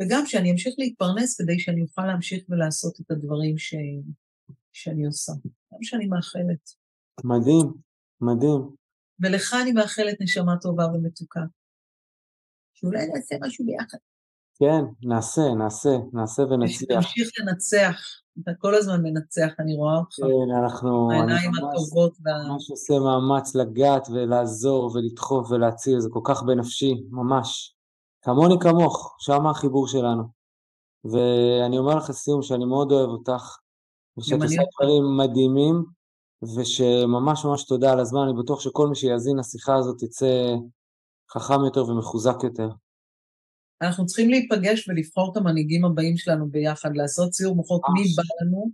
וגם 0.00 0.26
שאני 0.26 0.50
אמשיך 0.50 0.74
להתפרנס 0.78 1.40
כדי 1.40 1.58
שאני 1.58 1.82
אוכל 1.82 2.06
להמשיך 2.06 2.44
ולעשות 2.48 3.00
את 3.00 3.10
הדברים 3.10 3.58
ש... 3.58 3.74
שאני 4.72 5.06
עושה. 5.06 5.32
גם 5.72 5.82
שאני 5.82 6.06
מאחלת. 6.06 6.87
מדהים, 7.24 7.72
מדהים. 8.20 8.70
ולך 9.20 9.54
אני 9.62 9.72
מאחלת 9.72 10.20
נשמה 10.20 10.56
טובה 10.60 10.86
ומתוקה. 10.86 11.40
שאולי 12.74 13.06
נעשה 13.06 13.36
משהו 13.40 13.66
ביחד. 13.66 13.98
כן, 14.58 15.08
נעשה, 15.08 15.54
נעשה, 15.58 15.90
נעשה 16.12 16.42
ונצליח. 16.42 16.88
תמשיך 17.02 17.28
לנצח, 17.38 18.00
אתה 18.42 18.50
כל 18.58 18.74
הזמן 18.74 19.02
מנצח, 19.02 19.52
אני 19.58 19.74
רואה 19.74 19.96
אותך. 19.96 20.16
כן, 20.16 20.54
אנחנו... 20.62 21.10
העיניים 21.12 21.50
הטובות. 21.54 22.16
אני 22.26 22.48
ממש 22.48 22.70
עושה 22.70 22.94
מאמץ 22.98 23.54
לגעת 23.54 24.08
ולעזור 24.08 24.90
ולדחוף 24.94 25.50
ולהציל, 25.50 26.00
זה 26.00 26.08
כל 26.12 26.20
כך 26.24 26.42
בנפשי, 26.42 26.94
ממש. 27.10 27.74
כמוני 28.22 28.54
כמוך, 28.60 29.16
שם 29.18 29.46
החיבור 29.46 29.88
שלנו. 29.88 30.22
ואני 31.04 31.78
אומר 31.78 31.94
לך 31.94 32.10
לסיום 32.10 32.42
שאני 32.42 32.64
מאוד 32.64 32.92
אוהב 32.92 33.08
אותך, 33.08 33.56
ושאת 34.18 34.42
עושה 34.42 34.62
דברים 34.76 35.16
מדהימים, 35.16 35.84
ושממש 36.42 37.44
ממש 37.44 37.64
תודה 37.64 37.92
על 37.92 38.00
הזמן, 38.00 38.20
אני 38.20 38.42
בטוח 38.42 38.60
שכל 38.60 38.88
מי 38.88 38.96
שיאזין 38.96 39.36
לשיחה 39.38 39.76
הזאת 39.76 40.02
יצא 40.02 40.54
חכם 41.32 41.64
יותר 41.64 41.84
ומחוזק 41.84 42.36
יותר. 42.42 42.68
אנחנו 43.82 44.06
צריכים 44.06 44.30
להיפגש 44.30 44.88
ולבחור 44.88 45.32
את 45.32 45.36
המנהיגים 45.36 45.84
הבאים 45.84 46.16
שלנו 46.16 46.50
ביחד, 46.50 46.90
לעשות 46.94 47.32
סיור 47.34 47.56
מוחות 47.56 47.82
מי 47.94 48.02
בא 48.16 48.22
לנו, 48.40 48.70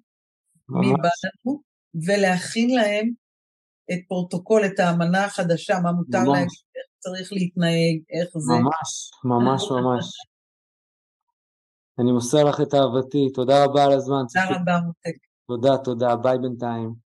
מי 0.69 0.93
בא 1.03 1.09
לנו, 1.25 1.61
ולהכין 2.07 2.75
להם 2.75 3.11
את 3.93 3.99
פרוטוקול, 4.09 4.67
את 4.67 4.79
האמנה 4.79 5.25
החדשה, 5.25 5.75
מה 5.83 5.93
מותר 5.93 6.19
ממש. 6.19 6.29
להם, 6.29 6.47
איך 6.77 6.87
צריך 6.99 7.33
להתנהג, 7.33 7.97
איך 8.11 8.29
זה. 8.39 8.53
ממש, 8.55 9.11
ממש 9.25 9.71
ממש. 9.71 10.05
אני 11.99 12.13
מוסר 12.13 12.45
לך 12.45 12.61
את 12.61 12.75
אהבתי, 12.75 13.33
תודה 13.35 13.65
רבה 13.65 13.85
על 13.85 13.93
הזמן. 13.93 14.25
תודה 14.29 14.57
רבה, 14.57 14.81
מותק. 14.87 15.17
תודה, 15.47 15.79
תודה, 15.85 16.17
ביי 16.17 16.39
בינתיים. 16.39 17.04